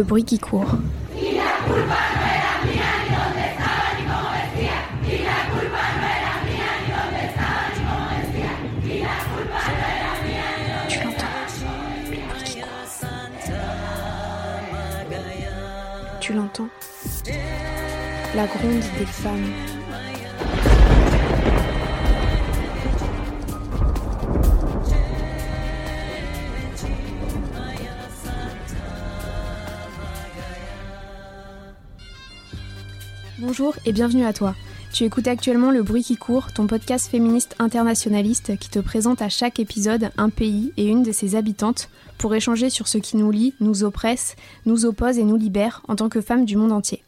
Le 0.00 0.04
bruit 0.04 0.24
qui 0.24 0.38
court. 0.38 0.64
Tu 16.18 16.32
l'entends 16.32 16.68
La 18.34 18.46
gronde 18.46 18.82
des 18.98 19.04
femmes. 19.04 19.69
Bonjour 33.60 33.76
et 33.84 33.92
bienvenue 33.92 34.24
à 34.24 34.32
toi. 34.32 34.54
Tu 34.90 35.04
écoutes 35.04 35.28
actuellement 35.28 35.70
Le 35.70 35.82
Bruit 35.82 36.02
qui 36.02 36.16
court, 36.16 36.50
ton 36.54 36.66
podcast 36.66 37.10
féministe 37.10 37.56
internationaliste 37.58 38.56
qui 38.56 38.70
te 38.70 38.78
présente 38.78 39.20
à 39.20 39.28
chaque 39.28 39.60
épisode 39.60 40.12
un 40.16 40.30
pays 40.30 40.72
et 40.78 40.86
une 40.86 41.02
de 41.02 41.12
ses 41.12 41.36
habitantes 41.36 41.90
pour 42.16 42.34
échanger 42.34 42.70
sur 42.70 42.88
ce 42.88 42.96
qui 42.96 43.18
nous 43.18 43.30
lie, 43.30 43.52
nous 43.60 43.84
oppresse, 43.84 44.34
nous 44.64 44.86
oppose 44.86 45.18
et 45.18 45.24
nous 45.24 45.36
libère 45.36 45.82
en 45.88 45.96
tant 45.96 46.08
que 46.08 46.22
femmes 46.22 46.46
du 46.46 46.56
monde 46.56 46.72
entier. 46.72 47.02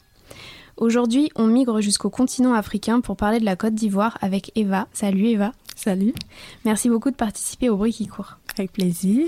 Aujourd'hui, 0.76 1.30
on 1.36 1.46
migre 1.46 1.80
jusqu'au 1.80 2.10
continent 2.10 2.52
africain 2.52 3.00
pour 3.00 3.16
parler 3.16 3.40
de 3.40 3.46
la 3.46 3.56
Côte 3.56 3.74
d'Ivoire 3.74 4.18
avec 4.20 4.52
Eva. 4.54 4.88
Salut 4.92 5.28
Eva. 5.28 5.52
Salut. 5.74 6.12
Merci 6.66 6.90
beaucoup 6.90 7.10
de 7.10 7.16
participer 7.16 7.70
au 7.70 7.78
Bruit 7.78 7.94
qui 7.94 8.08
court. 8.08 8.36
Avec 8.58 8.72
plaisir. 8.72 9.24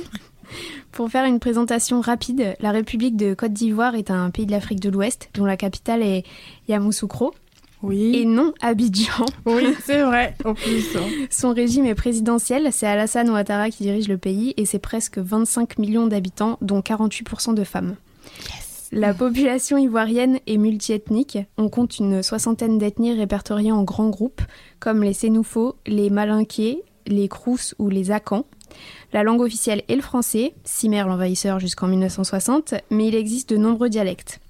Pour 0.92 1.11
faire 1.11 1.25
une 1.25 1.41
présentation 1.41 2.00
rapide, 2.00 2.56
la 2.61 2.70
République 2.70 3.17
de 3.17 3.34
Côte 3.34 3.53
d'Ivoire 3.53 3.95
est 3.95 4.11
un 4.11 4.31
pays 4.31 4.47
de 4.47 4.53
l'Afrique 4.53 4.81
de 4.81 4.91
l'Ouest 4.91 5.31
dont 5.34 5.45
la 5.45 5.56
capitale 5.56 6.03
est 6.03 6.25
Yamoussoukro. 6.69 7.34
Oui. 7.83 8.17
Et 8.17 8.25
non 8.25 8.55
Abidjan. 8.62 9.27
Oui, 9.45 9.75
c'est 9.84 10.03
vrai, 10.03 10.34
en 10.45 10.55
plus. 10.55 10.97
Son 11.31 11.53
régime 11.53 11.84
est 11.84 11.95
présidentiel, 11.95 12.69
c'est 12.73 12.86
Alassane 12.86 13.28
Ouattara 13.28 13.69
qui 13.69 13.83
dirige 13.83 14.09
le 14.09 14.17
pays 14.17 14.55
et 14.56 14.64
c'est 14.64 14.78
presque 14.78 15.19
25 15.19 15.78
millions 15.78 16.06
d'habitants, 16.06 16.56
dont 16.62 16.81
48% 16.81 17.55
de 17.55 17.64
femmes. 17.64 17.97
Yes. 18.45 18.89
La 18.92 19.12
population 19.12 19.77
ivoirienne 19.77 20.39
est 20.47 20.56
multiethnique. 20.56 21.39
On 21.58 21.69
compte 21.69 21.98
une 21.98 22.23
soixantaine 22.23 22.79
d'ethnies 22.79 23.12
répertoriées 23.12 23.73
en 23.73 23.83
grands 23.83 24.08
groupes, 24.08 24.42
comme 24.79 25.03
les 25.03 25.12
Sénoufos, 25.12 25.75
les 25.84 26.11
Malinqués, 26.11 26.83
les 27.06 27.27
Crous 27.29 27.75
ou 27.79 27.89
les 27.89 28.12
Akans. 28.12 28.47
La 29.12 29.22
langue 29.22 29.41
officielle 29.41 29.83
est 29.89 29.97
le 29.97 30.03
français, 30.03 30.55
Cimer 30.64 31.03
l'envahisseur 31.03 31.61
jusqu'en 31.61 31.86
1960, 31.86 32.75
mais 32.91 33.08
il 33.08 33.14
existe 33.14 33.50
de 33.50 33.56
nombreux 33.56 33.89
dialectes. 33.89 34.41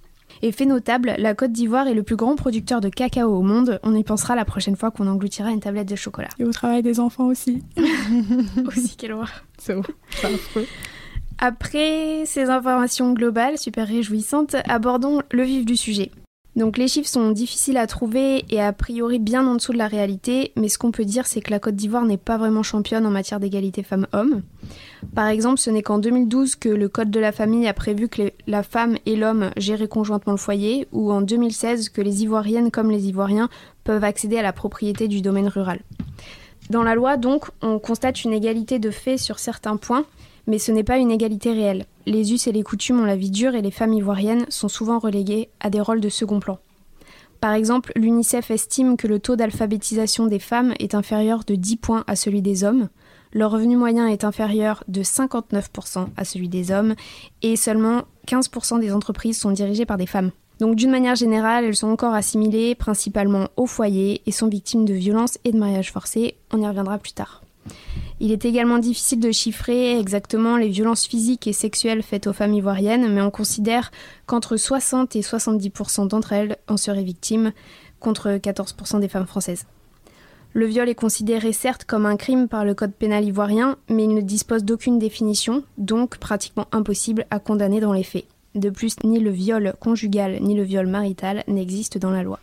Et 0.43 0.53
fait 0.53 0.67
notable, 0.67 1.15
la 1.19 1.35
Côte 1.35 1.53
d'Ivoire 1.53 1.87
est 1.87 1.95
le 1.95 2.03
plus 2.03 2.17
grand 2.17 2.37
producteur 2.37 2.81
de 2.81 2.89
cacao 2.89 3.35
au 3.35 3.43
monde. 3.43 3.81
On 3.83 3.95
y 3.95 4.05
pensera 4.05 4.35
la 4.35 4.45
prochaine 4.45 4.77
fois 4.77 4.91
qu'on 4.91 5.07
engloutira 5.07 5.51
une 5.51 5.61
tablette 5.61 5.89
de 5.89 5.97
chocolat. 5.97 6.29
Et 6.39 6.45
au 6.45 6.53
travail 6.53 6.83
des 6.83 7.01
enfants 7.01 7.27
aussi. 7.27 7.63
Aussi, 8.67 8.97
quelle 8.97 9.13
horreur. 9.13 9.45
C'est 9.59 9.75
affreux. 9.75 10.67
Après 11.39 12.25
ces 12.27 12.51
informations 12.51 13.13
globales, 13.13 13.59
super 13.59 13.89
réjouissantes, 13.89 14.57
abordons 14.69 15.21
le 15.31 15.43
vif 15.43 15.65
du 15.65 15.77
sujet. 15.77 16.11
Donc 16.57 16.79
les 16.79 16.87
chiffres 16.87 17.09
sont 17.09 17.33
difficiles 17.33 17.77
à 17.77 17.87
trouver 17.89 18.45
et 18.49 18.61
a 18.61 18.73
priori 18.73 19.19
bien 19.19 19.47
en 19.47 19.57
dessous 19.57 19.73
de 19.73 19.79
la 19.79 19.89
réalité, 19.89 20.53
mais 20.57 20.69
ce 20.69 20.79
qu'on 20.79 20.93
peut 20.93 21.05
dire 21.05 21.27
c'est 21.27 21.41
que 21.41 21.51
la 21.51 21.59
Côte 21.59 21.75
d'Ivoire 21.75 22.05
n'est 22.05 22.17
pas 22.17 22.39
vraiment 22.39 22.63
championne 22.63 23.07
en 23.07 23.11
matière 23.11 23.41
d'égalité 23.41 23.83
femmes-hommes. 23.83 24.43
Par 25.15 25.27
exemple, 25.27 25.59
ce 25.59 25.71
n'est 25.71 25.83
qu'en 25.83 25.99
2012 25.99 26.55
que 26.57 26.69
le 26.69 26.89
Code 26.89 27.11
de 27.11 27.19
la 27.19 27.33
famille 27.33 27.67
a 27.67 27.75
prévu 27.75 28.09
que 28.09 28.31
la 28.47 28.63
femme 28.63 28.97
et 29.05 29.17
l'homme 29.17 29.51
géraient 29.57 29.89
conjointement 29.89 30.33
le 30.33 30.39
foyer, 30.39 30.87
ou 30.93 31.13
en 31.13 31.23
2016 31.23 31.89
que 31.89 32.01
les 32.01 32.23
Ivoiriennes 32.23 32.71
comme 32.71 32.91
les 32.91 33.09
Ivoiriens 33.09 33.49
peuvent 33.83 34.05
accéder 34.05 34.39
à 34.39 34.43
la 34.43 34.53
propriété 34.53 35.09
du 35.09 35.23
domaine 35.23 35.49
rural. 35.49 35.81
Dans 36.71 36.83
la 36.83 36.95
loi, 36.95 37.17
donc, 37.17 37.47
on 37.63 37.79
constate 37.79 38.25
une 38.25 38.33
égalité 38.33 38.79
de 38.79 38.91
fait 38.91 39.19
sur 39.19 39.39
certains 39.39 39.77
points, 39.77 40.07
mais 40.47 40.59
ce 40.59 40.73
n'est 40.73 40.85
pas 40.85 40.99
une 40.99 41.11
égalité 41.11 41.53
réelle. 41.53 41.87
Les 42.07 42.33
us 42.33 42.47
et 42.47 42.53
les 42.53 42.63
coutumes 42.63 43.01
ont 43.01 43.05
la 43.05 43.17
vie 43.17 43.31
dure 43.31 43.55
et 43.55 43.63
les 43.63 43.71
femmes 43.71 43.93
ivoiriennes 43.93 44.47
sont 44.49 44.69
souvent 44.69 44.99
reléguées 44.99 45.49
à 45.61 45.71
des 45.71 45.81
rôles 45.81 46.01
de 46.01 46.09
second 46.09 46.41
plan. 46.41 46.59
Par 47.41 47.53
exemple, 47.53 47.93
l'UNICEF 47.97 48.51
estime 48.51 48.97
que 48.97 49.07
le 49.07 49.19
taux 49.19 49.37
d'alphabétisation 49.37 50.27
des 50.27 50.39
femmes 50.39 50.75
est 50.79 50.95
inférieur 50.95 51.45
de 51.45 51.55
10 51.55 51.77
points 51.77 52.05
à 52.07 52.17
celui 52.17 52.41
des 52.41 52.65
hommes, 52.65 52.89
leur 53.35 53.51
revenu 53.51 53.77
moyen 53.77 54.07
est 54.07 54.25
inférieur 54.25 54.85
de 54.87 55.03
59% 55.03 56.07
à 56.17 56.25
celui 56.25 56.49
des 56.49 56.71
hommes, 56.71 56.95
et 57.43 57.57
seulement 57.57 58.03
15% 58.29 58.81
des 58.81 58.93
entreprises 58.93 59.39
sont 59.39 59.51
dirigées 59.51 59.87
par 59.87 59.99
des 59.99 60.07
femmes. 60.07 60.31
Donc 60.61 60.77
d'une 60.77 60.91
manière 60.91 61.17
générale, 61.17 61.65
elles 61.65 61.75
sont 61.75 61.89
encore 61.89 62.15
assimilées 62.15 62.77
principalement 62.77 63.49
au 63.57 63.67
foyer 63.67 64.23
et 64.27 64.31
sont 64.31 64.49
victimes 64.49 64.85
de 64.85 64.95
violences 64.95 65.39
et 65.45 65.51
de 65.51 65.59
mariages 65.59 65.91
forcés, 65.91 66.37
on 66.53 66.63
y 66.63 66.67
reviendra 66.67 66.97
plus 66.99 67.13
tard. 67.13 67.43
Il 68.21 68.31
est 68.31 68.45
également 68.45 68.79
difficile 68.79 69.19
de 69.19 69.33
chiffrer 69.33 69.99
exactement 69.99 70.57
les 70.57 70.69
violences 70.69 71.07
physiques 71.07 71.49
et 71.49 71.53
sexuelles 71.53 72.03
faites 72.03 72.29
aux 72.29 72.33
femmes 72.33 72.55
ivoiriennes, 72.55 73.13
mais 73.13 73.21
on 73.21 73.31
considère 73.31 73.91
qu'entre 74.27 74.57
60 74.57 75.17
et 75.17 75.21
70% 75.21 76.07
d'entre 76.09 76.33
elles 76.33 76.57
en 76.69 76.77
seraient 76.77 77.03
victimes, 77.03 77.53
contre 77.99 78.31
14% 78.31 79.01
des 79.01 79.09
femmes 79.09 79.27
françaises. 79.27 79.67
Le 80.53 80.67
viol 80.67 80.89
est 80.89 80.95
considéré 80.95 81.53
certes 81.53 81.85
comme 81.85 82.07
un 82.07 82.17
crime 82.17 82.47
par 82.47 82.65
le 82.65 82.75
code 82.75 82.93
pénal 82.93 83.25
ivoirien, 83.25 83.77
mais 83.89 84.05
il 84.05 84.15
ne 84.15 84.21
dispose 84.21 84.63
d'aucune 84.63 85.01
définition, 85.01 85.65
donc 85.79 86.19
pratiquement 86.19 86.69
impossible 86.71 87.27
à 87.31 87.41
condamner 87.41 87.81
dans 87.81 87.93
les 87.93 88.05
faits. 88.05 88.27
De 88.55 88.71
plus, 88.71 88.95
ni 89.03 89.19
le 89.19 89.31
viol 89.31 89.75
conjugal 89.81 90.39
ni 90.41 90.55
le 90.55 90.63
viol 90.63 90.87
marital 90.87 91.43
n'existent 91.49 91.99
dans 91.99 92.11
la 92.11 92.23
loi. 92.23 92.39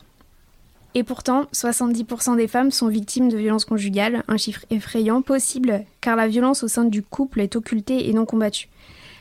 Et 0.93 1.03
pourtant, 1.03 1.45
70% 1.53 2.35
des 2.35 2.47
femmes 2.47 2.71
sont 2.71 2.87
victimes 2.87 3.29
de 3.29 3.37
violences 3.37 3.65
conjugales, 3.65 4.23
un 4.27 4.37
chiffre 4.37 4.65
effrayant 4.69 5.21
possible 5.21 5.85
car 6.01 6.15
la 6.15 6.27
violence 6.27 6.63
au 6.63 6.67
sein 6.67 6.83
du 6.83 7.01
couple 7.01 7.39
est 7.39 7.55
occultée 7.55 8.09
et 8.09 8.13
non 8.13 8.25
combattue. 8.25 8.67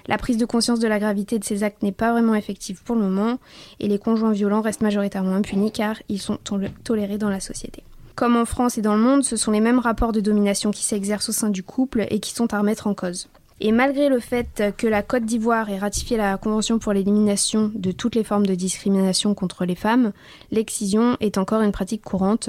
La 0.06 0.18
prise 0.18 0.36
de 0.38 0.46
conscience 0.46 0.80
de 0.80 0.88
la 0.88 0.98
gravité 0.98 1.38
de 1.38 1.44
ces 1.44 1.62
actes 1.62 1.82
n'est 1.82 1.92
pas 1.92 2.10
vraiment 2.10 2.34
effective 2.34 2.82
pour 2.82 2.96
le 2.96 3.02
moment 3.02 3.38
et 3.78 3.86
les 3.86 3.98
conjoints 3.98 4.32
violents 4.32 4.62
restent 4.62 4.80
majoritairement 4.80 5.36
impunis 5.36 5.70
car 5.70 5.96
ils 6.08 6.20
sont 6.20 6.38
tol- 6.42 6.70
tolérés 6.82 7.18
dans 7.18 7.30
la 7.30 7.38
société. 7.38 7.84
Comme 8.16 8.36
en 8.36 8.44
France 8.44 8.76
et 8.76 8.82
dans 8.82 8.96
le 8.96 9.02
monde, 9.02 9.22
ce 9.22 9.36
sont 9.36 9.52
les 9.52 9.60
mêmes 9.60 9.78
rapports 9.78 10.12
de 10.12 10.20
domination 10.20 10.72
qui 10.72 10.82
s'exercent 10.84 11.28
au 11.28 11.32
sein 11.32 11.50
du 11.50 11.62
couple 11.62 12.06
et 12.10 12.18
qui 12.18 12.32
sont 12.32 12.52
à 12.52 12.58
remettre 12.58 12.88
en 12.88 12.94
cause. 12.94 13.28
Et 13.62 13.72
malgré 13.72 14.08
le 14.08 14.20
fait 14.20 14.74
que 14.78 14.86
la 14.86 15.02
Côte 15.02 15.26
d'Ivoire 15.26 15.68
ait 15.68 15.78
ratifié 15.78 16.16
la 16.16 16.38
Convention 16.38 16.78
pour 16.78 16.94
l'élimination 16.94 17.70
de 17.74 17.92
toutes 17.92 18.14
les 18.14 18.24
formes 18.24 18.46
de 18.46 18.54
discrimination 18.54 19.34
contre 19.34 19.66
les 19.66 19.74
femmes, 19.74 20.12
l'excision 20.50 21.18
est 21.20 21.36
encore 21.36 21.60
une 21.60 21.70
pratique 21.70 22.02
courante. 22.02 22.48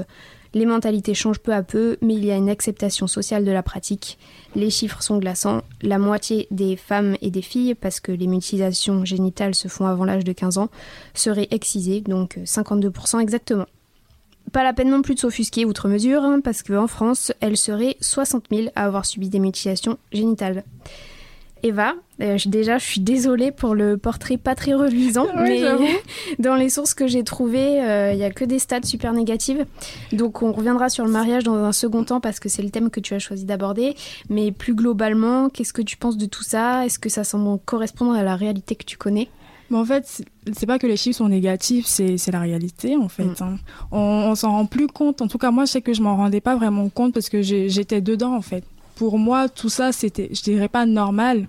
Les 0.54 0.66
mentalités 0.66 1.14
changent 1.14 1.40
peu 1.40 1.54
à 1.54 1.64
peu, 1.64 1.98
mais 2.02 2.14
il 2.14 2.24
y 2.24 2.32
a 2.32 2.38
une 2.38 2.50
acceptation 2.50 3.08
sociale 3.08 3.44
de 3.44 3.52
la 3.52 3.62
pratique. 3.62 4.18
Les 4.56 4.70
chiffres 4.70 5.04
sont 5.04 5.18
glaçants. 5.18 5.64
La 5.82 6.00
moitié 6.00 6.48
des 6.50 6.78
femmes 6.78 7.18
et 7.22 7.30
des 7.30 7.42
filles, 7.42 7.76
parce 7.76 8.00
que 8.00 8.14
les 8.14 8.28
mutilations 8.28 9.04
génitales 9.04 9.56
se 9.56 9.68
font 9.68 9.88
avant 9.88 10.06
l'âge 10.06 10.24
de 10.24 10.32
15 10.32 10.60
ans, 10.60 10.70
seraient 11.14 11.48
excisées, 11.52 12.00
donc 12.02 12.38
52% 12.46 13.20
exactement. 13.20 13.66
Pas 14.52 14.64
la 14.64 14.74
peine 14.74 14.90
non 14.90 15.02
plus 15.02 15.16
de 15.16 15.20
s'offusquer 15.20 15.66
outre 15.66 15.88
mesure, 15.88 16.24
hein, 16.24 16.40
parce 16.44 16.64
qu'en 16.64 16.88
France, 16.88 17.32
elles 17.40 17.58
seraient 17.58 17.96
60 18.02 18.46
000 18.52 18.68
à 18.76 18.86
avoir 18.86 19.06
subi 19.06 19.30
des 19.30 19.40
mutilations 19.40 19.98
génitales. 20.12 20.64
Eva, 21.64 21.94
euh, 22.22 22.38
déjà, 22.48 22.80
je 22.80 22.86
suis 22.86 23.02
désolée 23.02 23.52
pour 23.52 23.76
le 23.76 23.96
portrait 23.96 24.38
pas 24.38 24.56
très 24.56 24.74
reluisant, 24.74 25.28
mais 25.36 25.62
dans 26.40 26.56
les 26.56 26.70
sources 26.70 26.96
que 26.96 27.06
j'ai 27.06 27.24
trouvées, 27.24 27.76
il 28.12 28.18
n'y 28.18 28.24
a 28.24 28.32
que 28.32 28.44
des 28.44 28.58
stats 28.58 28.82
super 28.84 29.14
négatives. 29.14 29.66
Donc, 30.12 30.42
on 30.42 30.52
reviendra 30.52 30.90
sur 30.90 31.06
le 31.06 31.12
mariage 31.12 31.44
dans 31.44 31.56
un 31.56 31.72
second 31.72 32.04
temps 32.04 32.20
parce 32.20 32.40
que 32.40 32.50
c'est 32.50 32.64
le 32.64 32.72
thème 32.72 32.90
que 32.90 33.00
tu 33.00 33.14
as 33.14 33.20
choisi 33.20 33.46
d'aborder. 33.46 33.96
Mais 34.30 34.52
plus 34.52 34.74
globalement, 34.74 35.50
qu'est-ce 35.50 35.74
que 35.74 35.84
tu 35.84 35.98
penses 35.98 36.18
de 36.18 36.26
tout 36.26 36.44
ça? 36.44 36.86
Est-ce 36.86 36.98
que 36.98 37.10
ça 37.10 37.24
semble 37.24 37.60
correspondre 37.60 38.14
à 38.14 38.24
la 38.24 38.36
réalité 38.36 38.76
que 38.76 38.86
tu 38.86 38.98
connais? 38.98 39.30
Mais 39.72 39.78
en 39.78 39.86
fait, 39.86 40.06
c'est- 40.54 40.66
pas 40.68 40.78
que 40.78 40.86
les 40.86 40.98
chiffres 40.98 41.18
sont 41.18 41.30
négatifs, 41.30 41.86
c'est 41.88 42.18
la 42.32 42.40
réalité 42.42 42.96
en 42.98 43.08
fait. 43.10 43.24
Mm. 43.24 43.36
hein. 43.44 43.58
On, 43.92 43.98
on 44.00 44.36
s'en 44.36 44.52
rend 44.52 44.66
plus 44.68 44.88
compte. 44.88 45.22
En 45.22 45.28
tout 45.28 45.38
cas, 45.40 45.50
moi, 45.50 45.66
je 45.66 45.72
sais 45.72 45.82
que 45.82 45.94
je 45.94 46.02
m'en 46.04 46.16
rendais 46.18 46.42
pas 46.42 46.56
vraiment 46.56 46.88
compte 46.90 47.14
parce 47.14 47.30
que 47.30 47.42
j'étais 47.42 48.02
dedans 48.02 48.36
en 48.36 48.42
fait. 48.42 48.64
Pour 48.96 49.18
moi, 49.18 49.50
tout 49.50 49.70
ça, 49.70 49.92
c'était, 49.94 50.30
je 50.34 50.42
dirais 50.44 50.68
pas 50.68 50.86
normal, 50.86 51.48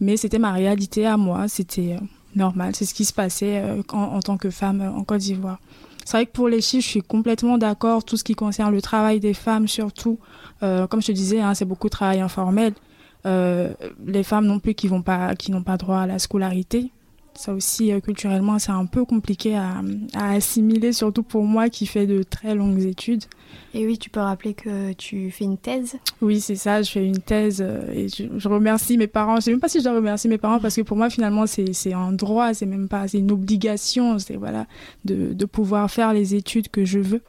mais 0.00 0.16
c'était 0.16 0.38
ma 0.38 0.52
réalité 0.52 1.06
à 1.06 1.16
moi. 1.16 1.46
C'était 1.48 1.92
euh, 2.00 2.04
normal. 2.34 2.74
C'est 2.74 2.86
ce 2.86 2.94
qui 2.94 3.04
se 3.04 3.12
passait 3.12 3.58
euh, 3.62 3.82
en, 3.92 3.98
en 4.16 4.20
tant 4.20 4.38
que 4.38 4.50
femme 4.50 4.80
euh, 4.80 4.90
en 4.90 5.04
Côte 5.04 5.20
d'Ivoire. 5.20 5.60
C'est 6.06 6.16
vrai 6.16 6.26
que 6.26 6.32
pour 6.32 6.48
les 6.48 6.62
chiffres, 6.62 6.82
je 6.84 6.88
suis 6.88 7.02
complètement 7.02 7.58
d'accord. 7.58 8.02
Tout 8.04 8.16
ce 8.16 8.24
qui 8.24 8.34
concerne 8.34 8.72
le 8.74 8.80
travail 8.82 9.20
des 9.20 9.34
femmes, 9.34 9.68
surtout, 9.68 10.18
euh, 10.62 10.86
comme 10.86 11.02
je 11.02 11.08
te 11.08 11.12
disais, 11.12 11.40
hein, 11.40 11.54
c'est 11.54 11.66
beaucoup 11.66 11.88
de 11.88 11.92
travail 11.92 12.20
informel. 12.20 12.72
Euh, 13.26 13.72
les 14.06 14.22
femmes 14.22 14.46
non 14.46 14.58
plus 14.58 14.74
qui 14.74 14.88
vont 14.88 15.02
pas, 15.02 15.36
qui 15.36 15.52
n'ont 15.52 15.62
pas 15.62 15.76
droit 15.76 15.98
à 16.00 16.06
la 16.06 16.18
scolarité. 16.18 16.90
Ça 17.34 17.54
aussi, 17.54 17.92
euh, 17.92 18.00
culturellement, 18.00 18.58
c'est 18.58 18.72
un 18.72 18.86
peu 18.86 19.04
compliqué 19.04 19.56
à, 19.56 19.82
assimiler, 20.14 20.92
surtout 20.92 21.22
pour 21.22 21.44
moi 21.44 21.68
qui 21.68 21.86
fais 21.86 22.06
de 22.06 22.22
très 22.22 22.54
longues 22.54 22.82
études. 22.82 23.24
Et 23.72 23.86
oui, 23.86 23.98
tu 23.98 24.10
peux 24.10 24.20
rappeler 24.20 24.52
que 24.54 24.92
tu 24.92 25.30
fais 25.30 25.44
une 25.44 25.56
thèse? 25.56 25.96
Oui, 26.20 26.40
c'est 26.40 26.56
ça, 26.56 26.82
je 26.82 26.90
fais 26.90 27.06
une 27.06 27.20
thèse 27.20 27.62
euh, 27.64 27.90
et 27.92 28.08
je, 28.08 28.48
remercie 28.48 28.98
mes 28.98 29.06
parents. 29.06 29.34
Je 29.34 29.36
ne 29.36 29.40
sais 29.42 29.50
même 29.52 29.60
pas 29.60 29.68
si 29.68 29.78
je 29.78 29.84
dois 29.84 29.94
remercier 29.94 30.28
mes 30.28 30.38
parents 30.38 30.58
parce 30.58 30.76
que 30.76 30.82
pour 30.82 30.96
moi, 30.96 31.08
finalement, 31.08 31.46
c'est 31.46 31.92
un 31.92 32.12
droit, 32.12 32.52
c'est 32.52 32.66
même 32.66 32.88
pas, 32.88 33.08
c'est 33.08 33.18
une 33.18 33.30
obligation, 33.30 34.18
c'est 34.18 34.36
voilà, 34.36 34.66
de, 35.04 35.32
de, 35.32 35.44
pouvoir 35.44 35.90
faire 35.90 36.12
les 36.12 36.34
études 36.34 36.68
que 36.68 36.84
je 36.84 36.98
veux 36.98 37.22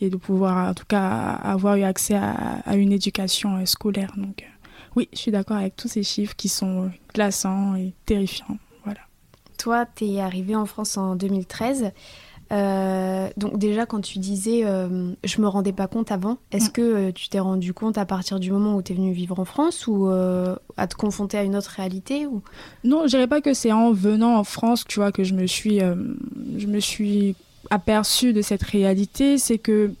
et 0.00 0.08
de 0.08 0.16
pouvoir, 0.16 0.70
en 0.70 0.74
tout 0.74 0.86
cas, 0.86 1.08
avoir 1.42 1.76
eu 1.76 1.82
accès 1.82 2.14
à, 2.14 2.60
à 2.64 2.76
une 2.76 2.92
éducation 2.92 3.56
euh, 3.56 3.66
scolaire. 3.66 4.12
Donc, 4.16 4.44
oui, 4.96 5.08
je 5.12 5.18
suis 5.18 5.30
d'accord 5.30 5.56
avec 5.58 5.76
tous 5.76 5.88
ces 5.88 6.02
chiffres 6.02 6.34
qui 6.36 6.48
sont 6.48 6.90
glaçants 7.12 7.74
et 7.74 7.92
terrifiants. 8.06 8.58
Toi, 9.58 9.86
tu 9.94 10.06
es 10.06 10.20
arrivé 10.20 10.56
en 10.56 10.66
France 10.66 10.96
en 10.96 11.14
2013. 11.16 11.92
Euh, 12.50 13.28
donc 13.36 13.58
déjà 13.58 13.84
quand 13.84 14.00
tu 14.00 14.18
disais 14.18 14.62
euh, 14.64 15.12
je 15.22 15.42
me 15.42 15.46
rendais 15.46 15.74
pas 15.74 15.86
compte 15.86 16.10
avant, 16.10 16.38
est-ce 16.50 16.70
mm. 16.70 16.72
que 16.72 16.80
euh, 16.80 17.12
tu 17.12 17.28
t'es 17.28 17.40
rendu 17.40 17.74
compte 17.74 17.98
à 17.98 18.06
partir 18.06 18.40
du 18.40 18.50
moment 18.50 18.74
où 18.74 18.80
tu 18.80 18.94
es 18.94 18.96
venu 18.96 19.12
vivre 19.12 19.38
en 19.38 19.44
France 19.44 19.86
ou 19.86 20.08
à 20.08 20.86
te 20.86 20.94
confronter 20.94 21.36
à 21.36 21.42
une 21.42 21.56
autre 21.56 21.70
réalité 21.76 22.26
ou... 22.26 22.40
Non, 22.84 23.02
je 23.02 23.08
dirais 23.08 23.26
pas 23.26 23.42
que 23.42 23.52
c'est 23.52 23.72
en 23.72 23.92
venant 23.92 24.36
en 24.38 24.44
France, 24.44 24.84
tu 24.88 25.00
vois, 25.00 25.12
que 25.12 25.24
je 25.24 25.34
me 25.34 25.46
suis, 25.46 25.80
je 25.80 26.66
me 26.66 26.80
suis 26.80 27.34
aperçue 27.70 28.32
de 28.32 28.40
cette 28.40 28.62
réalité. 28.62 29.36
C'est 29.36 29.58
que 29.58 29.92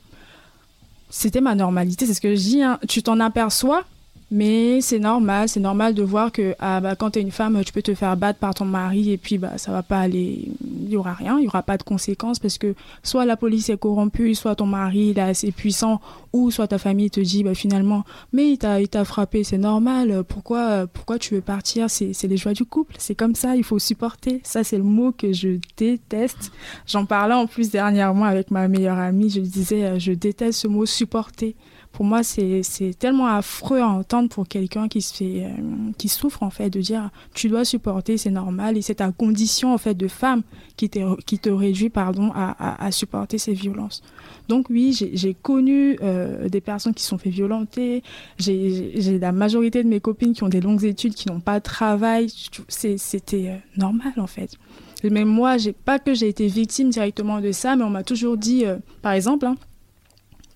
c'était 1.10 1.40
ma 1.40 1.54
normalité, 1.54 2.06
c'est 2.06 2.14
ce 2.14 2.20
que 2.20 2.34
je 2.34 2.40
dis. 2.40 2.62
Hein. 2.62 2.78
Tu 2.88 3.02
t'en 3.02 3.20
aperçois 3.20 3.84
mais 4.30 4.82
c'est 4.82 4.98
normal, 4.98 5.48
c'est 5.48 5.60
normal 5.60 5.94
de 5.94 6.02
voir 6.02 6.30
que 6.30 6.54
ah, 6.58 6.80
bah, 6.80 6.96
quand 6.96 7.12
tu 7.12 7.18
es 7.18 7.22
une 7.22 7.30
femme, 7.30 7.62
tu 7.64 7.72
peux 7.72 7.80
te 7.80 7.94
faire 7.94 8.14
battre 8.16 8.38
par 8.38 8.54
ton 8.54 8.66
mari 8.66 9.12
et 9.12 9.16
puis 9.16 9.38
bah, 9.38 9.56
ça 9.56 9.72
va 9.72 9.82
pas 9.82 10.00
aller, 10.00 10.48
il 10.82 10.90
y 10.90 10.96
aura 10.96 11.14
rien, 11.14 11.38
il 11.38 11.44
y 11.44 11.48
aura 11.48 11.62
pas 11.62 11.78
de 11.78 11.82
conséquences 11.82 12.38
parce 12.38 12.58
que 12.58 12.74
soit 13.02 13.24
la 13.24 13.38
police 13.38 13.70
est 13.70 13.78
corrompue, 13.78 14.34
soit 14.34 14.54
ton 14.56 14.66
mari 14.66 15.10
est 15.10 15.18
assez 15.18 15.50
puissant 15.50 16.02
ou 16.34 16.50
soit 16.50 16.68
ta 16.68 16.76
famille 16.78 17.10
te 17.10 17.20
dit 17.20 17.42
bah, 17.42 17.54
finalement 17.54 18.04
mais 18.34 18.50
il 18.52 18.58
t'a 18.58 19.04
frappé, 19.04 19.44
c'est 19.44 19.56
normal, 19.58 20.24
pourquoi, 20.28 20.86
pourquoi 20.86 21.18
tu 21.18 21.34
veux 21.34 21.40
partir? 21.40 21.88
C'est 21.88 22.22
les 22.24 22.36
joies 22.36 22.52
du 22.52 22.66
couple, 22.66 22.96
c'est 22.98 23.14
comme 23.14 23.34
ça, 23.34 23.56
il 23.56 23.64
faut 23.64 23.78
supporter. 23.78 24.40
Ça 24.44 24.62
c'est 24.62 24.76
le 24.76 24.82
mot 24.82 25.12
que 25.12 25.32
je 25.32 25.58
déteste. 25.78 26.52
J'en 26.86 27.06
parlais 27.06 27.34
en 27.34 27.46
plus 27.46 27.70
dernièrement 27.70 28.24
avec 28.24 28.50
ma 28.50 28.68
meilleure 28.68 28.98
amie, 28.98 29.30
je 29.30 29.40
disais 29.40 29.98
je 29.98 30.12
déteste 30.12 30.60
ce 30.60 30.68
mot 30.68 30.84
supporter 30.84 31.54
pour 31.92 32.04
moi, 32.04 32.22
c'est 32.22 32.62
tellement 32.98 33.26
affreux 33.26 33.80
à 33.80 33.88
entendre 33.88 34.28
pour 34.28 34.46
quelqu'un 34.46 34.88
qui, 34.88 35.02
se 35.02 35.24
euh, 35.24 35.50
qui 35.96 36.08
souffre, 36.08 36.42
en 36.42 36.50
fait, 36.50 36.70
de 36.70 36.80
dire 36.80 37.10
tu 37.34 37.48
dois 37.48 37.64
supporter, 37.64 38.16
c'est 38.18 38.30
normal, 38.30 38.76
et 38.76 38.82
c'est 38.82 38.96
ta 38.96 39.10
condition, 39.10 39.74
en 39.74 39.78
fait, 39.78 39.94
de 39.94 40.06
femme 40.06 40.42
qui, 40.76 40.90
qui 41.26 41.38
te 41.38 41.48
réduit, 41.48 41.90
pardon, 41.90 42.30
à, 42.34 42.84
à, 42.84 42.90
supporter 42.92 43.38
ces 43.38 43.52
violences. 43.52 44.02
Donc 44.48 44.66
oui, 44.70 44.96
j'ai 45.12 45.34
connu 45.34 45.98
euh, 46.02 46.48
des 46.48 46.60
personnes 46.60 46.94
qui 46.94 47.04
sont 47.04 47.18
fait 47.18 47.30
violenter, 47.30 48.02
j'ai 48.38 49.18
la 49.18 49.32
majorité 49.32 49.82
de 49.82 49.88
mes 49.88 50.00
copines 50.00 50.34
qui 50.34 50.44
ont 50.44 50.48
des 50.48 50.60
longues 50.60 50.84
études, 50.84 51.14
qui 51.14 51.28
n'ont 51.28 51.40
pas 51.40 51.58
de 51.58 51.64
travail, 51.64 52.28
c'était 52.68 53.48
euh, 53.48 53.56
normal, 53.76 54.12
en 54.18 54.26
fait. 54.26 54.56
Mais 55.04 55.24
moi, 55.24 55.56
pas 55.84 55.98
que 55.98 56.14
j'ai 56.14 56.28
été 56.28 56.48
victime 56.48 56.90
directement 56.90 57.40
de 57.40 57.52
ça, 57.52 57.76
mais 57.76 57.84
on 57.84 57.90
m'a 57.90 58.02
toujours 58.02 58.36
dit, 58.36 58.64
par 59.00 59.12
exemple, 59.12 59.46
hein, 59.46 59.54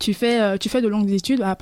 tu 0.03 0.15
fais, 0.15 0.41
euh, 0.41 0.57
tu 0.59 0.69
fais 0.69 0.83
de 0.83 0.89
longues 0.89 1.11
études, 1.11 1.41
bah, 1.41 1.57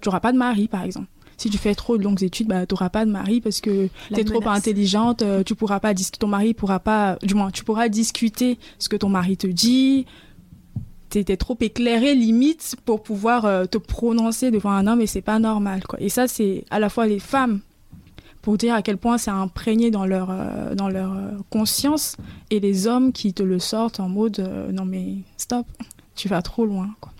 tu 0.00 0.08
n'auras 0.08 0.20
pas 0.20 0.32
de 0.32 0.36
mari, 0.36 0.68
par 0.68 0.82
exemple. 0.82 1.08
Si 1.38 1.50
tu 1.50 1.58
fais 1.58 1.74
trop 1.74 1.96
de 1.96 2.02
longues 2.02 2.22
études, 2.22 2.46
bah, 2.46 2.66
tu 2.66 2.74
n'auras 2.74 2.90
pas 2.90 3.04
de 3.04 3.10
mari 3.10 3.40
parce 3.40 3.60
que 3.60 3.88
tu 4.12 4.20
es 4.20 4.24
trop 4.24 4.46
intelligente, 4.48 5.22
euh, 5.22 5.42
tu 5.42 5.54
pourras 5.54 5.80
pas 5.80 5.94
ton 5.94 6.28
mari 6.28 6.54
pourra 6.54 6.78
pas, 6.78 7.18
du 7.22 7.34
moins, 7.34 7.50
tu 7.50 7.64
pourras 7.64 7.88
discuter 7.88 8.58
ce 8.78 8.88
que 8.88 8.96
ton 8.96 9.08
mari 9.08 9.36
te 9.36 9.46
dit. 9.46 10.06
Tu 11.08 11.18
étais 11.18 11.36
trop 11.36 11.56
éclairé, 11.60 12.14
limite, 12.14 12.76
pour 12.84 13.02
pouvoir 13.02 13.46
euh, 13.46 13.64
te 13.64 13.78
prononcer 13.78 14.50
devant 14.50 14.72
un 14.72 14.86
homme 14.86 15.00
et 15.00 15.06
c'est 15.06 15.22
pas 15.22 15.38
normal, 15.38 15.82
quoi. 15.86 16.00
Et 16.00 16.10
ça, 16.10 16.28
c'est 16.28 16.64
à 16.70 16.78
la 16.78 16.90
fois 16.90 17.06
les 17.06 17.20
femmes 17.20 17.60
pour 18.42 18.58
dire 18.58 18.74
à 18.74 18.82
quel 18.82 18.98
point 18.98 19.16
c'est 19.16 19.30
imprégné 19.30 19.90
dans 19.90 20.06
leur, 20.06 20.32
dans 20.76 20.88
leur 20.88 21.12
conscience 21.50 22.16
et 22.50 22.60
les 22.60 22.86
hommes 22.86 23.12
qui 23.12 23.34
te 23.34 23.42
le 23.42 23.58
sortent 23.58 23.98
en 23.98 24.08
mode 24.08 24.38
non 24.72 24.84
mais 24.84 25.16
stop, 25.36 25.66
tu 26.14 26.28
vas 26.28 26.42
trop 26.42 26.64
loin, 26.64 26.94
quoi 27.00 27.10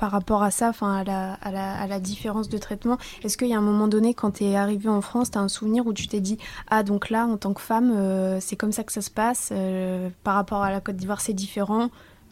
par 0.00 0.12
rapport 0.12 0.42
à 0.42 0.50
ça, 0.50 0.70
enfin 0.70 1.04
à 1.04 1.86
la, 1.86 2.00
différence 2.00 2.48
de 2.48 2.56
traitement 2.56 2.96
Est-ce 3.22 3.36
qu'il 3.36 3.48
y 3.48 3.54
a 3.54 3.58
un 3.58 3.60
moment 3.60 3.86
donné, 3.86 4.14
quand 4.14 4.30
tu 4.30 4.44
es 4.44 4.56
arrivé 4.56 4.88
en 4.88 5.02
France, 5.02 5.30
tu 5.30 5.36
as 5.36 5.42
un 5.42 5.48
souvenir 5.48 5.86
où 5.86 5.92
tu 5.92 6.08
t'es 6.08 6.20
dit 6.20 6.38
Ah, 6.68 6.82
donc 6.82 7.10
là, 7.10 7.26
en 7.26 7.36
tant 7.36 7.52
que 7.52 7.60
femme, 7.60 7.92
euh, 7.94 8.38
c'est 8.40 8.56
comme 8.56 8.72
ça 8.72 8.82
que 8.82 8.92
ça 8.92 9.02
se 9.02 9.10
passe 9.10 9.50
euh, 9.52 10.08
Par 10.24 10.36
rapport 10.36 10.62
à 10.62 10.70
la 10.70 10.80
Côte 10.80 10.96
d'Ivoire, 10.96 11.20
c'est 11.20 11.34
différent 11.34 11.90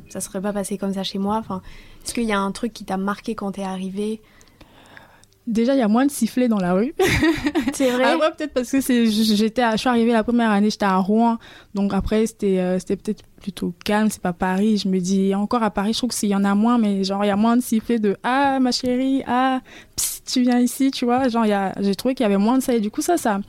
Ça 0.08 0.22
serait 0.22 0.40
pas 0.40 0.54
passé 0.54 0.78
comme 0.78 0.94
ça 0.94 1.02
chez 1.02 1.18
moi? 1.18 1.36
Enfin, 1.36 1.60
Est-ce 2.06 2.14
qu'il 2.14 2.24
y 2.24 2.32
a 2.32 2.40
un 2.40 2.52
truc 2.52 2.72
qui 2.72 2.86
t'a 2.86 2.96
marqué 2.96 3.34
quand 3.34 3.52
tu 3.52 3.60
es 3.60 3.64
arrivé? 3.64 4.22
Déjà, 5.46 5.74
il 5.74 5.78
y 5.78 5.82
a 5.82 5.88
moins 5.88 6.06
de 6.06 6.10
sifflets 6.10 6.48
dans 6.48 6.60
la 6.60 6.72
rue. 6.72 6.94
C'est 7.74 7.90
vrai? 7.90 8.04
après, 8.04 8.30
peut-être 8.32 8.54
parce 8.54 8.70
que 8.70 8.80
c'est, 8.80 9.06
j'étais, 9.06 9.70
je 9.72 9.76
suis 9.76 9.88
arrivée 9.88 10.12
la 10.12 10.24
première 10.24 10.50
année, 10.50 10.70
j'étais 10.70 10.86
à 10.86 10.96
Rouen, 10.96 11.38
donc 11.74 11.92
après 11.94 12.26
c'était, 12.26 12.58
euh, 12.58 12.78
c'était 12.78 12.96
peut-être 12.96 13.24
plutôt 13.38 13.72
calme. 13.84 14.08
C'est 14.10 14.22
pas 14.22 14.32
Paris. 14.32 14.78
Je 14.78 14.88
me 14.88 14.98
dis 14.98 15.34
encore 15.34 15.62
à 15.62 15.70
Paris, 15.70 15.92
je 15.92 15.98
trouve 15.98 16.10
qu'il 16.10 16.28
y 16.28 16.34
en 16.34 16.44
a 16.44 16.54
moins, 16.54 16.78
mais 16.78 17.04
genre 17.04 17.24
il 17.24 17.28
y 17.28 17.30
a 17.30 17.36
moins 17.36 17.56
de 17.56 17.62
sifflets 17.62 17.98
de 17.98 18.16
ah 18.22 18.58
ma 18.60 18.72
chérie, 18.72 19.22
ah 19.26 19.60
tu 20.26 20.42
viens 20.42 20.60
ici, 20.60 20.90
tu 20.90 21.04
vois. 21.04 21.28
Genre 21.28 21.46
j'ai 21.80 21.94
trouvé 21.94 22.14
qu'il 22.14 22.24
y 22.24 22.26
avait 22.26 22.36
moins 22.36 22.58
de 22.58 22.62
ça 22.62 22.74
et 22.74 22.80
du 22.80 22.90
coup 22.90 23.02
ça, 23.02 23.16
ça. 23.16 23.40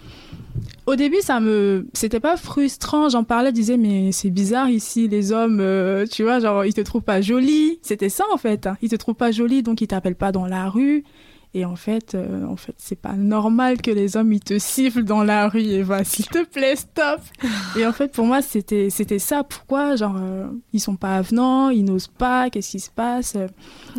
Au 0.86 0.96
début, 0.96 1.22
ça 1.22 1.40
me, 1.40 1.88
c'était 1.94 2.20
pas 2.20 2.36
frustrant. 2.36 3.10
J'en 3.10 3.24
parlais, 3.24 3.50
je 3.50 3.56
disais 3.56 3.78
mais 3.78 4.12
c'est 4.12 4.30
bizarre 4.30 4.70
ici, 4.70 5.08
les 5.08 5.32
hommes, 5.32 5.60
euh, 5.60 6.06
tu 6.06 6.24
vois, 6.24 6.40
genre 6.40 6.66
ils 6.66 6.74
te 6.74 6.82
trouvent 6.82 7.04
pas 7.04 7.22
jolie. 7.22 7.80
C'était 7.82 8.10
ça 8.10 8.24
en 8.34 8.38
fait. 8.38 8.68
Hein. 8.68 8.78
Ils 8.82 8.90
te 8.90 8.96
trouvent 8.96 9.16
pas 9.16 9.32
jolie, 9.32 9.64
donc 9.64 9.82
ils 9.82 9.88
t'appellent 9.88 10.16
pas 10.16 10.32
dans 10.32 10.46
la 10.46 10.70
rue. 10.70 11.04
Et 11.56 11.66
en 11.66 11.76
fait, 11.76 12.14
euh, 12.14 12.46
en 12.46 12.56
fait, 12.56 12.76
c'est 12.78 13.00
pas 13.00 13.14
normal 13.14 13.82
que 13.82 13.90
les 13.90 14.18
hommes 14.18 14.32
ils 14.34 14.40
te 14.40 14.60
sifflent 14.60 15.04
dans 15.04 15.24
la 15.24 15.50
rue 15.50 15.62
et 15.62 15.82
va 15.82 16.04
s'il 16.06 16.28
te 16.28 16.46
plaît 16.46 16.76
stop. 16.76 17.22
et 17.76 17.88
en 17.88 17.92
fait, 17.92 18.12
pour 18.12 18.26
moi, 18.26 18.44
c'était 18.44 18.92
c'était 18.92 19.18
ça. 19.18 19.44
Pourquoi 19.44 19.96
genre 19.96 20.16
euh, 20.20 20.48
ils 20.74 20.80
sont 20.80 20.96
pas 20.96 21.16
avenants, 21.16 21.70
ils 21.70 21.84
n'osent 21.84 22.08
pas, 22.08 22.52
qu'est-ce 22.52 22.70
qui 22.70 22.80
se 22.80 22.92
passe? 22.92 23.36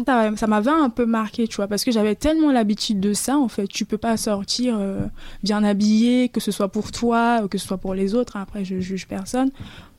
Ça, 0.06 0.46
m'avait 0.46 0.70
un 0.70 0.90
peu 0.90 1.06
marqué, 1.06 1.48
tu 1.48 1.56
vois, 1.56 1.66
parce 1.66 1.82
que 1.82 1.90
j'avais 1.90 2.14
tellement 2.14 2.52
l'habitude 2.52 3.00
de 3.00 3.14
ça. 3.14 3.36
En 3.36 3.48
fait, 3.48 3.66
tu 3.66 3.84
peux 3.84 3.98
pas 3.98 4.16
sortir 4.16 4.76
euh, 4.78 5.06
bien 5.42 5.64
habillé, 5.64 6.28
que 6.28 6.38
ce 6.38 6.52
soit 6.52 6.68
pour 6.68 6.92
toi, 6.92 7.48
que 7.48 7.58
ce 7.58 7.66
soit 7.66 7.78
pour 7.78 7.94
les 7.94 8.14
autres. 8.14 8.36
Après, 8.36 8.64
je 8.64 8.78
juge 8.78 9.08
personne 9.08 9.50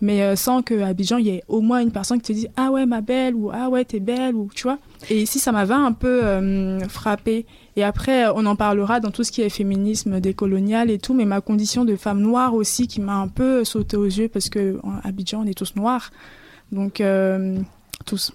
mais 0.02 0.24
euh, 0.24 0.36
sans 0.36 0.62
que 0.62 0.82
Abidjan 0.82 1.18
il 1.18 1.28
y 1.28 1.30
ait 1.30 1.44
au 1.48 1.62
moins 1.62 1.80
une 1.80 1.92
personne 1.92 2.20
qui 2.20 2.34
te 2.34 2.34
dise 2.34 2.50
ah 2.58 2.72
ouais 2.72 2.86
ma 2.86 3.02
belle 3.02 3.36
ou 3.36 3.52
ah 3.54 3.70
ouais 3.70 3.86
t'es 3.86 4.00
belle 4.00 4.36
ou 4.36 4.50
tu 4.54 4.64
vois 4.64 4.80
et 5.10 5.22
ici 5.22 5.40
ça 5.40 5.52
m'avait 5.52 5.74
un 5.74 5.94
peu 5.94 6.24
euh, 6.24 6.80
frappé. 6.88 7.46
Et 7.76 7.84
après 7.84 8.28
on 8.36 8.46
en 8.46 8.56
parlera 8.56 9.00
dans 9.00 9.12
tout 9.12 9.24
ce 9.24 9.32
qui 9.32 9.42
est 9.42 9.50
féminisme 9.50 10.20
décolonial 10.20 10.90
et 10.90 11.00
tout 11.00 11.14
mais 11.14 11.26
ma 11.26 11.42
condition 11.42 11.86
de 11.86 11.96
femme 11.96 12.20
noire 12.20 12.54
aussi 12.54 12.88
qui 12.88 13.02
m'a 13.02 13.16
un 13.16 13.28
peu 13.28 13.64
sauté 13.64 13.98
aux 13.98 14.06
yeux 14.06 14.28
parce 14.28 14.50
que 14.50 14.80
à 15.04 15.08
Abidjan 15.08 15.44
on 15.44 15.48
est 15.48 15.58
tous 15.58 15.76
noirs. 15.76 16.12
Donc 16.72 17.02
euh, 17.02 17.58
tous. 18.06 18.34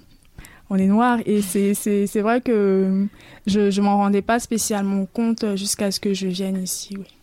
On 0.68 0.76
est 0.76 0.86
noirs 0.86 1.20
et 1.26 1.42
c'est 1.42 2.20
vrai 2.20 2.40
que 2.40 3.06
je 3.46 3.70
je 3.70 3.80
m'en 3.80 3.98
rendais 3.98 4.22
pas 4.22 4.40
spécialement 4.40 5.06
compte 5.06 5.54
jusqu'à 5.54 5.92
ce 5.92 6.00
que 6.00 6.12
je 6.12 6.26
vienne 6.26 6.60
ici 6.60 6.96
oui 6.98 7.15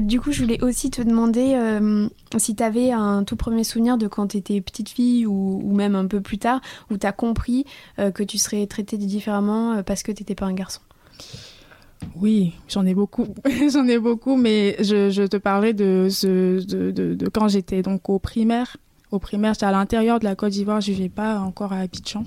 du 0.00 0.20
coup, 0.20 0.32
je 0.32 0.42
voulais 0.42 0.62
aussi 0.62 0.90
te 0.90 1.02
demander 1.02 1.54
euh, 1.54 2.08
si 2.38 2.54
tu 2.54 2.62
avais 2.62 2.90
un 2.92 3.24
tout 3.24 3.36
premier 3.36 3.64
souvenir 3.64 3.98
de 3.98 4.08
quand 4.08 4.28
tu 4.28 4.36
étais 4.38 4.60
petite 4.60 4.88
fille 4.88 5.26
ou, 5.26 5.72
même 5.74 5.94
un 5.94 6.06
peu 6.06 6.20
plus 6.20 6.38
tard, 6.38 6.60
où 6.90 6.98
tu 6.98 7.06
as 7.06 7.12
compris 7.12 7.64
euh, 7.98 8.10
que 8.10 8.22
tu 8.22 8.38
serais 8.38 8.66
traitée 8.66 8.96
différemment 8.96 9.72
euh, 9.72 9.82
parce 9.82 10.02
que 10.02 10.12
tu 10.12 10.22
n'étais 10.22 10.34
pas 10.34 10.46
un 10.46 10.54
garçon. 10.54 10.80
Oui, 12.14 12.52
j'en 12.68 12.84
ai 12.84 12.94
beaucoup. 12.94 13.26
j'en 13.72 13.86
ai 13.86 13.98
beaucoup, 13.98 14.36
mais 14.36 14.76
je, 14.80 15.26
te 15.26 15.36
parlais 15.36 15.72
de, 15.72 16.08
quand 17.32 17.48
j'étais 17.48 17.82
donc 17.82 18.08
au 18.08 18.18
primaire. 18.18 18.76
Au 19.12 19.18
primaire, 19.18 19.54
j'étais 19.54 19.66
à 19.66 19.70
l'intérieur 19.70 20.18
de 20.18 20.24
la 20.24 20.34
Côte 20.34 20.50
d'Ivoire, 20.50 20.80
je 20.80 20.90
ne 20.90 20.96
vivais 20.96 21.08
pas 21.08 21.38
encore 21.38 21.72
à 21.72 21.78
Abidjan. 21.78 22.24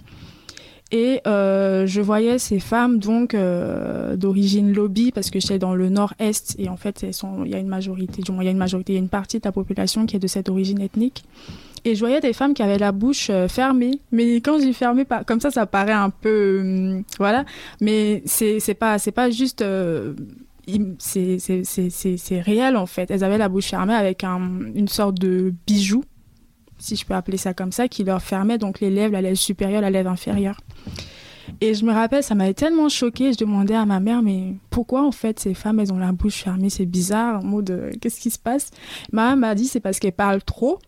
Et 0.91 1.22
euh, 1.27 1.86
je 1.86 2.01
voyais 2.01 2.39
ces 2.39 2.60
femmes 2.60 2.98
donc 2.98 3.36
euh, 3.36 4.15
d'origine 4.15 4.74
lobby 4.74 5.12
parce 5.12 5.29
que 5.29 5.39
j'étais 5.39 5.60
dans 5.60 5.75
le 5.75 5.89
nord-est 5.89 6.55
et 6.58 6.67
en 6.67 6.77
fait 6.77 7.03
il 7.03 7.50
y 7.51 7.55
a 7.55 7.60
une 7.60 7.67
majorité, 7.67 8.24
du 8.24 8.31
moins 8.31 8.41
il 8.41 8.46
y 8.46 8.50
a 8.50 8.51
une 8.51 8.58
majorité, 8.58 8.93
il 8.93 8.96
y 8.96 9.00
a 9.00 9.01
une 9.01 9.10
partie 9.10 9.38
de 9.38 9.46
la 9.46 9.51
population 9.51 10.08
qui 10.08 10.15
est 10.15 10.19
de 10.19 10.27
cette 10.27 10.50
origine 10.50 10.81
ethnique. 10.81 11.24
Et 11.86 11.93
je 11.96 12.00
voyais 12.00 12.19
des 12.19 12.34
femmes 12.34 12.55
qui 12.55 12.63
avaient 12.63 12.79
la 12.79 12.91
bouche 12.91 13.29
euh, 13.29 13.48
fermée, 13.48 14.00
mais 14.12 14.38
quand 14.38 14.60
j'ai 14.60 14.74
fermé, 14.74 15.05
comme 15.27 15.39
ça, 15.39 15.51
ça 15.51 15.65
paraît 15.65 15.93
un 15.93 16.10
peu, 16.10 16.60
hum, 16.62 17.03
voilà. 17.19 17.46
Mais 17.81 18.24
c'est 18.25 18.60
c'est 18.60 18.74
pas 18.74 18.98
c'est 18.98 19.12
pas 19.12 19.29
juste 19.29 19.63
c'est 20.98 22.41
réel 22.41 22.75
en 22.75 22.86
fait. 22.88 23.12
Elles 23.12 23.24
avaient 23.24 23.38
la 23.38 23.48
bouche 23.48 23.67
fermée 23.67 23.93
avec 23.93 24.24
un, 24.24 24.41
une 24.74 24.88
sorte 24.88 25.19
de 25.19 25.53
bijou 25.67 26.03
si 26.79 26.95
je 26.95 27.05
peux 27.05 27.13
appeler 27.13 27.38
ça 27.38 27.53
comme 27.53 27.71
ça, 27.71 27.88
qui 27.88 28.03
leur 28.03 28.21
fermait 28.21 28.57
donc 28.57 28.79
les 28.79 28.89
lèvres, 28.89 29.13
la 29.13 29.21
lèvre 29.21 29.38
supérieure, 29.38 29.81
la 29.81 29.91
lèvre 29.91 30.09
inférieure. 30.09 30.59
Et 31.62 31.74
je 31.74 31.83
me 31.83 31.91
rappelle, 31.91 32.24
ça 32.24 32.36
m'avait 32.36 32.53
tellement 32.53 32.89
choquée. 32.89 33.33
Je 33.33 33.38
demandais 33.38 33.75
à 33.75 33.86
ma 33.86 34.00
mère, 34.00 34.21
mais 34.21 34.55
pourquoi 34.69 35.03
en 35.05 35.12
fait 35.12 35.39
ces 35.39 35.53
femmes, 35.53 35.79
elles 35.79 35.91
ont 35.91 35.98
la 35.98 36.12
bouche 36.12 36.43
fermée? 36.43 36.69
C'est 36.69 36.86
bizarre, 36.86 37.39
en 37.39 37.43
mode, 37.43 37.91
qu'est-ce 38.01 38.19
qui 38.19 38.29
se 38.29 38.39
passe? 38.39 38.71
Ma 39.12 39.27
mère 39.29 39.38
m'a 39.38 39.55
dit, 39.55 39.65
c'est 39.65 39.79
parce 39.79 40.00
qu'elles 40.00 40.13
parlent 40.13 40.43
trop. 40.43 40.79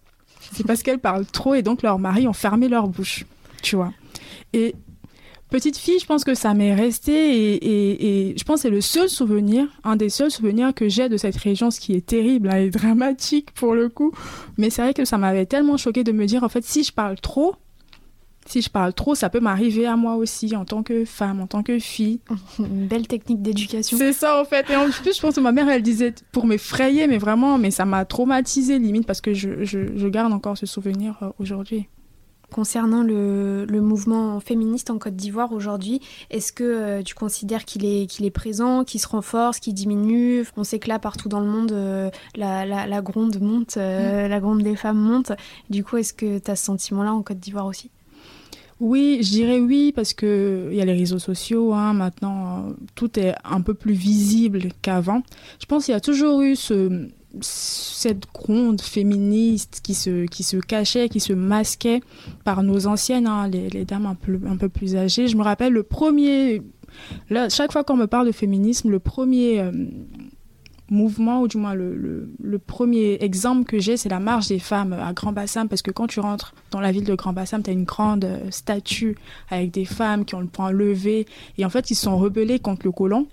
C'est 0.53 0.65
parce 0.65 0.81
qu'elles 0.83 1.00
parlent 1.00 1.25
trop 1.25 1.53
et 1.53 1.62
donc 1.62 1.81
leurs 1.83 2.00
maris 2.00 2.27
ont 2.27 2.33
fermé 2.33 2.67
leur 2.67 2.88
bouche, 2.88 3.25
tu 3.62 3.75
vois. 3.75 3.93
Et 4.53 4.75
petite 5.51 5.77
fille, 5.77 6.00
je 6.00 6.08
pense 6.08 6.24
que 6.24 6.34
ça 6.34 6.55
m'est 6.55 6.74
resté 6.74 7.12
et, 7.12 8.29
et, 8.29 8.38
je 8.38 8.43
pense 8.43 8.55
que 8.55 8.62
c'est 8.63 8.70
le 8.70 8.81
seul 8.81 9.10
souvenir, 9.10 9.67
un 9.84 9.96
des 9.96 10.10
seuls 10.10 10.31
souvenirs 10.31 10.74
que 10.74 10.89
j'ai 10.89 11.10
de 11.10 11.17
cette 11.17 11.36
région, 11.36 11.70
ce 11.70 11.79
qui 11.79 11.93
est 11.93 12.05
terrible 12.05 12.50
hein, 12.50 12.58
et 12.58 12.70
dramatique 12.72 13.51
pour 13.51 13.75
le 13.75 13.89
coup. 13.89 14.12
Mais 14.58 14.72
c'est 14.72 14.81
vrai 14.81 14.93
que 14.96 15.05
ça 15.05 15.20
m'avait 15.20 15.46
tellement 15.46 15.77
choqué 15.77 16.03
de 16.03 16.12
me 16.12 16.25
dire, 16.25 16.43
en 16.43 16.50
fait, 16.50 16.63
si 16.63 16.84
je 16.84 16.91
parle 16.91 17.20
trop, 17.20 17.55
si 18.48 18.62
je 18.62 18.70
parle 18.70 18.93
trop, 18.93 19.13
ça 19.13 19.29
peut 19.29 19.39
m'arriver 19.39 19.86
à 19.86 19.96
moi 19.96 20.15
aussi 20.15 20.55
en 20.55 20.65
tant 20.65 20.84
que 20.84 21.05
femme, 21.05 21.41
en 21.41 21.48
tant 21.48 21.63
que 21.63 21.79
fille. 21.79 22.22
Une 22.60 22.88
belle 22.88 23.08
technique 23.08 23.41
d'éducation. 23.41 23.98
C'est 23.98 24.13
ça 24.13 24.41
en 24.41 24.46
fait. 24.46 24.70
Et 24.70 24.75
en 24.75 24.89
plus, 24.89 25.15
je 25.15 25.22
pense 25.22 25.36
que 25.36 25.41
ma 25.41 25.51
mère, 25.51 25.70
elle 25.70 25.84
disait 25.84 26.13
pour 26.31 26.48
m'effrayer, 26.48 27.08
mais 27.08 27.17
vraiment, 27.17 27.58
mais 27.58 27.72
ça 27.72 27.86
m'a 27.86 28.05
traumatisée 28.05 28.79
limite 28.79 29.05
parce 29.05 29.22
que 29.22 29.34
je, 29.34 29.63
je, 29.63 30.08
garde 30.08 30.34
encore 30.34 30.58
ce 30.58 30.65
souvenir 30.65 31.17
euh, 31.22 31.29
aujourd'hui. 31.39 31.88
Concernant 32.51 33.01
le, 33.01 33.65
le, 33.65 33.81
mouvement 33.81 34.39
féministe 34.39 34.89
en 34.89 34.98
Côte 34.98 35.15
d'Ivoire 35.15 35.53
aujourd'hui, 35.53 36.01
est-ce 36.29 36.51
que 36.51 36.63
euh, 36.63 37.01
tu 37.01 37.15
considères 37.15 37.65
qu'il 37.65 37.86
est, 37.86 38.08
qu'il 38.08 38.25
est 38.25 38.31
présent, 38.31 38.84
qu'il 38.84 39.00
se 39.00 39.08
renforce, 39.08 39.60
qu'il 39.60 39.74
diminue? 39.74 40.46
On 40.58 40.63
sait 40.63 40.79
que 40.79 40.89
là, 40.89 41.00
partout 41.00 41.29
dans 41.29 41.39
le 41.39 41.48
monde, 41.48 41.72
euh, 41.72 42.10
la, 42.36 42.65
la, 42.65 42.88
la, 42.88 43.01
gronde 43.01 43.39
monte, 43.41 43.77
mm. 43.77 44.27
la 44.27 44.39
gronde 44.39 44.63
des 44.63 44.75
femmes 44.75 45.00
monte. 45.00 45.31
Du 45.70 45.84
coup, 45.84 45.98
est-ce 45.98 46.13
que 46.13 46.39
tu 46.39 46.51
as 46.51 46.55
ce 46.55 46.65
sentiment-là 46.65 47.13
en 47.13 47.22
Côte 47.22 47.39
d'Ivoire 47.39 47.65
aussi? 47.65 47.89
Oui, 48.81 49.20
je 49.22 49.29
dirais 49.29 49.60
oui, 49.60 49.93
parce 49.96 50.15
qu'il 50.15 50.74
y 50.74 50.81
a 50.81 50.86
les 50.86 50.93
réseaux 50.93 51.20
sociaux, 51.20 51.72
hein, 51.72 51.93
maintenant, 51.93 52.58
euh, 52.58 52.74
tout 52.96 53.20
est 53.20 53.36
un 53.43 53.62
peu 53.62 53.75
plus 53.75 53.93
visible 53.93 54.70
qu'avant. 54.81 55.22
Je 55.60 55.67
pense 55.67 55.86
qu'il 55.86 55.93
y 55.93 55.96
a 55.96 56.01
toujours 56.01 56.41
eu 56.41 56.55
ce, 56.55 57.08
cette 57.39 58.25
gronde 58.33 58.81
féministe 58.81 59.81
qui 59.83 59.93
se, 59.93 60.25
qui 60.25 60.43
se 60.43 60.57
cachait, 60.57 61.09
qui 61.09 61.19
se 61.19 61.33
masquait 61.33 62.01
par 62.43 62.63
nos 62.63 62.88
anciennes, 62.88 63.27
hein, 63.27 63.47
les, 63.47 63.69
les, 63.69 63.85
dames 63.85 64.05
un 64.05 64.15
peu, 64.15 64.39
un 64.47 64.57
peu 64.57 64.69
plus 64.69 64.95
âgées. 64.95 65.27
Je 65.27 65.38
me 65.38 65.43
rappelle 65.43 65.73
le 65.73 65.83
premier... 65.83 66.61
Là, 67.29 67.47
chaque 67.47 67.71
fois 67.71 67.83
qu'on 67.83 67.95
me 67.95 68.07
parle 68.07 68.27
de 68.27 68.31
féminisme, 68.31 68.89
le 68.89 69.00
premier... 69.00 69.59
Euh, 69.59 69.71
mouvement, 70.91 71.41
ou 71.41 71.47
du 71.47 71.57
moins 71.57 71.73
le, 71.73 72.29
le, 72.43 72.59
premier 72.59 73.17
exemple 73.21 73.63
que 73.63 73.79
j'ai, 73.79 73.95
c'est 73.95 74.09
la 74.09 74.19
marche 74.19 74.50
des 74.50 74.59
femmes 74.59 74.93
à 74.93 75.13
Grand 75.13 75.31
Bassam, 75.31 75.69
parce 75.69 75.81
que 75.81 75.89
quand 75.89 76.07
tu 76.07 76.19
rentres 76.19 76.53
dans 76.69 76.81
la 76.81 76.91
ville 76.91 77.05
de 77.05 77.15
Grand 77.15 77.33
Bassam, 77.33 77.63
tu 77.63 77.69
as 77.69 77.73
une 77.73 77.85
grande 77.85 78.25
euh, 78.25 78.51
statue 78.51 79.15
avec 79.50 79.71
des 79.71 79.85
femmes 79.85 80.25
qui 80.25 80.35
ont 80.35 80.41
le 80.41 80.47
poing 80.47 80.69
levé, 80.69 81.25
et 81.57 81.65
en 81.65 81.69
fait, 81.69 81.91
ils 81.91 81.95
sont 81.95 82.17
rebellés 82.17 82.59
contre 82.59 82.85
le 82.85 82.91
colon 82.91 83.27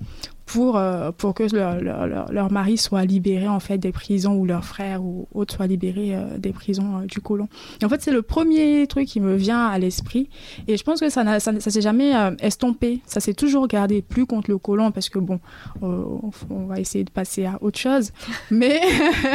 pour, 0.49 0.79
euh, 0.79 1.13
pour 1.13 1.35
que 1.35 1.43
leur, 1.55 1.79
leur, 1.79 2.33
leur, 2.33 2.51
mari 2.51 2.79
soit 2.79 3.05
libéré 3.05 3.47
en 3.47 3.61
fait 3.61 3.77
des 3.77 3.93
prisons 3.93 4.35
ou 4.35 4.47
leur 4.47 4.65
frère 4.65 5.05
ou 5.05 5.29
autre 5.35 5.55
soit 5.55 5.67
libéré 5.67 6.17
euh, 6.17 6.39
des 6.39 6.53
prisons 6.53 7.01
euh, 7.01 7.05
du 7.05 7.21
colon. 7.21 7.49
Et 7.83 7.85
en 7.85 7.89
fait, 7.91 8.01
c'est 8.01 8.13
le 8.13 8.23
premier 8.23 8.87
truc 8.87 9.07
qui 9.07 9.21
me 9.21 9.37
vient 9.37 9.67
à 9.67 9.79
l'esprit. 9.79 10.31
Et 10.67 10.79
je 10.79 10.83
pense 10.83 11.01
que 11.01 11.11
ça, 11.11 11.39
ça, 11.39 11.61
ça 11.61 11.71
s'est 11.71 11.83
jamais 11.83 12.13
estompé. 12.41 13.01
Ça 13.07 13.21
s'est 13.21 13.35
toujours 13.35 13.69
gardé 13.69 14.01
plus 14.01 14.25
contre 14.25 14.51
le 14.51 14.57
colon 14.57 14.91
parce 14.91 15.11
que 15.11 15.19
bon, 15.19 15.39
on 15.83 16.67
va 16.67 16.81
essayer 16.81 17.05
de 17.05 17.11
passer 17.11 17.45
à 17.45 17.59
autre 17.61 17.79
chose. 17.79 18.13
Mais, 18.51 18.81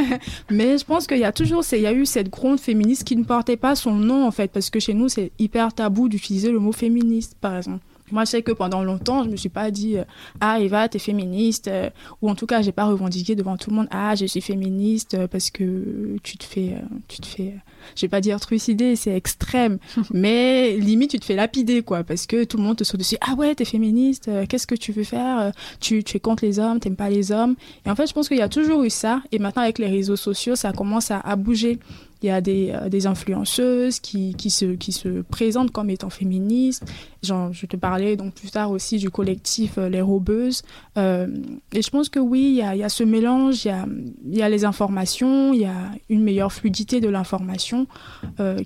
mais 0.49 0.77
je 0.79 0.85
pense 0.85 1.05
qu'il 1.05 1.19
y 1.19 1.23
a 1.23 1.31
toujours, 1.31 1.63
il 1.71 1.81
y 1.81 1.87
a 1.87 1.93
eu 1.93 2.05
cette 2.05 2.29
gronde 2.29 2.59
féministe 2.59 3.03
qui 3.03 3.15
ne 3.15 3.23
portait 3.23 3.57
pas 3.57 3.75
son 3.75 3.93
nom 3.93 4.25
en 4.25 4.31
fait 4.31 4.51
parce 4.51 4.71
que 4.71 4.79
chez 4.79 4.95
nous, 4.95 5.07
c'est 5.07 5.31
hyper 5.37 5.73
tabou 5.73 6.09
d'utiliser 6.09 6.51
le 6.51 6.59
mot 6.59 6.71
féministe 6.71 7.37
par 7.39 7.55
exemple. 7.57 7.83
Moi, 8.13 8.25
je 8.25 8.29
sais 8.29 8.43
que 8.43 8.51
pendant 8.51 8.83
longtemps, 8.83 9.23
je 9.23 9.29
me 9.29 9.35
suis 9.35 9.49
pas 9.49 9.71
dit 9.71 9.97
euh, 9.97 10.03
ah 10.39 10.59
Eva, 10.59 10.87
t'es 10.87 10.99
féministe, 10.99 11.67
euh, 11.67 11.89
ou 12.21 12.29
en 12.29 12.35
tout 12.35 12.45
cas, 12.45 12.61
j'ai 12.61 12.71
pas 12.71 12.85
revendiqué 12.85 13.33
devant 13.35 13.57
tout 13.57 13.71
le 13.71 13.75
monde 13.75 13.87
ah 13.89 14.13
je 14.13 14.27
suis 14.27 14.39
féministe 14.39 15.15
euh, 15.15 15.27
parce 15.27 15.49
que 15.49 16.17
tu 16.21 16.37
te 16.37 16.43
fais, 16.43 16.75
tu 17.07 17.21
te 17.21 17.25
fais, 17.25 17.55
je 17.95 18.01
vais 18.01 18.09
pas 18.09 18.21
dire 18.21 18.39
trucider, 18.39 18.95
c'est 18.95 19.15
extrême, 19.15 19.79
mais 20.13 20.77
limite 20.77 21.09
tu 21.09 21.19
te 21.19 21.25
fais 21.25 21.35
lapider 21.35 21.81
quoi, 21.81 22.03
parce 22.03 22.27
que 22.27 22.43
tout 22.43 22.57
le 22.57 22.63
monde 22.63 22.77
te 22.77 22.83
saute 22.83 22.99
dessus 22.99 23.17
ah 23.21 23.33
ouais 23.33 23.55
t'es 23.55 23.65
féministe, 23.65 24.29
qu'est-ce 24.47 24.67
que 24.67 24.75
tu 24.75 24.91
veux 24.91 25.03
faire, 25.03 25.51
tu, 25.79 26.03
tu 26.03 26.17
es 26.17 26.19
contre 26.19 26.45
les 26.45 26.59
hommes, 26.59 26.79
t'aimes 26.79 26.95
pas 26.95 27.09
les 27.09 27.31
hommes, 27.31 27.55
et 27.83 27.89
en 27.89 27.95
fait 27.95 28.05
je 28.05 28.13
pense 28.13 28.27
qu'il 28.27 28.37
y 28.37 28.41
a 28.41 28.49
toujours 28.49 28.83
eu 28.83 28.91
ça, 28.91 29.23
et 29.31 29.39
maintenant 29.39 29.63
avec 29.63 29.79
les 29.79 29.87
réseaux 29.87 30.17
sociaux, 30.17 30.55
ça 30.55 30.71
commence 30.71 31.09
à, 31.09 31.19
à 31.19 31.35
bouger. 31.35 31.79
Il 32.23 32.27
y 32.27 32.29
a 32.29 32.39
des, 32.39 32.71
euh, 32.71 33.09
influenceuses 33.09 33.99
qui, 33.99 34.33
se, 34.49 35.21
présentent 35.23 35.71
comme 35.71 35.89
étant 35.89 36.09
féministes. 36.09 36.85
Je 37.21 37.65
te 37.65 37.75
parlais 37.75 38.15
donc 38.15 38.33
plus 38.33 38.49
tard 38.49 38.71
aussi 38.71 38.97
du 38.97 39.09
collectif 39.09 39.77
euh, 39.77 39.89
Les 39.89 39.99
Robeuses. 39.99 40.61
Euh, 40.97 41.27
et 41.73 41.81
je 41.81 41.89
pense 41.89 42.07
que 42.07 42.19
oui, 42.19 42.57
il 42.57 42.77
y 42.77 42.83
a, 42.83 42.89
ce 42.89 43.03
mélange, 43.03 43.65
il 43.65 44.37
y 44.37 44.41
a, 44.41 44.47
les 44.47 44.63
informations, 44.63 45.51
il 45.51 45.61
y 45.61 45.65
a 45.65 45.91
une 46.07 46.23
meilleure 46.23 46.53
fluidité 46.53 47.01
de 47.01 47.09
l'information 47.09 47.87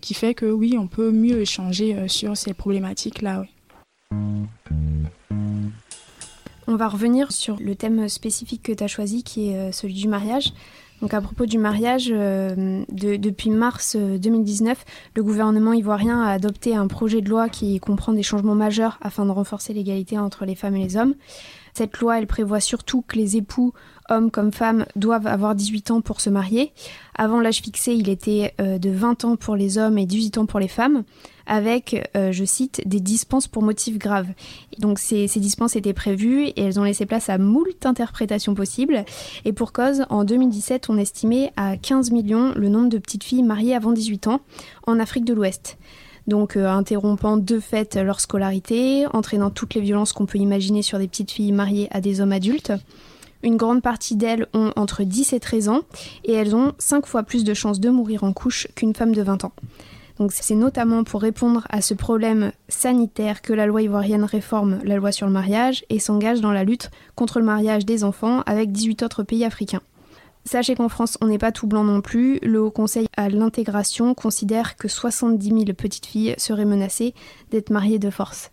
qui 0.02 0.14
fait 0.14 0.36
que 0.36 0.46
oui, 0.46 0.76
on 0.78 0.88
peut 0.88 1.12
mieux 1.12 1.42
échanger 1.42 2.08
sur 2.08 2.38
ces 2.38 2.54
problématiques-là. 2.54 3.44
On 6.68 6.76
va 6.76 6.88
revenir 6.88 7.32
sur 7.32 7.58
le 7.60 7.76
thème 7.76 8.08
spécifique 8.08 8.62
que 8.62 8.74
tu 8.74 8.84
as 8.84 8.88
choisi, 8.88 9.24
qui 9.24 9.50
est 9.50 9.72
celui 9.72 9.94
du 9.94 10.08
mariage. 10.08 10.54
Donc 11.02 11.14
à 11.14 11.22
propos 11.22 11.46
du 11.46 11.60
mariage, 11.60 12.10
euh, 12.12 12.84
depuis 12.90 13.52
mars 13.52 13.96
2019, 13.96 14.78
euh, 14.78 14.92
le 15.16 15.24
gouvernement 15.24 15.74
ivoirien 15.74 16.24
a 16.24 16.32
adopté 16.32 16.76
un 16.76 16.88
projet 16.88 17.22
de 17.22 17.30
loi 17.30 17.50
qui 17.50 17.80
comprend 17.80 18.14
des 18.14 18.24
changements 18.24 18.56
majeurs 18.56 18.98
afin 19.02 19.26
de 19.26 19.32
renforcer 19.32 19.74
l'égalité 19.74 20.18
entre 20.18 20.46
les 20.46 20.56
femmes 20.56 20.76
et 20.76 20.84
les 20.84 20.98
hommes. 20.98 21.14
Cette 21.74 22.00
loi, 22.00 22.18
elle 22.18 22.26
prévoit 22.26 22.60
surtout 22.60 23.04
que 23.08 23.18
les 23.18 23.38
époux, 23.38 23.74
hommes 24.10 24.32
comme 24.32 24.52
femmes, 24.52 24.88
doivent 24.96 25.28
avoir 25.28 25.54
18 25.54 25.92
ans 25.92 26.02
pour 26.02 26.20
se 26.22 26.32
marier. 26.32 26.74
Avant 27.14 27.40
l'âge 27.40 27.62
fixé, 27.62 27.94
il 27.94 28.10
était 28.10 28.56
euh, 28.60 28.80
de 28.80 28.90
20 28.90 29.26
ans 29.26 29.36
pour 29.36 29.56
les 29.56 29.78
hommes 29.78 30.00
et 30.00 30.08
18 30.08 30.40
ans 30.40 30.46
pour 30.48 30.60
les 30.60 30.68
femmes 30.68 31.04
avec, 31.48 32.10
euh, 32.16 32.32
je 32.32 32.46
cite, 32.46 32.88
des 32.88 33.00
dispenses 33.00 33.48
pour 33.48 33.64
motifs 33.64 33.98
graves. 33.98 34.28
Donc 34.80 35.00
ces, 35.00 35.28
dispenses 35.28 35.76
étaient 35.76 35.94
prévues 35.94 36.46
et 36.46 36.62
elles 36.62 36.80
ont 36.80 36.84
laissé 36.84 37.06
place 37.06 37.30
à 37.30 37.38
moult 37.38 37.86
interprétations 37.86 38.54
possibles. 38.54 39.06
Et 39.46 39.54
pour 39.54 39.72
cause, 39.72 40.06
en 40.10 40.24
2017, 40.24 40.90
on 40.90 40.98
estimait 40.98 41.52
à 41.56 41.78
15 41.78 42.12
millions 42.12 42.54
le 42.56 42.70
nombre 42.70 42.90
de 42.90 42.98
petites 42.98 43.24
filles 43.24 43.44
mariées 43.44 43.76
avant 43.76 43.92
18 43.92 44.28
ans 44.28 44.42
en 44.86 45.00
Afrique 45.00 45.26
de 45.26 45.34
l'Ouest 45.34 45.78
donc 46.28 46.58
euh, 46.58 46.68
interrompant 46.68 47.38
de 47.38 47.60
fait 47.60 47.96
leur 47.96 48.20
scolarité, 48.20 49.06
entraînant 49.14 49.50
toutes 49.50 49.76
les 49.76 49.82
violences 49.82 50.12
qu'on 50.12 50.26
peut 50.26 50.38
imaginer 50.38 50.82
sur 50.82 51.00
des 51.00 51.08
petites 51.08 51.32
filles 51.32 51.54
mariées 51.54 51.88
à 51.92 52.02
des 52.02 52.20
hommes 52.20 52.34
adultes. 52.34 52.74
Une 53.44 53.56
grande 53.56 53.82
partie 53.82 54.16
d'elles 54.16 54.48
ont 54.54 54.72
entre 54.76 55.04
10 55.04 55.34
et 55.34 55.40
13 55.40 55.70
ans 55.70 55.82
et 56.26 56.34
elles 56.34 56.56
ont 56.56 56.74
5 56.80 57.06
fois 57.06 57.24
plus 57.24 57.44
de 57.44 57.54
chances 57.54 57.80
de 57.80 57.90
mourir 57.90 58.24
en 58.24 58.34
couche 58.34 58.68
qu'une 58.76 58.94
femme 58.96 59.14
de 59.14 59.22
20 59.22 59.46
ans. 59.46 59.54
Donc 60.20 60.32
c'est 60.32 60.56
notamment 60.56 61.04
pour 61.04 61.22
répondre 61.22 61.68
à 61.70 61.82
ce 61.82 61.94
problème 61.94 62.52
sanitaire 62.70 63.42
que 63.42 63.54
la 63.54 63.68
loi 63.68 63.84
ivoirienne 63.84 64.24
réforme 64.24 64.80
la 64.84 64.96
loi 64.96 65.12
sur 65.12 65.28
le 65.28 65.34
mariage 65.34 65.86
et 65.90 66.00
s'engage 66.00 66.42
dans 66.42 66.52
la 66.52 66.64
lutte 66.64 66.90
contre 67.16 67.40
le 67.40 67.46
mariage 67.46 67.86
des 67.86 68.04
enfants 68.04 68.42
avec 68.46 68.72
18 68.72 69.04
autres 69.04 69.24
pays 69.24 69.46
africains. 69.46 69.82
Sachez 70.44 70.76
qu'en 70.76 70.88
France, 70.88 71.18
on 71.20 71.28
n'est 71.28 71.38
pas 71.38 71.52
tout 71.52 71.68
blanc 71.68 71.84
non 71.84 72.02
plus. 72.02 72.40
Le 72.42 72.62
Haut 72.62 72.72
Conseil 72.72 73.08
à 73.18 73.28
l'intégration 73.28 74.14
considère 74.14 74.78
que 74.78 74.88
70 74.88 75.50
000 75.50 75.64
petites 75.78 76.06
filles 76.06 76.36
seraient 76.38 76.66
menacées 76.66 77.14
d'être 77.52 77.70
mariées 77.70 78.00
de 78.00 78.10
force. 78.10 78.50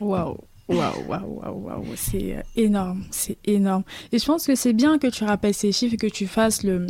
Waouh 0.00 0.38
Waouh, 0.68 1.06
waouh, 1.08 1.40
waouh, 1.42 1.64
waouh, 1.66 1.84
c'est 1.94 2.38
euh, 2.38 2.42
énorme, 2.56 3.04
c'est 3.12 3.38
énorme. 3.44 3.84
Et 4.10 4.18
je 4.18 4.26
pense 4.26 4.44
que 4.44 4.56
c'est 4.56 4.72
bien 4.72 4.98
que 4.98 5.06
tu 5.06 5.22
rappelles 5.22 5.54
ces 5.54 5.70
chiffres 5.70 5.94
et 5.94 5.96
que 5.96 6.08
tu 6.08 6.26
fasses 6.26 6.64
le, 6.64 6.84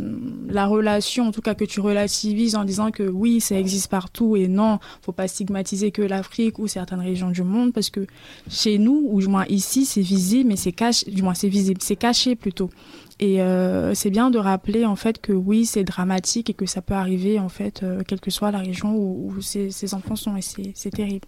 la 0.49 0.65
relation, 0.65 1.27
en 1.27 1.31
tout 1.31 1.41
cas 1.41 1.53
que 1.53 1.63
tu 1.63 1.79
relativises 1.79 2.55
en 2.55 2.63
disant 2.63 2.89
que 2.89 3.03
oui, 3.03 3.39
ça 3.39 3.59
existe 3.59 3.91
partout 3.91 4.35
et 4.35 4.47
non, 4.47 4.79
faut 5.03 5.11
pas 5.11 5.27
stigmatiser 5.27 5.91
que 5.91 6.01
l'Afrique 6.01 6.57
ou 6.57 6.65
certaines 6.65 7.01
régions 7.01 7.29
du 7.29 7.43
monde 7.43 7.71
parce 7.71 7.91
que 7.91 8.07
chez 8.49 8.79
nous, 8.79 9.09
ou 9.11 9.19
du 9.19 9.27
moins 9.27 9.45
ici, 9.47 9.85
c'est 9.85 10.01
visible, 10.01 10.49
mais 10.49 10.55
c'est 10.55 10.71
caché, 10.71 11.11
du 11.11 11.21
moins 11.21 11.35
c'est 11.35 11.49
visible, 11.49 11.79
c'est 11.83 11.95
caché 11.95 12.35
plutôt. 12.35 12.71
Et 13.19 13.41
euh, 13.41 13.95
c'est 13.95 14.11
bien 14.11 14.29
de 14.29 14.37
rappeler 14.37 14.85
en 14.85 14.95
fait 14.95 15.19
que 15.19 15.33
oui, 15.33 15.65
c'est 15.65 15.83
dramatique 15.83 16.49
et 16.49 16.53
que 16.53 16.65
ça 16.67 16.81
peut 16.81 16.93
arriver 16.93 17.39
en 17.39 17.49
fait, 17.49 17.81
euh, 17.81 18.01
quelle 18.07 18.19
que 18.19 18.29
soit 18.29 18.51
la 18.51 18.59
région 18.59 18.95
où, 18.95 19.33
où 19.35 19.41
ces, 19.41 19.71
ces 19.71 19.93
enfants 19.93 20.15
sont 20.15 20.35
et 20.35 20.41
c'est 20.41 20.91
terrible. 20.91 21.27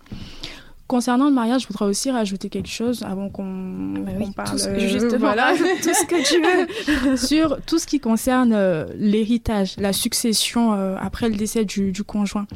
Concernant 0.90 1.26
le 1.26 1.36
mariage, 1.36 1.62
je 1.62 1.68
voudrais 1.68 1.86
aussi 1.86 2.10
rajouter 2.10 2.50
quelque 2.50 2.68
chose 2.68 3.04
avant 3.04 3.30
qu'on 3.30 3.94
bah 3.94 4.12
parle. 4.36 4.58
Tout 4.58 4.66
euh, 4.66 4.80
justement, 4.80 5.20
voilà. 5.20 5.54
tout 5.84 5.94
ce 5.94 6.06
que 6.08 6.26
tu 6.26 6.42
veux. 6.42 7.16
Sur 7.16 7.62
tout 7.68 7.78
ce 7.78 7.86
qui 7.86 8.00
concerne 8.00 8.54
euh, 8.54 8.88
l'héritage, 8.98 9.76
la 9.78 9.94
succession 9.94 10.74
euh, 10.74 10.96
après 11.00 11.30
le 11.30 11.36
décès 11.36 11.64
du, 11.64 11.92
du 11.92 12.04
conjoint. 12.04 12.48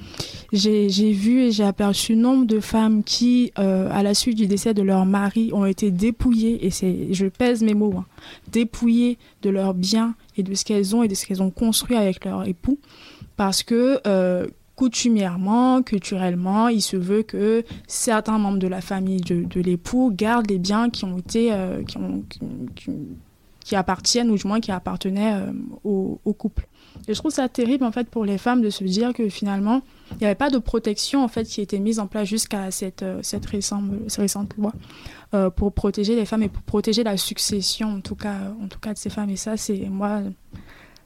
J'ai 0.52 0.88
vu 1.12 1.42
et 1.44 1.52
j'ai 1.52 1.63
aperçu 1.63 2.16
nombre 2.16 2.46
de 2.46 2.60
femmes 2.60 3.04
qui, 3.04 3.52
à 3.56 4.02
la 4.02 4.16
suite 4.16 4.38
du 4.38 4.48
décès 4.48 4.74
de 4.74 4.82
leur 4.82 5.06
mari, 5.06 5.52
ont 5.54 5.66
été 5.66 5.92
dépouillées, 5.92 6.66
et 6.66 6.72
c'est, 6.72 7.13
je 7.13 7.28
pèse 7.28 7.62
mes 7.62 7.75
mots, 7.75 7.94
hein, 7.98 8.06
dépouillées 8.52 9.20
de 9.44 9.52
leurs 9.52 9.75
biens 9.75 10.16
et 10.38 10.44
de 10.44 10.56
ce 10.56 10.66
qu'elles 10.66 10.96
ont 10.96 11.04
et 11.04 11.08
de 11.08 11.13
ce 11.13 11.28
qu'elles 11.28 11.44
ont 11.44 11.52
construit 11.52 11.98
avec 11.98 12.25
leur 12.25 12.48
époux, 12.48 12.80
parce 13.38 13.62
que 13.62 14.02
coutumièrement, 14.75 15.84
culturellement, 15.84 16.68
il 16.68 16.82
se 16.82 16.98
veut 16.98 17.24
que 17.24 17.63
certains 17.88 18.38
membres 18.38 18.58
de 18.58 18.68
la 18.68 18.82
famille 18.82 19.22
de, 19.22 19.62
l'époux 19.62 20.12
gardent 20.12 20.50
les 20.50 20.58
biens 20.58 20.89
qui 20.89 21.06
ont 21.06 21.18
été, 21.18 21.53
euh, 21.53 21.84
qui, 21.84 21.98
ont, 21.98 22.24
qui, 23.63 23.75
appartiennent 23.75 24.30
ou 24.30 24.38
du 24.38 24.48
moins 24.48 24.60
qui 24.60 24.72
appartenaient 24.72 25.36
euh, 25.36 25.51
au, 25.84 26.34
couple. 26.34 26.68
Et 27.08 27.13
je 27.13 27.20
trouve 27.20 27.32
ça 27.32 27.50
terrible 27.50 27.86
en 27.86 27.92
fait 27.92 28.10
pour 28.10 28.25
les 28.25 28.38
femmes 28.38 28.62
de 28.62 28.70
se 28.70 28.84
dire 28.84 29.13
que 29.13 29.30
finalement 29.30 29.82
il 30.12 30.18
n'y 30.18 30.25
avait 30.25 30.36
pas 30.36 30.51
de 30.51 30.60
protection 30.60 31.24
en 31.24 31.27
fait 31.27 31.46
qui 31.46 31.60
était 31.60 31.80
mise 31.80 32.00
en 32.00 32.06
place 32.06 32.27
jusqu'à 32.27 32.70
cette, 32.70 33.01
euh, 33.01 33.20
cette 33.24 33.46
récente, 33.46 33.86
récente 34.18 34.56
loi 34.58 34.74
pour 35.56 35.74
protéger 35.74 36.15
les 36.15 36.25
femmes 36.25 36.44
et 36.44 36.50
pour 36.50 36.62
protéger 36.62 37.03
la 37.03 37.18
succession 37.18 37.88
en 37.88 38.01
tout 38.01 38.13
cas 38.13 38.38
en 38.62 38.68
tout 38.68 38.77
cas 38.77 38.94
de 38.94 39.00
ces 39.00 39.10
femmes. 39.10 39.32
Et 39.32 39.36
ça 39.36 39.58
c'est 39.58 39.89
moi 39.89 40.22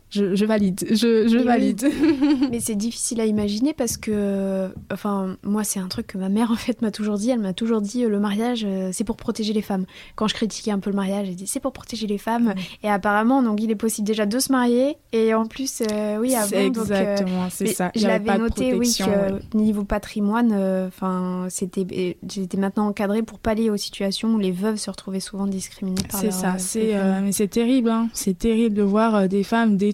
je, 0.10 0.46
valide, 0.46 0.86
je, 0.90 1.28
je 1.28 1.38
valide. 1.38 1.86
Mais 2.52 2.62
c'est 2.62 2.76
difficile 2.76 3.20
à 3.20 3.26
imaginer 3.26 3.74
parce 3.74 3.98
que, 3.98 4.70
enfin, 4.92 5.36
moi, 5.44 5.66
c'est 5.66 5.80
un 5.80 5.88
truc 5.88 6.08
que 6.08 6.18
ma 6.18 6.30
mère, 6.30 6.50
en 6.52 6.56
fait, 6.56 6.82
m'a 6.82 6.92
toujours 6.92 7.18
dit. 7.18 7.30
Elle 7.30 7.40
m'a 7.40 7.54
toujours 7.54 7.82
dit 7.82 8.06
euh, 8.06 8.10
le 8.10 8.20
mariage, 8.20 8.66
euh, 8.66 8.92
c'est 8.94 9.04
pour 9.04 9.18
protéger 9.18 9.52
les 9.52 9.62
femmes. 9.62 9.86
Quand 10.16 10.28
je 10.28 10.34
critiquais 10.34 10.72
un 10.72 10.80
peu 10.80 10.90
le 10.90 10.96
mariage, 10.96 11.28
elle 11.28 11.36
dit 11.36 11.48
c'est 11.48 11.60
pour 11.60 11.74
protéger 11.74 12.08
les 12.08 12.18
femmes. 12.18 12.54
Et 12.84 12.90
apparemment, 12.90 13.44
donc, 13.44 13.62
il 13.62 13.70
est 13.70 13.76
possible 13.76 14.08
déjà 14.08 14.26
de 14.26 14.40
se 14.40 14.52
marier. 14.52 14.96
Et 15.12 15.34
en 15.34 15.46
plus, 15.46 15.82
euh, 15.92 16.18
oui, 16.20 16.36
avant. 16.36 16.48
C'est 16.48 16.66
exactement, 16.66 17.48
c'est 17.50 17.68
ça. 17.68 17.92
Je 17.94 18.08
l'avais 18.08 18.38
noté, 18.38 18.74
oui, 18.76 18.96
que 18.98 19.58
niveau 19.58 19.84
patrimoine, 19.84 20.54
enfin, 20.88 21.48
c'était, 21.50 22.18
j'étais 22.28 22.58
maintenant 22.58 22.88
encadrée 22.88 23.24
pour 23.24 23.40
pallier 23.40 23.70
aux 23.70 23.78
situations 23.78 24.36
où 24.36 24.40
les 24.40 24.52
veuves 24.52 24.78
se 24.78 24.90
retrouvaient 24.90 25.20
souvent 25.20 25.48
discriminées 25.48 26.04
par 26.10 26.22
C'est 26.22 26.32
ça, 26.32 26.58
c'est, 26.58 26.96
mais 27.22 27.34
c'est 27.34 27.48
terrible, 27.50 27.90
hein. 27.90 28.08
C'est 28.14 28.38
terrible 28.38 28.76
de 28.76 28.84
voir 28.84 29.28
des 29.28 29.44
femmes, 29.44 29.76
des 29.76 29.94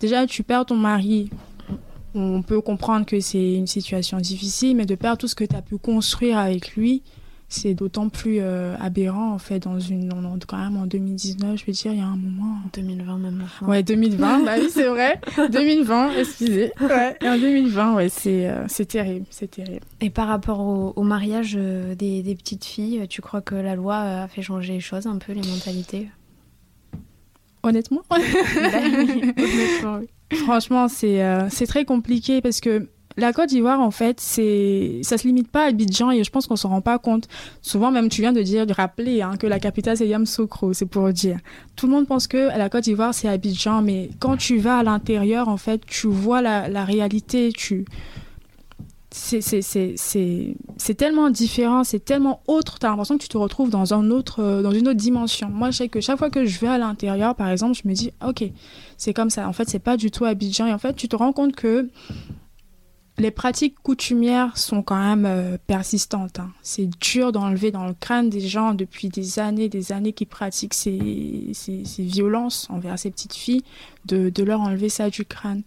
Déjà, 0.00 0.26
tu 0.26 0.42
perds 0.42 0.66
ton 0.66 0.76
mari. 0.76 1.30
On 2.14 2.42
peut 2.42 2.60
comprendre 2.60 3.06
que 3.06 3.20
c'est 3.20 3.54
une 3.54 3.66
situation 3.66 4.18
difficile, 4.18 4.76
mais 4.76 4.84
de 4.84 4.94
perdre 4.94 5.18
tout 5.18 5.28
ce 5.28 5.34
que 5.34 5.44
tu 5.44 5.56
as 5.56 5.62
pu 5.62 5.78
construire 5.78 6.38
avec 6.38 6.74
lui, 6.74 7.02
c'est 7.52 7.74
d'autant 7.74 8.08
plus 8.08 8.38
euh, 8.40 8.74
aberrant 8.80 9.32
en 9.32 9.38
fait 9.38 9.60
dans 9.60 9.78
une 9.78 10.10
quand 10.48 10.56
même 10.56 10.76
en 10.76 10.86
2019 10.86 11.60
je 11.60 11.66
veux 11.66 11.72
dire 11.72 11.92
il 11.92 11.98
y 11.98 12.00
a 12.00 12.06
un 12.06 12.16
moment. 12.16 12.56
en 12.64 12.70
2020 12.72 13.18
même 13.18 13.44
ouais 13.68 13.82
2020 13.82 14.44
bah 14.44 14.52
oui 14.58 14.68
c'est 14.70 14.88
vrai. 14.88 15.20
2020 15.52 16.12
excusez. 16.18 16.72
Ouais. 16.80 17.16
Et 17.20 17.28
en 17.28 17.36
2020 17.36 17.94
ouais 17.94 18.08
c'est 18.08 18.48
euh, 18.48 18.64
c'est 18.68 18.86
terrible 18.86 19.26
c'est 19.28 19.50
terrible. 19.50 19.84
Et 20.00 20.08
par 20.08 20.28
rapport 20.28 20.60
au, 20.60 21.02
mariage 21.02 21.56
euh, 21.58 21.94
des, 21.94 22.22
des, 22.22 22.34
petites 22.34 22.64
filles 22.64 23.06
tu 23.08 23.20
crois 23.20 23.42
que 23.42 23.54
la 23.54 23.76
loi 23.76 23.96
a 23.96 24.28
fait 24.28 24.42
changer 24.42 24.72
les 24.72 24.80
choses 24.80 25.06
un 25.06 25.18
peu 25.18 25.32
les 25.32 25.46
mentalités? 25.46 26.08
Honnêtement, 27.62 28.02
Franchement, 30.44 30.88
c'est 30.88 31.22
euh, 31.22 31.48
c'est 31.50 31.66
très 31.66 31.84
compliqué 31.84 32.40
parce 32.40 32.60
que 32.60 32.88
la 33.16 33.32
Côte 33.32 33.50
d'Ivoire, 33.50 33.80
en 33.80 33.90
fait, 33.90 34.20
c'est 34.20 35.00
ça 35.02 35.18
se 35.18 35.26
limite 35.26 35.50
pas 35.50 35.64
à 35.64 35.68
Abidjan 35.68 36.10
et 36.10 36.24
je 36.24 36.30
pense 36.30 36.46
qu'on 36.46 36.56
s'en 36.56 36.70
rend 36.70 36.80
pas 36.80 36.98
compte. 36.98 37.28
Souvent, 37.60 37.90
même 37.90 38.08
tu 38.08 38.22
viens 38.22 38.32
de 38.32 38.42
dire, 38.42 38.66
de 38.66 38.72
rappeler 38.72 39.22
hein, 39.22 39.36
que 39.38 39.46
la 39.46 39.60
capitale 39.60 39.96
c'est 39.96 40.08
Yamoussoukro, 40.08 40.72
c'est 40.72 40.86
pour 40.86 41.12
dire. 41.12 41.38
Tout 41.76 41.86
le 41.86 41.92
monde 41.92 42.06
pense 42.06 42.26
que 42.26 42.56
la 42.56 42.68
Côte 42.68 42.84
d'Ivoire 42.84 43.14
c'est 43.14 43.28
Abidjan, 43.28 43.82
mais 43.82 44.10
quand 44.18 44.36
tu 44.36 44.58
vas 44.58 44.78
à 44.78 44.82
l'intérieur, 44.82 45.48
en 45.48 45.58
fait, 45.58 45.82
tu 45.86 46.08
vois 46.08 46.40
la, 46.40 46.68
la 46.68 46.84
réalité, 46.84 47.52
tu 47.54 47.84
c'est 49.14 50.94
tellement 50.96 51.30
différent, 51.30 51.84
c'est 51.84 52.04
tellement 52.04 52.42
autre, 52.46 52.78
tu 52.78 52.86
as 52.86 52.90
l'impression 52.90 53.16
que 53.16 53.22
tu 53.22 53.28
te 53.28 53.36
retrouves 53.36 53.70
dans, 53.70 53.94
un 53.94 54.10
autre, 54.10 54.40
euh, 54.42 54.62
dans 54.62 54.72
une 54.72 54.88
autre 54.88 54.98
dimension. 54.98 55.48
Moi, 55.48 55.70
je 55.70 55.78
sais 55.78 55.88
que 55.88 56.00
chaque 56.00 56.18
fois 56.18 56.30
que 56.30 56.44
je 56.44 56.58
vais 56.60 56.68
à 56.68 56.78
l'intérieur, 56.78 57.34
par 57.34 57.48
exemple, 57.48 57.78
je 57.82 57.88
me 57.88 57.94
dis, 57.94 58.12
ok, 58.26 58.44
c'est 58.96 59.12
comme 59.12 59.30
ça. 59.30 59.48
En 59.48 59.52
fait, 59.52 59.68
c'est 59.68 59.78
pas 59.78 59.96
du 59.96 60.10
tout 60.10 60.24
Abidjan. 60.24 60.66
Et 60.66 60.72
en 60.72 60.78
fait, 60.78 60.94
tu 60.94 61.08
te 61.08 61.16
rends 61.16 61.32
compte 61.32 61.54
que 61.54 61.90
les 63.18 63.30
pratiques 63.30 63.76
coutumières 63.82 64.56
sont 64.56 64.82
quand 64.82 65.00
même 65.00 65.26
euh, 65.26 65.58
persistantes. 65.66 66.38
Hein. 66.38 66.50
C'est 66.62 66.88
dur 66.98 67.32
d'enlever 67.32 67.70
dans 67.70 67.86
le 67.86 67.94
crâne 67.94 68.30
des 68.30 68.40
gens 68.40 68.72
depuis 68.72 69.08
des 69.08 69.38
années, 69.38 69.68
des 69.68 69.92
années 69.92 70.12
qui 70.12 70.24
pratiquent 70.24 70.74
ces, 70.74 71.50
ces, 71.52 71.84
ces 71.84 72.02
violences 72.02 72.66
envers 72.70 72.98
ces 72.98 73.10
petites 73.10 73.34
filles, 73.34 73.62
de, 74.06 74.30
de 74.30 74.42
leur 74.42 74.60
enlever 74.60 74.88
ça 74.88 75.10
du 75.10 75.24
crâne 75.24 75.62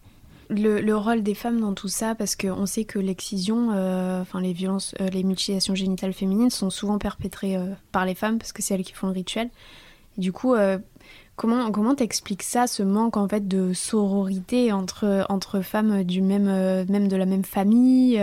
le, 0.50 0.94
rôle 0.94 1.24
des 1.24 1.34
femmes 1.34 1.60
dans 1.60 1.74
tout 1.74 1.88
ça, 1.88 2.16
parce 2.16 2.36
qu'on 2.36 2.66
sait 2.66 2.86
que 2.86 3.00
l'excision, 3.00 3.72
euh, 3.74 4.22
enfin 4.22 4.42
les 4.42 4.54
violences, 4.54 4.96
euh, 5.02 5.10
les 5.10 5.24
mutilations 5.24 5.75
génitales 5.75 6.14
féminines 6.14 6.50
sont 6.50 6.69
souvent 6.69 6.98
perpétrées 6.98 7.56
euh, 7.56 7.74
par 7.91 8.06
les 8.06 8.15
femmes, 8.15 8.38
parce 8.38 8.52
que 8.52 8.62
c'est 8.62 8.74
elles 8.74 8.84
qui 8.84 8.93
font 8.93 9.08
le 9.08 9.13
rituel. 9.13 9.50
du 10.17 10.32
coup, 10.32 10.56
comment 11.36 11.72
comment 11.72 11.96
t'expliques 11.96 12.43
ça, 12.43 12.67
ce 12.67 12.84
manque 12.84 13.17
en 13.17 13.28
fait 13.28 13.48
de 13.48 13.74
sororité 13.74 14.72
entre 14.72 15.26
entre 15.30 15.62
femmes 15.62 16.04
du 16.04 16.22
même 16.22 16.46
même 16.86 17.08
de 17.08 17.15
la 17.15 17.26
même 17.26 17.43
famille 17.43 18.22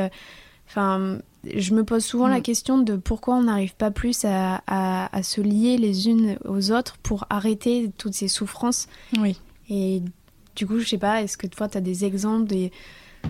Enfin, 0.68 1.18
je 1.54 1.74
me 1.74 1.84
pose 1.84 2.02
souvent 2.02 2.28
la 2.28 2.38
mm. 2.38 2.42
question 2.42 2.78
de 2.78 2.96
pourquoi 2.96 3.34
on 3.34 3.42
n'arrive 3.42 3.74
pas 3.74 3.90
plus 3.90 4.24
à, 4.24 4.62
à, 4.66 5.22
se 5.22 5.42
lier 5.42 5.76
les 5.76 6.08
unes 6.08 6.38
aux 6.46 6.72
autres 6.72 6.96
pour 7.02 7.26
arrêter 7.28 7.90
toutes 7.98 8.14
ces 8.14 8.28
souffrances. 8.28 8.88
Oui. 9.18 9.38
Et 9.68 10.02
du 10.56 10.66
coup, 10.66 10.78
je 10.78 10.88
sais 10.88 10.98
pas, 10.98 11.22
est-ce 11.22 11.36
que 11.36 11.46
toi, 11.46 11.68
tu 11.68 11.78
as 11.78 11.80
des 11.80 12.04
exemples, 12.04 12.46
des... 12.46 12.72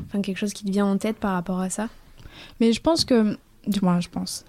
enfin, 0.06 0.20
quelque 0.20 0.38
chose 0.38 0.52
qui 0.52 0.64
te 0.64 0.70
vient 0.70 0.86
en 0.86 0.98
tête 0.98 1.16
par 1.16 1.32
rapport 1.32 1.60
à 1.60 1.70
ça? 1.70 1.88
Mais 2.60 2.72
je 2.72 2.80
pense 2.80 3.04
que, 3.04 3.36
du 3.66 3.80
moins, 3.80 4.00
je 4.00 4.08
pense. 4.08 4.44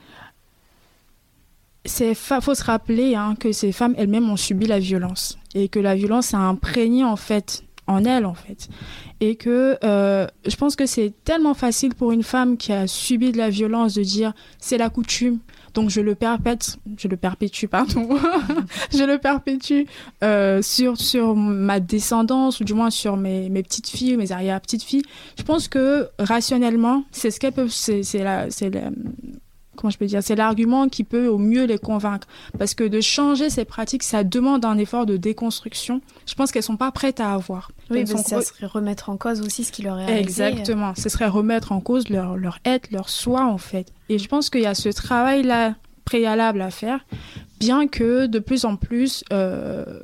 Il 1.85 2.15
faut 2.15 2.55
se 2.55 2.63
rappeler 2.63 3.15
hein, 3.15 3.35
que 3.37 3.51
ces 3.51 3.73
femmes 3.73 3.93
elles-mêmes 3.97 4.29
ont 4.29 4.37
subi 4.37 4.67
la 4.67 4.79
violence 4.79 5.37
et 5.53 5.67
que 5.67 5.79
la 5.79 5.95
violence 5.95 6.33
a 6.33 6.37
imprégné 6.37 7.03
en 7.03 7.17
fait 7.17 7.63
en 7.87 8.05
elles 8.05 8.25
en 8.25 8.33
fait 8.33 8.69
et 9.19 9.35
que 9.35 9.77
euh, 9.83 10.25
je 10.45 10.55
pense 10.55 10.77
que 10.77 10.85
c'est 10.85 11.13
tellement 11.25 11.53
facile 11.53 11.93
pour 11.93 12.13
une 12.13 12.23
femme 12.23 12.55
qui 12.55 12.71
a 12.71 12.87
subi 12.87 13.33
de 13.33 13.37
la 13.37 13.49
violence 13.49 13.95
de 13.95 14.03
dire 14.03 14.33
c'est 14.59 14.77
la 14.77 14.89
coutume 14.89 15.39
donc 15.73 15.89
je 15.89 16.01
le 16.01 16.15
perpète, 16.15 16.77
je 16.97 17.07
le 17.07 17.17
perpétue, 17.17 17.65
pardon, 17.65 18.07
je 18.91 19.03
le 19.03 19.17
perpétue 19.17 19.83
euh, 20.23 20.61
sur, 20.61 20.97
sur 20.97 21.35
ma 21.35 21.79
descendance, 21.79 22.59
ou 22.59 22.63
du 22.63 22.73
moins 22.73 22.89
sur 22.89 23.17
mes, 23.17 23.49
mes 23.49 23.63
petites 23.63 23.87
filles, 23.87 24.17
mes 24.17 24.31
arrière-petites 24.31 24.83
filles. 24.83 25.03
Je 25.37 25.43
pense 25.43 25.67
que 25.67 26.09
rationnellement, 26.19 27.03
c'est 27.11 27.31
ce 27.31 27.39
qu'elles 27.39 27.53
peuvent, 27.53 27.69
c'est 27.69 28.03
la, 28.19 28.49
c'est 28.51 28.71
comment 29.75 29.91
je 29.91 29.97
peux 29.97 30.05
dire, 30.05 30.21
c'est 30.23 30.35
l'argument 30.35 30.87
qui 30.87 31.03
peut 31.03 31.27
au 31.27 31.37
mieux 31.37 31.65
les 31.65 31.77
convaincre. 31.77 32.27
Parce 32.57 32.73
que 32.73 32.83
de 32.83 33.01
changer 33.01 33.49
ces 33.49 33.65
pratiques, 33.65 34.03
ça 34.03 34.23
demande 34.23 34.65
un 34.65 34.77
effort 34.77 35.05
de 35.05 35.17
déconstruction. 35.17 36.01
Je 36.25 36.35
pense 36.35 36.51
qu'elles 36.51 36.63
sont 36.63 36.77
pas 36.77 36.91
prêtes 36.91 37.19
à 37.19 37.33
avoir. 37.33 37.71
Oui, 37.89 37.99
mais 37.99 38.05
ça 38.05 38.41
serait 38.41 38.67
remettre 38.67 39.09
en 39.09 39.17
cause 39.17 39.41
aussi 39.41 39.63
ce 39.63 39.71
qui 39.71 39.81
leur 39.81 39.99
est 39.99 40.03
arrivé. 40.03 40.19
Exactement. 40.19 40.93
Ce 40.95 41.09
serait 41.09 41.27
remettre 41.27 41.71
en 41.71 41.79
cause 41.79 42.09
leur, 42.09 42.37
leur 42.37 42.59
être, 42.65 42.91
leur 42.91 43.09
soi, 43.09 43.45
en 43.45 43.57
fait. 43.57 43.91
Et 44.09 44.17
je 44.17 44.27
pense 44.27 44.49
qu'il 44.49 44.61
y 44.61 44.65
a 44.65 44.75
ce 44.75 44.89
travail-là 44.89 45.75
préalable 46.05 46.61
à 46.61 46.69
faire, 46.69 47.05
bien 47.59 47.87
que 47.87 48.25
de 48.25 48.39
plus 48.39 48.65
en 48.65 48.75
plus, 48.75 49.23
euh, 49.31 50.01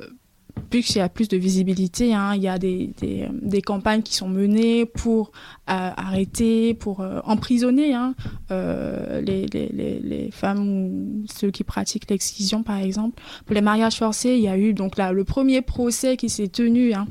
plus 0.60 0.90
il 0.90 0.98
y 0.98 1.00
a 1.00 1.08
plus 1.08 1.28
de 1.28 1.36
visibilité, 1.36 2.14
hein, 2.14 2.34
il 2.34 2.42
y 2.42 2.48
a 2.48 2.58
des, 2.58 2.92
des, 3.00 3.28
des, 3.30 3.62
campagnes 3.62 4.02
qui 4.02 4.14
sont 4.14 4.28
menées 4.28 4.86
pour 4.86 5.32
euh, 5.68 5.90
arrêter, 5.96 6.74
pour 6.74 7.00
euh, 7.00 7.20
emprisonner 7.24 7.94
hein, 7.94 8.14
euh, 8.50 9.20
les, 9.20 9.46
les, 9.46 10.00
les, 10.00 10.30
femmes 10.30 10.60
ou 10.60 11.24
ceux 11.32 11.50
qui 11.50 11.64
pratiquent 11.64 12.10
l'excision, 12.10 12.62
par 12.62 12.78
exemple. 12.78 13.20
Pour 13.46 13.54
les 13.54 13.60
mariages 13.60 13.96
forcés, 13.96 14.34
il 14.34 14.42
y 14.42 14.48
a 14.48 14.56
eu 14.56 14.74
donc 14.74 14.96
là 14.96 15.12
le 15.12 15.24
premier 15.24 15.62
procès 15.62 16.16
qui 16.16 16.28
s'est 16.28 16.48
tenu 16.48 16.92
hein, 16.94 17.06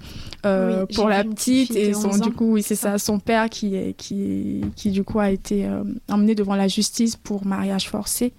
pour 0.95 1.09
la 1.09 1.23
petite 1.23 1.75
et 1.75 1.93
son 1.93 2.17
du 2.17 2.31
coup, 2.31 2.53
oui, 2.53 2.63
c'est 2.63 2.75
ça. 2.75 2.97
son 2.97 3.19
père 3.19 3.49
qui 3.49 3.75
est, 3.75 3.93
qui 3.93 4.61
qui 4.75 4.91
du 4.91 5.03
coup 5.03 5.19
a 5.19 5.31
été 5.31 5.69
emmené 6.09 6.35
devant 6.35 6.55
la 6.55 6.67
justice 6.67 7.15
pour 7.15 7.45
mariage 7.45 7.89
forcé. 7.89 8.33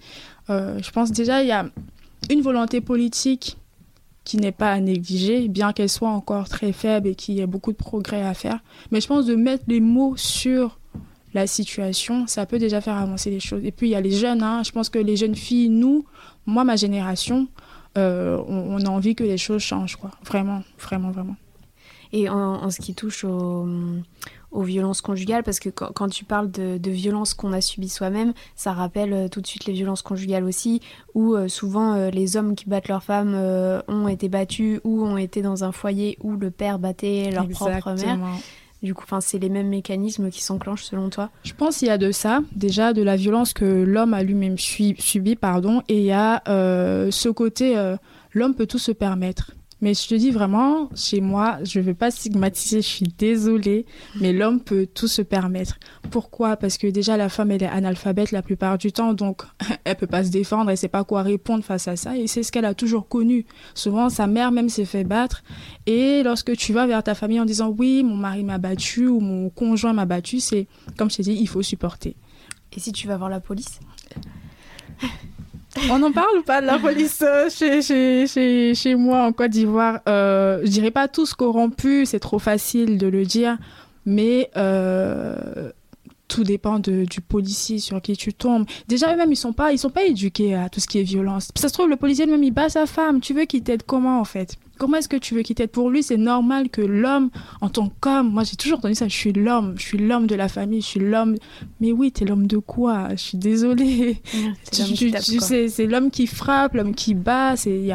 je 0.48 0.90
pense 0.90 1.12
déjà 1.12 1.42
il 1.42 1.48
y 1.48 1.52
a 1.52 1.66
une 2.30 2.42
volonté 2.42 2.80
politique 2.80 3.56
qui 4.24 4.36
n'est 4.36 4.52
pas 4.52 4.72
à 4.72 4.80
négliger, 4.80 5.48
bien 5.48 5.72
qu'elle 5.72 5.88
soit 5.88 6.10
encore 6.10 6.48
très 6.48 6.72
faible 6.72 7.08
et 7.08 7.14
qu'il 7.14 7.34
y 7.34 7.40
ait 7.40 7.46
beaucoup 7.46 7.72
de 7.72 7.76
progrès 7.76 8.22
à 8.22 8.34
faire. 8.34 8.60
Mais 8.90 9.00
je 9.00 9.06
pense 9.06 9.26
de 9.26 9.34
mettre 9.34 9.64
les 9.66 9.80
mots 9.80 10.14
sur 10.16 10.78
la 11.32 11.46
situation, 11.46 12.26
ça 12.26 12.44
peut 12.44 12.58
déjà 12.58 12.80
faire 12.80 12.96
avancer 12.96 13.30
les 13.30 13.40
choses. 13.40 13.64
Et 13.64 13.70
puis 13.70 13.88
il 13.88 13.90
y 13.90 13.94
a 13.94 14.00
les 14.00 14.10
jeunes, 14.10 14.42
hein. 14.42 14.62
je 14.64 14.72
pense 14.72 14.88
que 14.88 14.98
les 14.98 15.16
jeunes 15.16 15.36
filles, 15.36 15.68
nous, 15.68 16.04
moi, 16.46 16.64
ma 16.64 16.76
génération, 16.76 17.46
euh, 17.98 18.42
on, 18.48 18.84
a 18.84 18.88
envie 18.88 19.14
que 19.14 19.24
les 19.24 19.38
choses 19.38 19.62
changent, 19.62 19.96
quoi. 19.96 20.10
Vraiment, 20.24 20.62
vraiment, 20.78 21.10
vraiment. 21.10 21.36
Et 22.12 22.28
en, 22.28 22.36
en 22.36 22.70
ce 22.70 22.80
qui 22.80 22.94
touche 22.94 23.24
au, 23.24 23.66
aux 24.52 24.62
violences 24.62 25.00
conjugales, 25.00 25.42
parce 25.42 25.60
que 25.60 25.68
quand, 25.68 26.08
tu 26.08 26.24
parles 26.24 26.50
de, 26.50 26.78
de 26.78 26.90
violences 26.90 27.34
qu'on 27.34 27.52
a 27.52 27.60
subies 27.60 27.88
soi-même, 27.88 28.32
ça 28.56 28.72
rappelle 28.72 29.12
euh, 29.12 29.28
tout 29.28 29.40
de 29.40 29.46
suite 29.46 29.66
les 29.66 29.72
violences 29.72 30.02
conjugales 30.02 30.44
aussi, 30.44 30.80
où 31.14 31.34
euh, 31.34 31.48
souvent 31.48 31.94
euh, 31.94 32.10
les 32.10 32.36
hommes 32.36 32.54
qui 32.56 32.68
battent 32.68 32.88
leurs 32.88 33.02
femmes 33.02 33.34
ont 33.88 34.08
été 34.08 34.28
battus 34.28 34.80
ou 34.84 35.04
ont 35.04 35.16
été 35.16 35.42
dans 35.42 35.64
un 35.64 35.72
foyer 35.72 36.18
où 36.22 36.32
le 36.32 36.50
père 36.50 36.78
battait 36.78 37.30
leur 37.32 37.48
propre 37.48 37.92
mère. 37.94 38.18
Du 38.82 38.94
coup, 38.94 39.04
c'est 39.20 39.38
les 39.38 39.50
mêmes 39.50 39.68
mécanismes 39.68 40.30
qui 40.30 40.42
s'enclenchent 40.42 40.84
selon 40.84 41.10
toi? 41.10 41.28
Je 41.44 41.52
pense 41.52 41.78
qu'il 41.78 41.88
y 41.88 41.90
a 41.90 41.98
de 41.98 42.12
ça, 42.12 42.40
déjà 42.52 42.94
de 42.94 43.02
la 43.02 43.14
violence 43.14 43.52
que 43.52 43.64
l'homme 43.64 44.14
a 44.14 44.22
lui-même 44.22 44.56
subi, 44.56 45.36
pardon, 45.36 45.82
et 45.88 45.98
il 45.98 46.04
y 46.04 46.12
a 46.12 46.42
ce 46.46 47.28
côté, 47.28 47.76
l'homme 48.32 48.54
peut 48.54 48.66
tout 48.66 48.78
se 48.78 48.92
permettre 48.92 49.52
Mais 49.80 49.94
je 49.94 50.06
te 50.06 50.14
dis 50.14 50.30
vraiment, 50.30 50.90
chez 50.94 51.20
moi, 51.20 51.58
je 51.64 51.80
ne 51.80 51.84
veux 51.84 51.94
pas 51.94 52.10
stigmatiser, 52.10 52.82
je 52.82 52.86
suis 52.86 53.06
désolée, 53.16 53.86
mais 54.20 54.32
l'homme 54.32 54.60
peut 54.60 54.86
tout 54.86 55.08
se 55.08 55.22
permettre. 55.22 55.78
Pourquoi? 56.10 56.56
Parce 56.56 56.76
que 56.76 56.86
déjà, 56.86 57.16
la 57.16 57.28
femme, 57.28 57.50
elle 57.50 57.62
est 57.62 57.66
analphabète 57.66 58.30
la 58.30 58.42
plupart 58.42 58.76
du 58.76 58.92
temps, 58.92 59.14
donc 59.14 59.42
elle 59.84 59.96
peut 59.96 60.06
pas 60.06 60.24
se 60.24 60.30
défendre, 60.30 60.70
elle 60.70 60.76
sait 60.76 60.88
pas 60.88 61.04
quoi 61.04 61.22
répondre 61.22 61.64
face 61.64 61.88
à 61.88 61.96
ça, 61.96 62.16
et 62.16 62.26
c'est 62.26 62.42
ce 62.42 62.52
qu'elle 62.52 62.64
a 62.64 62.74
toujours 62.74 63.08
connu. 63.08 63.46
Souvent, 63.74 64.10
sa 64.10 64.26
mère 64.26 64.52
même 64.52 64.68
s'est 64.68 64.84
fait 64.84 65.04
battre, 65.04 65.42
et 65.86 66.22
lorsque 66.22 66.54
tu 66.56 66.72
vas 66.72 66.86
vers 66.86 67.02
ta 67.02 67.14
famille 67.14 67.40
en 67.40 67.46
disant 67.46 67.74
oui, 67.76 68.02
mon 68.02 68.16
mari 68.16 68.44
m'a 68.44 68.58
battu 68.58 69.06
ou 69.06 69.20
mon 69.20 69.48
conjoint 69.48 69.92
m'a 69.92 70.04
battu, 70.06 70.40
c'est, 70.40 70.66
comme 70.98 71.10
je 71.10 71.16
t'ai 71.16 71.22
dit, 71.22 71.38
il 71.40 71.48
faut 71.48 71.62
supporter. 71.62 72.16
Et 72.76 72.80
si 72.80 72.92
tu 72.92 73.08
vas 73.08 73.16
voir 73.16 73.30
la 73.30 73.40
police? 73.40 73.80
On 75.90 75.98
n'en 75.98 76.12
parle 76.12 76.42
pas 76.44 76.60
de 76.60 76.66
la 76.66 76.78
police 76.78 77.22
euh, 77.22 77.48
chez, 77.48 77.82
chez, 77.82 78.26
chez, 78.26 78.74
chez 78.74 78.94
moi 78.94 79.22
en 79.22 79.32
Côte 79.32 79.50
d'Ivoire? 79.50 80.00
Euh, 80.08 80.60
je 80.64 80.70
dirais 80.70 80.90
pas 80.90 81.08
tous 81.08 81.34
corrompus, 81.34 82.10
c'est 82.10 82.20
trop 82.20 82.38
facile 82.38 82.98
de 82.98 83.06
le 83.06 83.24
dire, 83.24 83.56
mais 84.04 84.50
euh, 84.56 85.70
tout 86.30 86.44
dépend 86.44 86.78
de, 86.78 87.04
du 87.04 87.20
policier 87.20 87.80
sur 87.80 88.00
qui 88.00 88.16
tu 88.16 88.32
tombes. 88.32 88.64
Déjà, 88.88 89.12
eux-mêmes, 89.12 89.32
ils 89.32 89.36
sont 89.36 89.52
pas, 89.52 89.72
ils 89.72 89.78
sont 89.78 89.90
pas 89.90 90.04
éduqués 90.04 90.54
à 90.54 90.68
tout 90.68 90.80
ce 90.80 90.86
qui 90.86 90.98
est 90.98 91.02
violence. 91.02 91.48
Ça 91.56 91.68
se 91.68 91.74
trouve, 91.74 91.88
le 91.88 91.96
policier 91.96 92.24
lui-même, 92.24 92.44
il 92.44 92.52
bat 92.52 92.68
sa 92.68 92.86
femme. 92.86 93.20
Tu 93.20 93.34
veux 93.34 93.44
qu'il 93.44 93.62
t'aide 93.62 93.82
comment, 93.82 94.20
en 94.20 94.24
fait? 94.24 94.56
Comment 94.78 94.96
est-ce 94.96 95.08
que 95.08 95.16
tu 95.16 95.34
veux 95.34 95.42
qu'il 95.42 95.56
t'aide? 95.56 95.70
Pour 95.70 95.90
lui, 95.90 96.04
c'est 96.04 96.16
normal 96.16 96.70
que 96.70 96.80
l'homme, 96.80 97.30
en 97.60 97.68
tant 97.68 97.90
qu'homme, 98.00 98.30
moi 98.30 98.44
j'ai 98.44 98.56
toujours 98.56 98.78
entendu 98.78 98.94
ça, 98.94 99.08
je 99.08 99.14
suis 99.14 99.32
l'homme, 99.32 99.74
je 99.76 99.82
suis 99.82 99.98
l'homme 99.98 100.26
de 100.26 100.34
la 100.34 100.48
famille, 100.48 100.80
je 100.80 100.86
suis 100.86 101.00
l'homme. 101.00 101.36
Mais 101.80 101.92
oui, 101.92 102.12
t'es 102.12 102.24
l'homme 102.24 102.46
de 102.46 102.56
quoi? 102.56 103.08
Je 103.10 103.16
suis 103.16 103.36
désolée. 103.36 104.22
c'est 104.72 105.86
l'homme 105.86 106.10
qui 106.10 106.26
frappe, 106.26 106.74
l'homme 106.74 106.94
qui 106.94 107.12
bat, 107.14 107.56
c'est 107.56 107.92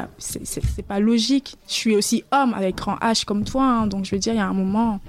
pas 0.88 1.00
logique. 1.00 1.56
Je 1.68 1.74
suis 1.74 1.96
aussi 1.96 2.24
homme 2.32 2.54
avec 2.54 2.76
grand 2.76 2.98
H 2.98 3.26
comme 3.26 3.46
toi, 3.46 3.64
hein. 3.64 3.88
donc 3.88 4.06
je 4.06 4.12
veux 4.12 4.20
dire, 4.20 4.34
il 4.34 4.38
y 4.38 4.40
a 4.40 4.48
un 4.48 4.54
moment 4.54 5.00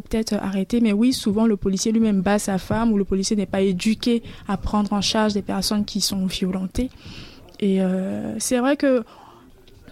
peut-être 0.00 0.34
arrêter. 0.34 0.80
Mais 0.80 0.92
oui, 0.92 1.12
souvent 1.12 1.46
le 1.46 1.56
policier 1.56 1.92
lui-même 1.92 2.22
bat 2.22 2.38
sa 2.38 2.58
femme 2.58 2.92
ou 2.92 2.98
le 2.98 3.04
policier 3.04 3.36
n'est 3.36 3.46
pas 3.46 3.60
éduqué 3.60 4.22
à 4.48 4.56
prendre 4.56 4.92
en 4.92 5.00
charge 5.00 5.34
des 5.34 5.42
personnes 5.42 5.84
qui 5.84 6.00
sont 6.00 6.26
violentées. 6.26 6.90
Et 7.60 7.80
euh, 7.80 8.38
c'est 8.38 8.58
vrai 8.58 8.76
que 8.76 9.04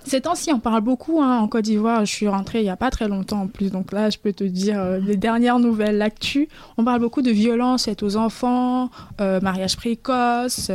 ces 0.05 0.21
temps-ci, 0.21 0.53
on 0.53 0.59
parle 0.59 0.83
beaucoup 0.83 1.23
hein, 1.23 1.39
en 1.39 1.49
Côte 1.49 1.65
d'Ivoire. 1.65 2.05
Je 2.05 2.13
suis 2.13 2.29
rentrée 2.29 2.61
il 2.61 2.65
n'y 2.65 2.71
a 2.71 2.77
pas 2.77 2.91
très 2.91 3.09
longtemps 3.09 3.43
en 3.43 3.47
plus, 3.47 3.71
donc 3.71 3.91
là, 3.93 4.11
je 4.11 4.19
peux 4.19 4.33
te 4.35 4.45
dire 4.45 4.79
euh, 4.79 4.99
les 4.99 5.17
dernières 5.17 5.59
nouvelles, 5.59 5.97
l'actu. 5.97 6.49
On 6.77 6.85
parle 6.85 7.01
beaucoup 7.01 7.23
de 7.23 7.31
violence 7.31 7.89
aux 8.03 8.17
enfants, 8.17 8.91
euh, 9.21 9.41
mariage 9.41 9.77
précoce. 9.77 10.71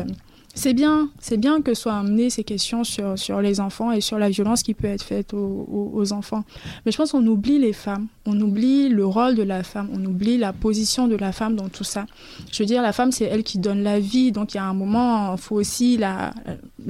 C'est 0.60 0.74
bien, 0.74 1.08
c'est 1.22 1.38
bien 1.38 1.62
que 1.62 1.74
soient 1.74 1.94
amenées 1.94 2.30
ces 2.30 2.44
questions 2.44 2.84
sur, 2.84 3.42
les 3.42 3.62
enfants 3.62 3.94
et 3.94 4.02
sur 4.02 4.20
la 4.20 4.30
violence 4.30 4.62
qui 4.62 4.74
peut 4.74 4.88
être 4.88 5.04
faite 5.04 5.34
aux, 5.34 6.12
enfants. 6.12 6.44
Mais 6.86 6.92
je 6.92 6.98
pense 6.98 7.14
qu'on 7.14 7.26
oublie 7.28 7.60
les 7.60 7.72
femmes, 7.72 8.08
on 8.26 8.38
oublie 8.42 8.90
le 8.90 9.06
rôle 9.06 9.36
de 9.36 9.44
la 9.44 9.64
femme, 9.64 9.90
on 9.94 10.04
oublie 10.04 10.38
la 10.38 10.52
position 10.52 11.08
de 11.08 11.16
la 11.16 11.32
femme 11.32 11.56
dans 11.56 11.70
tout 11.70 11.86
ça. 11.86 12.08
Je 12.52 12.62
veux 12.62 12.68
dire, 12.68 12.82
la 12.82 12.92
femme, 12.92 13.14
c'est 13.14 13.24
elle 13.24 13.44
qui 13.44 13.58
donne 13.58 13.84
la 13.84 14.02
vie, 14.02 14.34
donc 14.34 14.54
il 14.54 14.58
y 14.58 14.60
a 14.60 14.66
un 14.66 14.74
moment, 14.74 15.34
il 15.34 15.40
faut 15.40 15.56
aussi 15.56 15.96
la, 15.96 16.34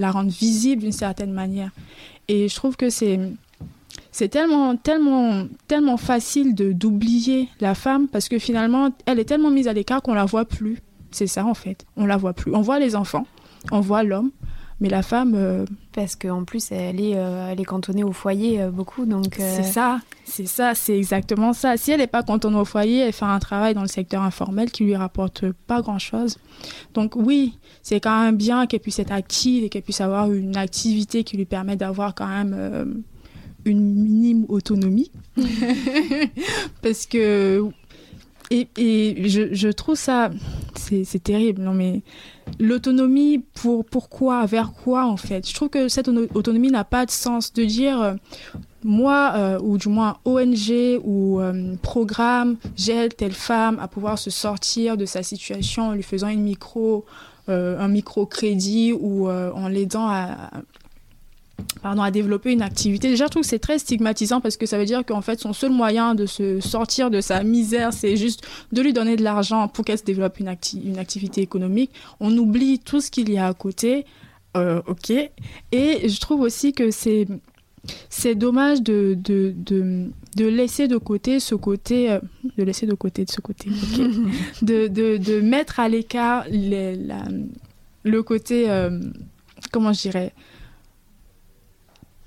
rendre 0.01 0.31
visible 0.31 0.81
d'une 0.81 0.91
certaine 0.91 1.31
manière. 1.31 1.69
Et 2.27 2.49
je 2.49 2.55
trouve 2.55 2.75
que 2.75 2.89
c'est 2.89 3.19
tellement 4.29 5.97
facile 5.97 6.55
d'oublier 6.55 7.49
la 7.59 7.75
femme 7.75 8.07
parce 8.07 8.29
que 8.29 8.39
finalement 8.39 8.89
elle 9.05 9.19
est 9.19 9.25
tellement 9.25 9.51
mise 9.51 9.67
à 9.67 9.73
l'écart 9.73 10.01
qu'on 10.01 10.15
la 10.15 10.25
voit 10.25 10.45
plus. 10.45 10.79
C'est 11.11 11.27
ça 11.27 11.45
en 11.45 11.53
fait, 11.53 11.85
on 11.97 12.07
la 12.07 12.17
voit 12.17 12.33
plus. 12.33 12.51
On 12.55 12.61
voit 12.61 12.79
les 12.79 12.95
enfants, 12.95 13.27
on 13.71 13.81
voit 13.81 14.03
l'homme, 14.03 14.31
mais 14.79 14.89
la 14.89 15.01
femme. 15.01 15.33
Euh, 15.35 15.65
Parce 15.93 16.15
qu'en 16.15 16.43
plus, 16.43 16.71
elle 16.71 17.01
est, 17.01 17.15
euh, 17.15 17.49
elle 17.51 17.59
est 17.59 17.65
cantonnée 17.65 18.03
au 18.03 18.11
foyer 18.11 18.61
euh, 18.61 18.71
beaucoup, 18.71 19.05
donc. 19.05 19.35
C'est 19.37 19.63
ça, 19.63 19.99
c'est 20.23 20.47
ça, 20.47 20.75
c'est 20.75 20.97
exactement 20.97 21.53
ça. 21.53 21.77
Si 21.77 21.91
elle 21.91 21.99
n'est 21.99 22.07
pas 22.07 22.23
cantonnée 22.23 22.57
au 22.57 22.65
foyer, 22.65 22.99
elle 22.99 23.13
fait 23.13 23.25
un 23.25 23.39
travail 23.39 23.73
dans 23.73 23.81
le 23.81 23.87
secteur 23.87 24.21
informel 24.21 24.71
qui 24.71 24.83
lui 24.83 24.95
rapporte 24.95 25.51
pas 25.67 25.81
grand-chose. 25.81 26.37
Donc 26.93 27.15
oui, 27.15 27.57
c'est 27.81 27.99
quand 27.99 28.23
même 28.23 28.37
bien 28.37 28.67
qu'elle 28.67 28.79
puisse 28.79 28.99
être 28.99 29.11
active 29.11 29.63
et 29.63 29.69
qu'elle 29.69 29.83
puisse 29.83 30.01
avoir 30.01 30.31
une 30.31 30.57
activité 30.57 31.23
qui 31.23 31.37
lui 31.37 31.45
permet 31.45 31.75
d'avoir 31.75 32.15
quand 32.15 32.27
même 32.27 33.03
une 33.65 33.93
minime 33.93 34.45
autonomie. 34.47 35.11
Parce 36.81 37.05
que 37.05 37.69
et, 38.51 38.67
je, 39.27 39.67
trouve 39.69 39.95
ça, 39.95 40.31
c'est 40.75 41.23
terrible, 41.23 41.61
non 41.61 41.73
mais 41.73 42.01
l'autonomie 42.59 43.39
pour 43.39 43.85
pourquoi, 43.85 44.45
vers 44.45 44.71
quoi 44.71 45.05
en 45.05 45.17
fait? 45.17 45.47
Je 45.47 45.53
trouve 45.53 45.69
que 45.69 45.87
cette 45.87 46.07
autonomie 46.07 46.71
n'a 46.71 46.83
pas 46.83 47.05
de 47.05 47.11
sens 47.11 47.53
de 47.53 47.63
dire 47.63 48.01
euh, 48.01 48.13
moi 48.83 49.33
euh, 49.35 49.59
ou 49.61 49.77
du 49.77 49.89
moins 49.89 50.17
ONG 50.25 50.99
ou 51.03 51.39
euh, 51.39 51.75
programme 51.83 52.57
j'aide 52.75 53.15
telle 53.15 53.33
femme 53.33 53.77
à 53.79 53.87
pouvoir 53.87 54.17
se 54.17 54.31
sortir 54.31 54.97
de 54.97 55.05
sa 55.05 55.21
situation 55.21 55.89
en 55.89 55.93
lui 55.93 56.03
faisant 56.03 56.29
une 56.29 56.43
micro 56.43 57.05
un 57.47 57.87
microcrédit 57.87 58.93
ou 58.93 59.27
en 59.27 59.67
l'aidant 59.69 60.07
à, 60.07 60.51
pardon, 61.81 62.01
à 62.01 62.11
développer 62.11 62.51
une 62.51 62.61
activité. 62.61 63.09
Déjà, 63.09 63.25
je 63.25 63.29
trouve 63.29 63.43
que 63.43 63.47
c'est 63.47 63.59
très 63.59 63.79
stigmatisant 63.79 64.41
parce 64.41 64.57
que 64.57 64.65
ça 64.65 64.77
veut 64.77 64.85
dire 64.85 65.05
qu'en 65.05 65.21
fait, 65.21 65.39
son 65.39 65.53
seul 65.53 65.71
moyen 65.71 66.15
de 66.15 66.25
se 66.25 66.59
sortir 66.59 67.09
de 67.09 67.21
sa 67.21 67.43
misère, 67.43 67.93
c'est 67.93 68.15
juste 68.17 68.45
de 68.71 68.81
lui 68.81 68.93
donner 68.93 69.15
de 69.15 69.23
l'argent 69.23 69.67
pour 69.67 69.85
qu'elle 69.85 69.97
se 69.97 70.03
développe 70.03 70.39
une, 70.39 70.53
une 70.83 70.97
activité 70.99 71.41
économique. 71.41 71.91
On 72.19 72.35
oublie 72.37 72.79
tout 72.79 73.01
ce 73.01 73.11
qu'il 73.11 73.29
y 73.31 73.37
a 73.37 73.47
à 73.47 73.53
côté. 73.53 74.05
Euh, 74.57 74.81
ok. 74.87 75.11
Et 75.11 76.09
je 76.09 76.19
trouve 76.19 76.41
aussi 76.41 76.73
que 76.73 76.91
c'est 76.91 77.27
c'est 78.09 78.35
dommage 78.35 78.81
de, 78.81 79.15
de, 79.17 79.53
de, 79.55 80.09
de, 80.35 80.45
laisser 80.45 80.87
de 80.87 80.97
côté 80.97 81.39
ce 81.39 81.55
côté, 81.55 82.11
euh, 82.11 82.19
de 82.57 82.63
laisser 82.63 82.85
de 82.85 82.93
côté 82.93 83.25
de 83.25 83.31
ce 83.31 83.41
côté, 83.41 83.69
de, 84.61 84.87
de, 84.87 85.17
de, 85.17 85.41
mettre 85.41 85.79
à 85.79 85.87
l'écart 85.87 86.45
le 86.49 88.21
côté, 88.21 88.69
euh, 88.69 88.99
comment 89.71 89.93
je 89.93 90.01
dirais, 90.01 90.33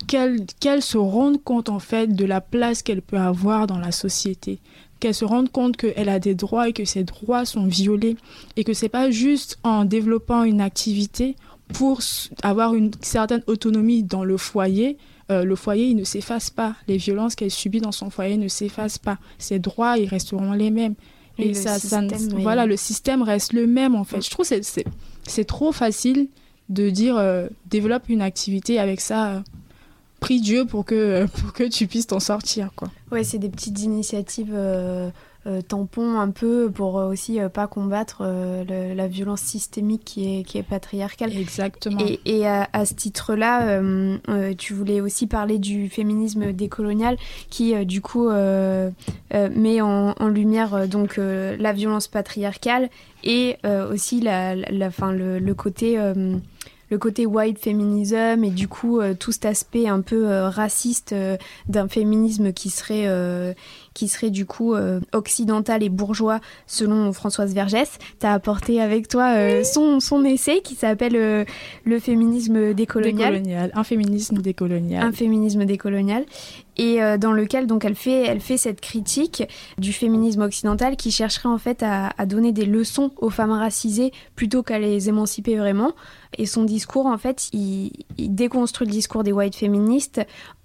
qu'elle 0.07 0.83
se 0.83 0.99
rende 0.99 1.43
compte 1.43 1.69
en 1.69 1.79
fait 1.79 2.09
de 2.09 2.25
la 2.25 2.41
place 2.41 2.83
qu'elle 2.83 3.03
peut 3.03 3.19
avoir 3.19 3.67
dans 3.67 3.79
la 3.79 3.93
société, 3.93 4.61
qu'elle 5.01 5.15
se 5.15 5.25
rende 5.25 5.51
compte 5.51 5.77
qu'elle 5.77 6.09
a 6.09 6.19
des 6.19 6.35
droits 6.35 6.69
et 6.69 6.73
que 6.73 6.85
ses 6.85 7.05
droits 7.05 7.45
sont 7.45 7.67
violés 7.67 8.17
et 8.57 8.65
que 8.65 8.73
c'est 8.73 8.88
pas 8.88 9.11
juste 9.11 9.59
en 9.62 9.85
développant 9.85 10.45
une 10.45 10.61
activité 10.61 11.37
pour 11.73 12.01
avoir 12.43 12.75
une 12.75 12.91
certaine 13.01 13.43
autonomie 13.47 14.03
dans 14.03 14.25
le 14.25 14.37
foyer, 14.37 14.99
euh, 15.31 15.45
le 15.45 15.57
foyer 15.57 15.87
il 15.87 15.97
ne 15.97 16.05
s'efface 16.05 16.51
pas, 16.51 16.77
les 16.87 16.99
violences 16.99 17.35
qu'elle 17.35 17.51
subit 17.51 17.81
dans 17.81 17.93
son 17.93 18.11
foyer 18.11 18.37
ne 18.37 18.49
s'effacent 18.49 18.99
pas, 18.99 19.19
ses 19.38 19.59
droits 19.59 19.99
ils 19.99 20.09
resteront 20.09 20.53
les 20.53 20.71
mêmes. 20.71 20.95
Et, 21.38 21.55
ça, 21.55 21.79
voilà, 22.37 22.67
le 22.67 22.77
système 22.77 23.23
reste 23.23 23.55
le 23.55 23.67
même 23.67 23.95
en 23.95 24.05
fait. 24.05 24.21
Je 24.21 24.31
trouve 24.31 24.47
que 24.47 24.55
c'est 25.25 25.45
trop 25.45 25.73
facile 25.73 26.29
de 26.69 26.91
dire 26.91 27.17
euh, 27.17 27.49
développe 27.67 28.09
une 28.09 28.23
activité 28.23 28.79
avec 28.79 29.01
ça. 29.01 29.43
Euh, 30.23 30.27
prie 30.27 30.41
Dieu 30.41 30.65
pour 30.65 30.85
que, 30.85 31.27
pour 31.41 31.53
que 31.53 31.65
tu 31.65 31.87
puisses 31.87 32.07
t'en 32.07 32.21
sortir. 32.21 32.71
Quoi. 32.75 32.89
Ouais, 33.11 33.25
c'est 33.25 33.39
des 33.39 33.51
petites 33.51 33.81
initiatives 33.83 34.53
euh, 34.55 35.11
euh, 35.47 35.61
tampons 35.61 36.21
un 36.21 36.31
peu 36.31 36.71
pour 36.73 36.95
aussi 36.95 37.41
euh, 37.41 37.49
pas 37.49 37.67
combattre 37.67 38.23
la 38.25 39.09
violence 39.09 39.41
systémique 39.41 40.03
qui 40.05 40.39
est, 40.39 40.43
qui 40.45 40.59
est 40.59 40.63
patriarcale. 40.63 41.37
Exactement. 41.37 41.99
Et, 42.01 42.21
et 42.25 42.47
à, 42.47 42.85
ce 42.85 42.95
titre-là, 42.95 43.81
tu 44.57 44.73
voulais 44.73 45.01
aussi 45.01 45.27
parler 45.27 45.59
du 45.59 45.89
féminisme 45.89 46.53
décolonial 46.53 47.17
qui, 47.51 47.85
du 47.85 48.01
coup, 48.01 48.31
met 48.31 49.81
en, 49.81 50.15
en 50.19 50.29
lumière 50.29 50.89
donc 50.89 51.19
la 51.19 51.73
violence 51.73 52.09
patriarcale 52.09 52.89
et 53.25 53.57
aussi 53.91 54.21
la, 54.21 54.55
la, 54.55 54.91
fin, 54.91 55.13
le, 55.13 55.39
le 55.39 55.55
côté 55.55 55.99
le 56.92 56.98
côté 56.98 57.24
white 57.24 57.59
féminisme 57.59 58.44
et 58.44 58.50
du 58.50 58.68
coup 58.68 59.00
euh, 59.00 59.14
tout 59.14 59.33
cet 59.33 59.46
aspect 59.46 59.88
un 59.88 60.02
peu 60.02 60.28
euh, 60.28 60.50
raciste 60.50 61.14
euh, 61.14 61.38
d'un 61.66 61.88
féminisme 61.88 62.52
qui 62.52 62.68
serait 62.68 63.09
qui 63.94 64.09
serait 64.09 64.31
du 64.31 64.46
coup 64.46 64.74
occidental 65.12 65.83
et 65.83 65.88
bourgeois 65.88 66.40
selon 66.66 67.12
Françoise 67.12 67.55
Vergès. 67.55 67.98
Tu 68.20 68.26
as 68.26 68.33
apporté 68.33 68.81
avec 68.81 69.09
toi 69.09 69.64
son, 69.64 70.00
son 70.00 70.24
essai 70.24 70.61
qui 70.62 70.74
s'appelle 70.74 71.46
Le 71.85 71.98
féminisme 71.98 72.74
décolonial. 72.74 73.35
décolonial. 73.35 73.70
Un 73.74 73.85
féminisme 73.85 74.38
décolonial. 74.38 75.05
Un 75.05 75.12
féminisme 75.12 75.64
décolonial 75.64 76.24
et 76.77 77.01
dans 77.19 77.33
lequel 77.33 77.67
elle 77.85 78.41
fait 78.41 78.57
cette 78.57 78.81
critique 78.81 79.45
du 79.79 79.93
féminisme 79.93 80.43
occidental 80.43 80.97
qui 80.97 81.11
chercherait 81.11 81.49
en 81.49 81.59
fait 81.59 81.83
à, 81.83 82.11
donner 82.27 82.53
des 82.53 82.65
leçons 82.65 83.11
aux 83.19 83.31
femmes 83.31 83.53
racisées 83.53 84.13
plutôt 84.37 84.63
qu'à 84.63 84.79
les 84.79 85.09
émanciper 85.09 85.57
vraiment 85.57 85.93
et 86.39 86.47
son 86.47 86.65
discours, 86.65 87.07
en 87.07 87.19
fait, 87.19 87.49
il, 87.53 87.93
déconstruit 88.19 88.87
le 88.87 88.93
discours 88.93 89.23
des 89.23 89.33
white 89.33 89.57
féministes 89.57 90.21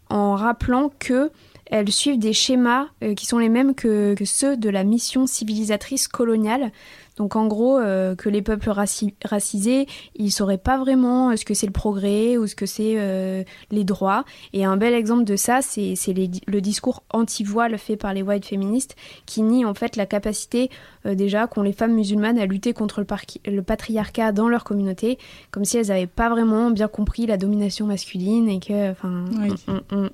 en 0.10 0.36
rappelant 0.36 0.92
que 1.00 1.32
elles 1.70 1.92
suivent 1.92 2.20
des 2.20 2.32
schémas 2.32 2.88
qui 3.18 3.26
sont 3.26 3.40
les 3.40 3.50
mêmes 3.50 3.76
que 3.76 4.16
ceux 4.24 4.56
de 4.56 4.70
la 4.70 4.86
mission 4.86 5.28
civilisatrice 5.28 6.08
coloniale. 6.08 6.72
Donc 7.18 7.36
en 7.36 7.48
gros, 7.48 7.80
euh, 7.80 8.16
que 8.16 8.30
les 8.30 8.42
peuples 8.42 8.70
racisés, 8.70 9.88
ils 10.16 10.32
sauraient 10.32 10.60
pas 10.60 10.78
vraiment 10.78 11.32
euh, 11.32 11.36
ce 11.36 11.46
que 11.46 11.54
c'est 11.54 11.66
le 11.66 11.74
progrès 11.74 12.38
ou 12.38 12.48
ce 12.48 12.56
que 12.56 12.68
c'est 12.68 12.94
euh, 12.98 13.44
les 13.72 13.84
droits. 13.84 14.24
Et 14.54 14.64
un 14.64 14.78
bel 14.78 14.94
exemple 14.94 15.24
de 15.24 15.36
ça, 15.36 15.62
c'est 15.62 15.96
le 16.14 16.62
discours 16.62 17.04
anti-voile 17.12 17.78
fait 17.78 17.98
par 17.98 18.14
les 18.14 18.22
white 18.22 18.46
féministes 18.46 18.96
qui 19.26 19.42
nie 19.42 19.66
en 19.66 19.74
fait 19.74 19.96
la 19.96 20.06
capacité 20.06 20.70
déjà 21.06 21.48
qu'ont 21.48 21.62
les 21.62 21.72
femmes 21.72 21.94
musulmanes 21.94 22.38
à 22.38 22.46
lutter 22.46 22.74
contre 22.74 23.04
le, 23.46 23.62
patriarcat 23.62 24.34
dans 24.34 24.50
leur 24.50 24.64
communauté, 24.64 25.18
comme 25.52 25.64
si 25.64 25.78
elles 25.78 25.88
n'avaient 25.88 26.06
pas 26.06 26.30
vraiment 26.30 26.70
bien 26.70 26.90
compris 26.90 27.26
la 27.26 27.38
domination 27.38 27.86
masculine 27.86 28.50
et 28.50 28.60
que, 28.60 28.92
enfin, 28.92 29.26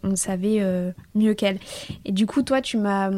on, 0.04 0.16
savait 0.16 0.62
mieux 1.16 1.34
qu'elles. 1.34 1.60
Et 2.06 2.12
du 2.12 2.28
coup, 2.28 2.44
toi, 2.44 2.62
tu 2.62 2.78
m'as 2.78 3.10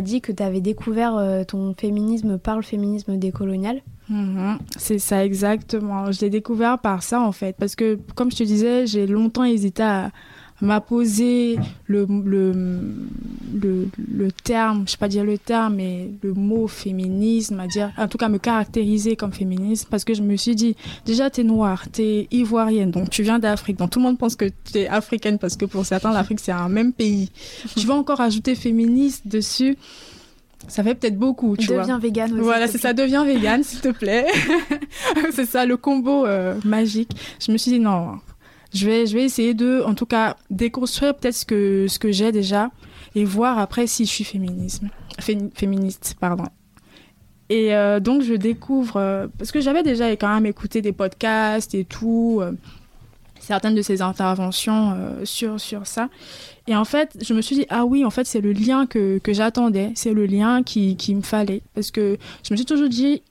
dit 0.00 0.20
que 0.20 0.30
tu 0.30 0.42
avais 0.42 0.60
découvert 0.60 1.44
ton 1.46 1.74
féminisme 1.74 2.38
par 2.38 2.56
le 2.56 2.62
féminisme 2.62 3.17
décolonial 3.18 3.82
mhm. 4.08 4.58
c'est 4.76 4.98
ça 4.98 5.24
exactement. 5.24 6.10
Je 6.12 6.20
l'ai 6.22 6.30
découvert 6.30 6.78
par 6.78 7.02
ça 7.02 7.20
en 7.20 7.32
fait, 7.32 7.56
parce 7.58 7.74
que 7.76 7.98
comme 8.14 8.30
je 8.30 8.36
te 8.36 8.44
disais, 8.44 8.86
j'ai 8.86 9.06
longtemps 9.06 9.44
hésité 9.44 9.82
à 9.82 10.10
m'apposer 10.60 11.58
le, 11.86 12.06
le, 12.24 12.52
le, 13.62 14.32
terme, 14.32 14.84
je 14.86 14.92
sais 14.92 14.96
pas 14.96 15.08
dire 15.08 15.24
le 15.24 15.38
terme, 15.38 15.76
mais 15.76 16.10
le 16.22 16.34
mot 16.34 16.66
féminisme, 16.66 17.60
à 17.60 17.66
dire, 17.66 17.92
en 17.96 18.08
tout 18.08 18.18
cas 18.18 18.28
me 18.28 18.38
caractériser 18.38 19.14
comme 19.14 19.32
féministe, 19.32 19.86
parce 19.88 20.04
que 20.04 20.14
je 20.14 20.22
me 20.22 20.36
suis 20.36 20.56
dit, 20.56 20.74
déjà 21.06 21.30
tu 21.30 21.42
es 21.42 21.44
noire, 21.44 21.84
tu 21.92 22.02
es 22.02 22.28
ivoirienne, 22.32 22.90
donc 22.90 23.10
tu 23.10 23.22
viens 23.22 23.38
d'Afrique, 23.38 23.76
donc 23.76 23.90
tout 23.90 24.00
le 24.00 24.04
monde 24.06 24.18
pense 24.18 24.34
que 24.34 24.46
tu 24.46 24.78
es 24.78 24.88
africaine, 24.88 25.38
parce 25.38 25.56
que 25.56 25.64
pour 25.64 25.86
certains 25.86 26.12
l'Afrique 26.12 26.40
c'est 26.40 26.52
un 26.52 26.68
même 26.68 26.92
pays. 26.92 27.30
tu 27.76 27.86
vas 27.86 27.94
encore 27.94 28.20
ajouter 28.20 28.54
féministe 28.54 29.26
dessus 29.26 29.76
ça 30.68 30.84
fait 30.84 30.94
peut-être 30.94 31.18
beaucoup, 31.18 31.56
tu 31.56 31.66
deviens 31.66 31.98
vois. 31.98 31.98
vegan 31.98 32.32
aussi. 32.32 32.42
Voilà, 32.42 32.68
c'est 32.68 32.78
ça, 32.78 32.92
deviens 32.92 33.24
vegan, 33.24 33.62
s'il 33.64 33.80
te 33.80 33.88
plaît. 33.88 34.26
c'est 35.32 35.46
ça, 35.46 35.66
le 35.66 35.76
combo 35.76 36.26
euh, 36.26 36.54
magique. 36.64 37.10
Je 37.40 37.50
me 37.50 37.56
suis 37.56 37.72
dit, 37.72 37.80
non, 37.80 38.18
je 38.72 38.86
vais, 38.86 39.06
je 39.06 39.14
vais 39.14 39.24
essayer 39.24 39.54
de, 39.54 39.82
en 39.84 39.94
tout 39.94 40.06
cas, 40.06 40.36
déconstruire 40.50 41.14
peut-être 41.14 41.34
ce 41.34 41.46
que, 41.46 41.86
ce 41.88 41.98
que 41.98 42.12
j'ai 42.12 42.32
déjà 42.32 42.70
et 43.14 43.24
voir 43.24 43.58
après 43.58 43.86
si 43.86 44.04
je 44.04 44.10
suis 44.10 44.24
féminisme, 44.24 44.90
féministe. 45.54 46.16
Pardon. 46.20 46.44
Et 47.48 47.74
euh, 47.74 47.98
donc, 47.98 48.22
je 48.22 48.34
découvre, 48.34 48.98
euh, 48.98 49.26
parce 49.38 49.52
que 49.52 49.60
j'avais 49.60 49.82
déjà 49.82 50.10
quand 50.10 50.32
même 50.32 50.46
écouté 50.46 50.82
des 50.82 50.92
podcasts 50.92 51.74
et 51.74 51.84
tout, 51.84 52.42
certaines 53.40 53.74
de 53.74 53.82
ses 53.82 54.02
interventions 54.02 54.96
sur, 55.24 55.60
sur 55.60 55.86
ça. 55.86 56.08
Et 56.66 56.76
en 56.76 56.84
fait, 56.84 57.16
je 57.22 57.32
me 57.32 57.40
suis 57.40 57.56
dit, 57.56 57.66
ah 57.70 57.84
oui, 57.84 58.04
en 58.04 58.10
fait, 58.10 58.26
c'est 58.26 58.40
le 58.40 58.52
lien 58.52 58.86
que, 58.86 59.18
que 59.18 59.32
j'attendais, 59.32 59.92
c'est 59.94 60.12
le 60.12 60.26
lien 60.26 60.62
qui, 60.62 60.96
qui 60.96 61.14
me 61.14 61.22
fallait. 61.22 61.62
Parce 61.74 61.90
que 61.90 62.18
je 62.42 62.52
me 62.52 62.56
suis 62.56 62.66
toujours 62.66 62.88
dit, 62.88 63.22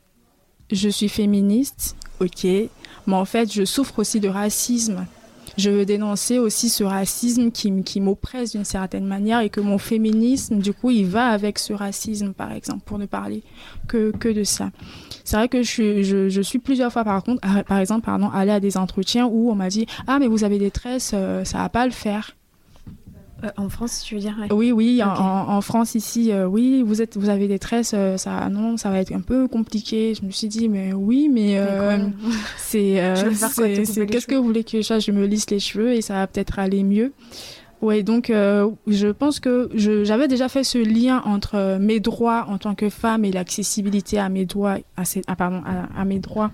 je 0.72 0.90
suis 0.90 1.10
féministe, 1.10 1.96
ok, 2.20 2.44
mais 2.44 3.16
en 3.16 3.26
fait, 3.26 3.52
je 3.52 3.64
souffre 3.64 4.00
aussi 4.00 4.20
de 4.20 4.28
racisme. 4.28 5.06
Je 5.58 5.70
veux 5.70 5.86
dénoncer 5.86 6.40
aussi 6.40 6.70
ce 6.70 6.84
racisme 6.84 7.52
qui, 7.52 7.84
qui 7.84 8.00
m'oppresse 8.00 8.52
d'une 8.52 8.66
certaine 8.66 9.06
manière 9.06 9.40
et 9.40 9.50
que 9.50 9.60
mon 9.60 9.78
féminisme, 9.78 10.60
du 10.60 10.72
coup, 10.72 10.92
il 10.92 11.08
va 11.08 11.28
avec 11.28 11.58
ce 11.58 11.74
racisme, 11.74 12.34
par 12.34 12.52
exemple, 12.52 12.82
pour 12.86 13.00
ne 13.00 13.06
parler 13.08 13.44
que, 13.88 14.12
que 14.12 14.30
de 14.30 14.44
ça. 14.44 14.70
C'est 15.24 15.36
vrai 15.36 15.50
que 15.50 15.64
je, 15.64 16.04
je, 16.04 16.30
je, 16.30 16.42
suis 16.42 16.60
plusieurs 16.60 16.94
fois, 16.94 17.04
par 17.04 17.24
contre, 17.24 17.42
par 17.66 17.80
exemple, 17.80 18.06
pardon, 18.06 18.30
allée 18.30 18.52
à 18.52 18.60
des 18.60 18.78
entretiens 18.78 19.26
où 19.26 19.52
on 19.52 19.56
m'a 19.56 19.70
dit, 19.70 19.88
ah, 20.06 20.20
mais 20.20 20.28
vous 20.28 20.44
avez 20.44 20.60
des 20.60 20.72
tresses, 20.72 21.12
euh, 21.14 21.44
ça 21.44 21.58
va 21.58 21.70
pas 21.70 21.86
le 21.86 21.92
faire. 21.92 22.37
Euh, 23.44 23.50
en 23.58 23.70
France, 23.70 24.04
tu 24.04 24.16
veux 24.16 24.22
dire 24.22 24.36
Oui, 24.52 24.72
oui, 24.72 25.02
en, 25.04 25.62
France 25.62 25.96
ici, 25.96 26.32
euh, 26.32 26.46
oui, 26.46 26.84
vous 26.86 27.02
êtes, 27.02 27.18
vous 27.18 27.30
avez 27.30 27.48
des 27.48 27.60
tresses, 27.60 27.92
euh, 27.94 28.18
ça, 28.18 28.50
non, 28.50 28.78
ça 28.78 28.90
va 28.90 29.00
être 29.00 29.14
un 29.14 29.22
peu 29.22 29.48
compliqué. 29.48 30.14
Je 30.16 30.26
me 30.26 30.32
suis 30.32 30.48
dit, 30.48 30.70
mais 30.70 30.94
oui, 30.94 31.30
mais 31.32 31.62
c'est, 32.58 32.96
qu'est-ce 33.26 34.28
que 34.28 34.36
vous 34.36 34.44
voulez 34.44 34.64
que 34.64 34.82
je 34.82 34.88
fasse? 34.88 35.06
Je 35.06 35.12
me 35.12 35.26
lisse 35.26 35.50
les 35.50 35.60
cheveux 35.60 35.94
et 35.94 36.02
ça 36.02 36.16
va 36.16 36.28
peut-être 36.28 36.60
aller 36.60 36.84
mieux. 36.84 37.14
Oui, 37.82 38.04
donc 38.04 38.28
je 38.30 39.08
pense 39.12 39.40
que 39.40 39.70
j'avais 39.74 40.28
déjà 40.28 40.50
fait 40.50 40.64
ce 40.64 40.78
lien 40.78 41.22
entre 41.26 41.78
mes 41.80 42.00
droits 42.00 42.46
en 42.50 42.58
tant 42.58 42.74
que 42.74 42.90
femme 42.90 43.24
et 43.24 43.32
l'accessibilité 43.32 44.18
à 44.18 44.30
mes 44.30 44.46
droits, 44.46 44.78
à, 44.96 45.04
ah, 45.28 45.36
pardon, 45.36 45.62
à 45.96 46.06
mes 46.06 46.20
droits 46.20 46.52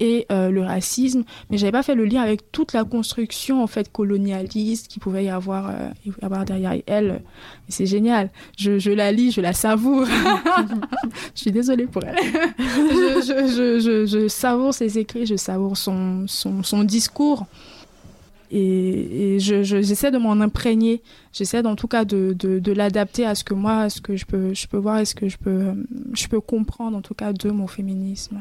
et 0.00 0.26
euh, 0.30 0.50
le 0.50 0.62
racisme, 0.62 1.24
mais 1.50 1.58
j'avais 1.58 1.72
pas 1.72 1.82
fait 1.82 1.94
le 1.94 2.04
lien 2.04 2.22
avec 2.22 2.52
toute 2.52 2.72
la 2.72 2.84
construction 2.84 3.62
en 3.62 3.66
fait 3.66 3.90
colonialiste 3.90 4.88
qui 4.88 4.98
pouvait 4.98 5.24
y 5.24 5.28
avoir, 5.28 5.70
euh, 5.70 5.88
y 6.04 6.12
avoir 6.22 6.44
derrière 6.44 6.74
elle. 6.86 7.22
C'est 7.68 7.86
génial. 7.86 8.30
Je, 8.58 8.78
je, 8.78 8.90
la 8.90 9.12
lis, 9.12 9.32
je 9.32 9.40
la 9.40 9.52
savoure. 9.52 10.06
je 11.34 11.40
suis 11.40 11.52
désolée 11.52 11.86
pour 11.86 12.02
elle. 12.04 12.16
je, 12.58 13.80
je, 13.80 14.06
je, 14.06 14.28
savoure 14.28 14.74
ses 14.74 14.98
écrits, 14.98 15.26
je 15.26 15.36
savoure 15.36 15.76
son, 15.76 16.24
son, 16.26 16.62
son 16.62 16.84
discours. 16.84 17.46
Et, 18.50 19.36
et 19.36 19.38
j'essaie 19.40 20.10
de 20.10 20.18
m'en 20.18 20.40
imprégner. 20.40 21.02
J'essaie 21.36 21.66
en 21.66 21.76
tout 21.76 21.86
cas 21.86 22.06
de, 22.06 22.32
de, 22.32 22.58
de 22.60 22.72
l'adapter 22.72 23.26
à 23.26 23.34
ce 23.34 23.44
que 23.44 23.52
moi, 23.52 23.80
à 23.80 23.90
ce 23.90 24.00
que 24.00 24.16
je 24.16 24.24
peux, 24.24 24.54
je 24.54 24.66
peux 24.66 24.78
voir 24.78 25.00
et 25.00 25.04
ce 25.04 25.14
que 25.14 25.28
je 25.28 25.36
peux, 25.36 25.74
je 26.14 26.28
peux 26.28 26.40
comprendre 26.40 26.96
en 26.96 27.02
tout 27.02 27.12
cas 27.12 27.34
de 27.34 27.50
mon 27.50 27.66
féminisme. 27.66 28.38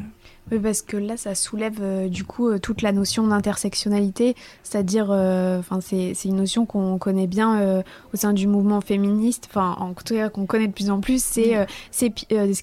Oui, 0.52 0.60
parce 0.60 0.84
que 0.84 0.96
là, 0.96 1.18
ça 1.18 1.34
soulève 1.34 1.80
euh, 1.82 2.08
du 2.08 2.24
coup 2.24 2.50
euh, 2.50 2.60
toute 2.60 2.84
la 2.84 2.92
notion 2.92 3.26
d'intersectionnalité, 3.26 4.36
c'est-à-dire, 4.62 5.08
euh, 5.10 5.58
enfin, 5.58 5.80
c'est 5.82 6.14
une 6.26 6.36
notion 6.36 6.68
qu'on 6.68 7.00
connaît 7.00 7.26
bien 7.26 7.84
au 8.14 8.18
sein 8.18 8.32
du 8.32 8.48
mouvement 8.48 8.80
féministe, 8.80 9.48
enfin, 9.50 9.76
en 9.80 9.94
tout 9.94 10.14
cas 10.14 10.30
qu'on 10.30 10.46
connaît 10.46 10.68
de 10.68 10.72
plus 10.72 10.90
en 10.90 11.00
plus. 11.00 11.24
C'est, 11.24 11.66
c'est 11.92 12.12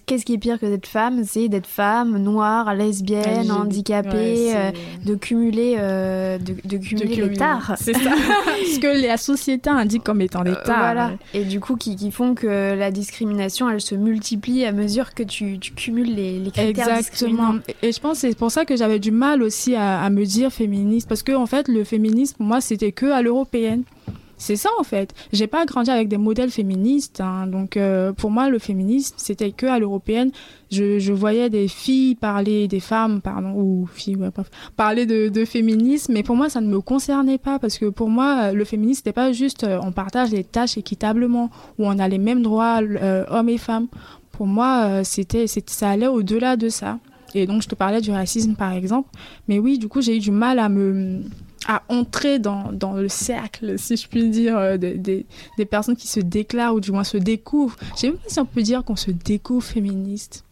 qu'est-ce 0.06 0.24
qui 0.24 0.34
est 0.34 0.38
pire 0.38 0.58
que 0.58 0.66
d'être 0.66 0.86
femme? 0.86 1.24
C'est 1.24 1.48
d'être 1.48 1.66
femme, 1.66 2.18
noire, 2.18 2.74
lesbienne, 2.74 3.50
handicapée, 3.50 4.54
de 5.04 5.14
cumuler, 5.14 5.76
de, 5.76 6.54
de, 6.64 6.76
cumuler 6.76 7.16
les 7.16 7.36
tares. 7.36 7.74
C'est 7.76 7.94
ça. 7.94 8.10
ce 8.74 8.78
que 8.78 9.06
la 9.06 9.16
société 9.16 9.70
indique 9.70 10.04
comme 10.04 10.21
étant 10.22 10.42
des 10.42 10.54
tares. 10.64 10.78
voilà. 10.78 11.12
Et 11.34 11.44
du 11.44 11.60
coup, 11.60 11.76
qui, 11.76 11.96
qui, 11.96 12.10
font 12.10 12.34
que 12.34 12.74
la 12.74 12.90
discrimination, 12.90 13.68
elle 13.68 13.80
se 13.80 13.94
multiplie 13.94 14.64
à 14.64 14.72
mesure 14.72 15.14
que 15.14 15.22
tu, 15.22 15.58
tu 15.58 15.72
cumules 15.72 16.14
les, 16.14 16.38
les 16.38 16.50
critères 16.50 16.96
Exactement. 16.96 17.56
Et 17.82 17.92
je 17.92 18.00
pense 18.00 18.22
c'est 18.22 18.36
pour 18.36 18.50
ça 18.50 18.64
que 18.64 18.76
j'avais 18.76 18.98
du 18.98 19.10
mal 19.10 19.42
aussi 19.42 19.74
à, 19.74 20.08
me 20.10 20.24
dire 20.24 20.52
féministe. 20.52 21.08
Parce 21.08 21.22
que, 21.22 21.32
en 21.32 21.46
fait, 21.46 21.68
le 21.68 21.84
féminisme, 21.84 22.36
pour 22.36 22.46
moi, 22.46 22.60
c'était 22.60 22.92
que 22.92 23.06
à 23.06 23.22
l'européenne. 23.22 23.82
C'est 24.42 24.56
ça 24.56 24.70
en 24.76 24.82
fait. 24.82 25.14
J'ai 25.32 25.46
pas 25.46 25.64
grandi 25.66 25.88
avec 25.88 26.08
des 26.08 26.16
modèles 26.18 26.50
féministes, 26.50 27.20
hein. 27.20 27.46
donc 27.46 27.76
euh, 27.76 28.12
pour 28.12 28.32
moi 28.32 28.48
le 28.48 28.58
féminisme 28.58 29.14
c'était 29.16 29.52
que 29.52 29.66
à 29.66 29.78
l'européenne. 29.78 30.32
Je, 30.72 31.12
voyais 31.12 31.48
des 31.48 31.68
filles 31.68 32.16
parler, 32.16 32.66
des 32.66 32.80
femmes 32.80 33.20
pardon 33.20 33.52
ou 33.54 33.86
filles 33.86 34.16
ouais, 34.16 34.30
parler 34.76 35.06
de, 35.06 35.44
féminisme, 35.44 36.12
mais 36.12 36.24
pour 36.24 36.34
moi 36.34 36.48
ça 36.48 36.60
ne 36.60 36.66
me 36.66 36.80
concernait 36.80 37.38
pas 37.38 37.60
parce 37.60 37.78
que 37.78 37.86
pour 37.86 38.08
moi 38.08 38.50
le 38.50 38.64
féminisme 38.64 39.02
c'était 39.04 39.12
pas 39.12 39.30
juste 39.30 39.62
euh, 39.62 39.78
on 39.80 39.92
partage 39.92 40.32
les 40.32 40.42
tâches 40.42 40.76
équitablement 40.76 41.48
ou 41.78 41.86
on 41.86 42.00
a 42.00 42.08
les 42.08 42.18
mêmes 42.18 42.42
droits 42.42 42.80
euh, 42.82 43.24
hommes 43.28 43.48
et 43.48 43.58
femmes. 43.58 43.86
Pour 44.32 44.48
moi 44.48 45.04
c'était 45.04 45.46
ça 45.46 45.88
allait 45.88 46.08
au-delà 46.08 46.56
de 46.56 46.68
ça. 46.68 46.98
Et 47.34 47.46
donc, 47.46 47.62
je 47.62 47.68
te 47.68 47.74
parlais 47.74 48.02
du 48.02 48.10
racisme, 48.10 48.56
par 48.56 48.72
exemple. 48.72 49.08
Mais 49.48 49.58
oui, 49.58 49.78
du 49.78 49.88
coup, 49.88 50.02
j'ai 50.02 50.18
eu 50.18 50.20
du 50.20 50.30
mal 50.30 50.58
à 50.58 50.68
me 50.68 51.22
à 51.66 51.82
entrer 51.88 52.38
dans, 52.38 52.72
dans 52.72 52.94
le 52.94 53.08
cercle, 53.08 53.78
si 53.78 53.96
je 53.96 54.08
puis 54.08 54.28
dire, 54.30 54.56
euh, 54.56 54.76
des, 54.76 54.94
des, 54.94 55.26
des 55.56 55.64
personnes 55.64 55.96
qui 55.96 56.08
se 56.08 56.20
déclarent 56.20 56.74
ou 56.74 56.80
du 56.80 56.92
moins 56.92 57.04
se 57.04 57.16
découvrent. 57.16 57.76
Je 57.94 58.00
sais 58.00 58.06
même 58.08 58.16
pas 58.16 58.28
si 58.28 58.40
on 58.40 58.46
peut 58.46 58.62
dire 58.62 58.84
qu'on 58.84 58.96
se 58.96 59.10
découvre 59.10 59.64
féministe. 59.64 60.44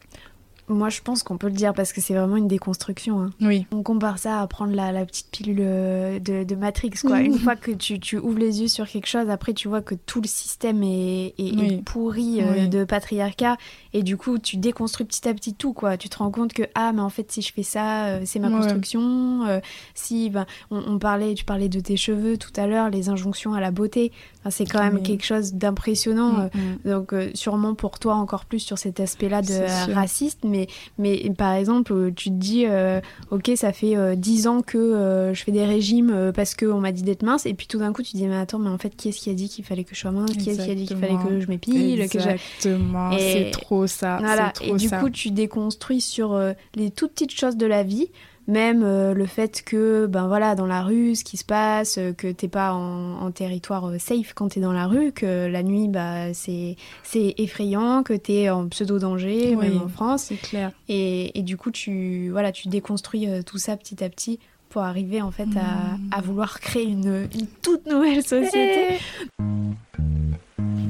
Moi, 0.71 0.89
je 0.89 1.01
pense 1.01 1.25
qu'on 1.25 1.37
peut 1.37 1.49
le 1.49 1.55
dire 1.55 1.75
parce 1.75 1.93
que 1.93 2.01
c'est 2.01 2.15
vraiment 2.15 2.37
une 2.37 2.47
déconstruction. 2.47 3.21
Hein. 3.21 3.31
Oui. 3.41 3.67
On 3.73 3.83
compare 3.83 4.19
ça 4.19 4.41
à 4.41 4.47
prendre 4.47 4.73
la, 4.75 4.93
la 4.93 5.05
petite 5.05 5.29
pilule 5.31 5.59
euh, 5.61 6.19
de, 6.21 6.45
de 6.45 6.55
Matrix. 6.55 6.93
Quoi. 7.03 7.21
Une 7.21 7.39
fois 7.39 7.57
que 7.61 7.73
tu, 7.73 7.99
tu, 7.99 8.19
ouvres 8.19 8.39
les 8.39 8.63
yeux 8.63 8.69
sur 8.69 8.89
quelque 8.89 9.09
chose, 9.09 9.29
après, 9.31 9.53
tu 9.53 9.67
vois 9.67 9.83
que 9.83 9.97
tout 9.97 10.21
le 10.21 10.29
système 10.29 10.83
est, 10.85 11.35
est, 11.39 11.85
pourri 11.85 12.41
euh, 12.41 12.69
de 12.69 12.85
patriarcat. 12.85 13.57
Et 13.93 14.05
du 14.05 14.17
coup, 14.17 14.39
tu 14.39 14.59
déconstruis 14.59 15.07
petit 15.07 15.29
à 15.29 15.35
petit 15.35 15.55
tout. 15.55 15.73
Quoi. 15.73 15.97
Tu 15.97 16.09
te 16.09 16.19
rends 16.19 16.31
compte 16.31 16.53
que, 16.53 16.63
ah, 16.77 16.93
mais 16.93 17.03
en 17.03 17.11
fait, 17.11 17.33
si 17.33 17.43
je 17.43 17.53
fais 17.53 17.65
ça, 17.65 18.07
euh, 18.07 18.23
c'est 18.25 18.39
ma 18.39 18.51
construction. 18.51 19.61
si 19.95 20.31
ben, 20.31 20.47
on, 20.71 20.99
parlait, 20.99 21.35
tu 21.35 21.45
parlais 21.45 21.69
de 21.69 21.81
tes 21.81 21.97
cheveux 21.97 22.37
tout 22.37 22.53
à 22.57 22.69
l'heure, 22.69 22.91
les 22.91 23.09
injonctions 23.09 23.55
à 23.55 23.61
la 23.61 23.73
beauté. 23.73 24.13
C'est 24.49 24.65
quand 24.65 24.83
même 24.83 25.03
quelque 25.03 25.25
chose 25.25 25.55
d'impressionnant. 25.55 26.33
Mm, 26.33 26.49
mm. 26.87 26.91
Donc, 26.91 27.15
sûrement 27.35 27.75
pour 27.75 27.99
toi, 27.99 28.15
encore 28.15 28.47
plus 28.47 28.61
sur 28.61 28.79
cet 28.79 29.01
aspect-là 29.01 29.43
de 29.43 29.93
raciste. 29.93 30.41
Mais 30.45 30.69
mais, 30.99 31.31
par 31.37 31.55
exemple, 31.55 32.13
tu 32.15 32.31
te 32.31 32.35
dis, 32.35 32.65
euh, 32.67 33.01
ok, 33.31 33.51
ça 33.57 33.73
fait 33.73 33.97
euh, 33.97 34.15
dix 34.15 34.31
10 34.31 34.47
ans 34.47 34.63
que 34.63 34.79
euh, 34.79 35.35
je 35.35 35.43
fais 35.43 35.53
des 35.53 35.65
régimes 35.65 36.33
parce 36.35 36.55
qu'on 36.55 36.79
m'a 36.79 36.93
dit 36.93 37.03
d'être 37.03 37.23
mince, 37.23 37.47
et 37.47 37.55
puis 37.55 37.67
tout 37.67 37.79
d'un 37.79 37.93
coup, 37.93 38.03
tu 38.03 38.13
te 38.13 38.17
dis, 38.17 38.27
mais 38.27 38.37
attends, 38.37 38.59
mais 38.59 38.71
en 38.71 38.79
fait, 38.79 38.91
qui 38.97 39.09
est-ce 39.09 39.19
qui 39.19 39.31
a 39.31 39.35
dit 39.35 39.49
qu'il 39.49 39.65
fallait 39.65 39.85
que 39.85 39.95
je 39.95 40.01
sois 40.01 40.13
mince? 40.13 40.33
Qui 40.33 40.51
est-ce 40.51 40.65
qui 40.65 40.71
a 40.71 40.75
dit 40.75 40.87
qu'il 40.87 40.97
fallait 40.97 41.17
que 41.27 41.41
je 41.41 41.49
m'épile 41.49 42.01
Exactement, 42.01 43.11
c'est 43.19 43.51
trop 43.53 43.87
ça. 43.87 44.19
et 44.63 44.73
du 44.75 44.91
coup, 44.91 45.11
tu 45.11 45.31
déconstruis 45.31 46.01
sur 46.01 46.39
les 46.75 46.91
toutes 46.91 47.13
petites 47.13 47.33
choses 47.33 47.57
de 47.57 47.67
la 47.67 47.83
vie 47.83 48.11
même 48.51 48.83
le 49.13 49.27
fait 49.27 49.63
que, 49.65 50.07
ben 50.07 50.27
voilà, 50.29 50.55
dans 50.55 50.67
la 50.67 50.83
rue, 50.83 51.15
ce 51.15 51.25
qui 51.25 51.37
se 51.37 51.45
passe, 51.45 51.99
que 52.17 52.31
t'es 52.33 52.49
pas 52.49 52.73
en, 52.73 53.31
territoire 53.31 53.93
safe 53.99 54.33
quand 54.35 54.49
t'es 54.49 54.61
dans 54.61 54.73
la 54.73 54.87
rue, 54.87 55.13
que 55.13 55.47
la 55.47 55.63
nuit, 55.63 55.89
bah, 55.89 56.35
c'est 56.35 56.77
effrayant, 57.15 58.03
que 58.03 58.13
t'es 58.13 58.51
en 58.51 58.69
pseudo-danger, 58.69 59.57
même 59.57 59.81
en 59.83 59.89
France. 59.89 60.25
C'est 60.25 60.37
clair. 60.41 60.73
Et, 60.89 61.39
et, 61.39 61.43
du 61.43 61.57
coup, 61.57 61.71
tu, 61.71 62.31
voilà, 62.31 62.53
tu 62.53 62.69
déconstruis 62.69 63.29
tout 63.45 63.59
ça 63.59 63.77
petit 63.77 64.03
à 64.03 64.09
petit 64.09 64.39
pour 64.71 64.83
arriver 64.83 65.21
en 65.21 65.31
fait 65.31 65.49
à, 65.57 66.17
à 66.17 66.21
vouloir 66.23 66.61
créer 66.61 66.85
une, 66.85 67.29
une, 67.35 67.47
toute 67.61 67.87
nouvelle 67.87 68.23
société. 68.23 68.99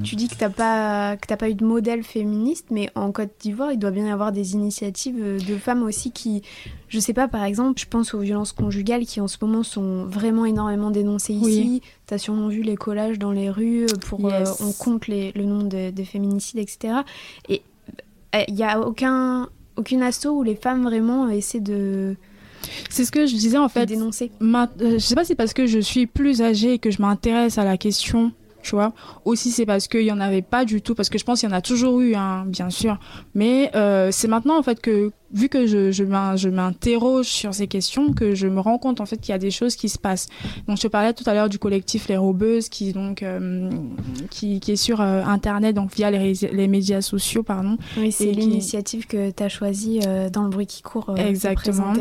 Tu 0.02 0.16
dis 0.16 0.28
que 0.28 0.34
t'as 0.34 0.50
pas 0.50 1.16
que 1.16 1.26
t'as 1.26 1.36
pas 1.36 1.50
eu 1.50 1.54
de 1.54 1.64
modèle 1.64 2.02
féministe, 2.02 2.66
mais 2.70 2.90
en 2.94 3.12
Côte 3.12 3.30
d'Ivoire, 3.40 3.72
il 3.72 3.78
doit 3.78 3.90
bien 3.90 4.06
y 4.06 4.10
avoir 4.10 4.32
des 4.32 4.54
initiatives 4.54 5.44
de 5.46 5.56
femmes 5.56 5.82
aussi 5.82 6.10
qui, 6.10 6.42
je 6.88 6.98
sais 6.98 7.12
pas, 7.12 7.28
par 7.28 7.44
exemple, 7.44 7.80
je 7.80 7.86
pense 7.86 8.14
aux 8.14 8.20
violences 8.20 8.52
conjugales 8.52 9.06
qui 9.06 9.20
en 9.20 9.28
ce 9.28 9.38
moment 9.40 9.62
sont 9.62 10.04
vraiment 10.04 10.46
énormément 10.46 10.90
dénoncées 10.90 11.34
ici. 11.34 11.82
Tu 12.06 12.14
as 12.14 12.18
sûrement 12.18 12.48
vu 12.48 12.62
les 12.62 12.76
collages 12.76 13.18
dans 13.18 13.32
les 13.32 13.50
rues 13.50 13.86
pour 14.06 14.26
euh, 14.26 14.44
on 14.60 14.72
compte 14.72 15.06
les, 15.06 15.32
le 15.32 15.44
nombre 15.44 15.68
de, 15.68 15.90
de, 15.90 16.04
féminicides, 16.04 16.58
etc. 16.58 17.00
Et 17.48 17.62
il 18.34 18.38
euh, 18.40 18.44
n'y 18.48 18.64
a 18.64 18.80
aucun 18.80 19.48
aucune 19.76 20.02
asso 20.02 20.26
où 20.26 20.42
les 20.42 20.56
femmes 20.56 20.82
vraiment 20.82 21.28
essaient 21.28 21.60
de 21.60 22.16
c'est 22.88 23.04
ce 23.04 23.10
que 23.10 23.26
je 23.26 23.34
disais 23.34 23.58
en 23.58 23.68
fait. 23.68 23.86
Dénoncer. 23.86 24.30
Ma, 24.40 24.70
euh, 24.80 24.92
je 24.94 24.98
sais 24.98 25.14
pas 25.14 25.24
si 25.24 25.28
c'est 25.28 25.34
parce 25.34 25.54
que 25.54 25.66
je 25.66 25.78
suis 25.78 26.06
plus 26.06 26.42
âgée 26.42 26.74
et 26.74 26.78
que 26.78 26.90
je 26.90 27.00
m'intéresse 27.00 27.58
à 27.58 27.64
la 27.64 27.76
question, 27.76 28.32
tu 28.62 28.74
vois. 28.74 28.92
Aussi 29.24 29.50
c'est 29.50 29.66
parce 29.66 29.88
qu'il 29.88 30.02
y 30.02 30.12
en 30.12 30.20
avait 30.20 30.42
pas 30.42 30.64
du 30.64 30.82
tout, 30.82 30.94
parce 30.94 31.08
que 31.08 31.18
je 31.18 31.24
pense 31.24 31.40
qu'il 31.40 31.48
y 31.48 31.52
en 31.52 31.56
a 31.56 31.62
toujours 31.62 32.00
eu, 32.00 32.14
hein, 32.14 32.44
bien 32.46 32.70
sûr. 32.70 32.98
Mais 33.34 33.70
euh, 33.74 34.10
c'est 34.12 34.28
maintenant 34.28 34.58
en 34.58 34.62
fait 34.62 34.80
que 34.80 35.12
vu 35.32 35.48
que 35.48 35.66
je, 35.66 35.92
je 35.92 36.48
m'interroge 36.48 37.26
sur 37.26 37.54
ces 37.54 37.66
questions, 37.66 38.12
que 38.12 38.34
je 38.34 38.48
me 38.48 38.60
rends 38.60 38.78
compte 38.78 39.00
en 39.00 39.06
fait 39.06 39.16
qu'il 39.18 39.32
y 39.32 39.34
a 39.34 39.38
des 39.38 39.50
choses 39.50 39.76
qui 39.76 39.88
se 39.88 39.98
passent. 39.98 40.28
Donc 40.66 40.76
je 40.78 40.82
te 40.82 40.88
parlais 40.88 41.12
tout 41.12 41.24
à 41.26 41.34
l'heure 41.34 41.48
du 41.48 41.58
collectif 41.58 42.08
Les 42.08 42.16
Robeuses 42.16 42.68
qui 42.68 42.92
donc 42.92 43.22
euh, 43.22 43.70
qui, 44.30 44.60
qui, 44.60 44.72
est 44.72 44.76
sur 44.76 45.00
euh, 45.00 45.22
internet 45.24 45.76
donc 45.76 45.94
via 45.94 46.10
les, 46.10 46.32
les, 46.52 46.68
médias 46.68 47.00
sociaux 47.00 47.42
pardon. 47.42 47.76
Oui, 47.96 48.10
c'est 48.10 48.32
l'initiative 48.32 49.06
que 49.06 49.30
tu 49.30 49.42
as 49.42 49.48
choisie 49.48 50.00
euh, 50.06 50.30
dans 50.30 50.42
le 50.42 50.50
bruit 50.50 50.66
qui 50.66 50.82
court. 50.82 51.14
Exactement. 51.16 51.92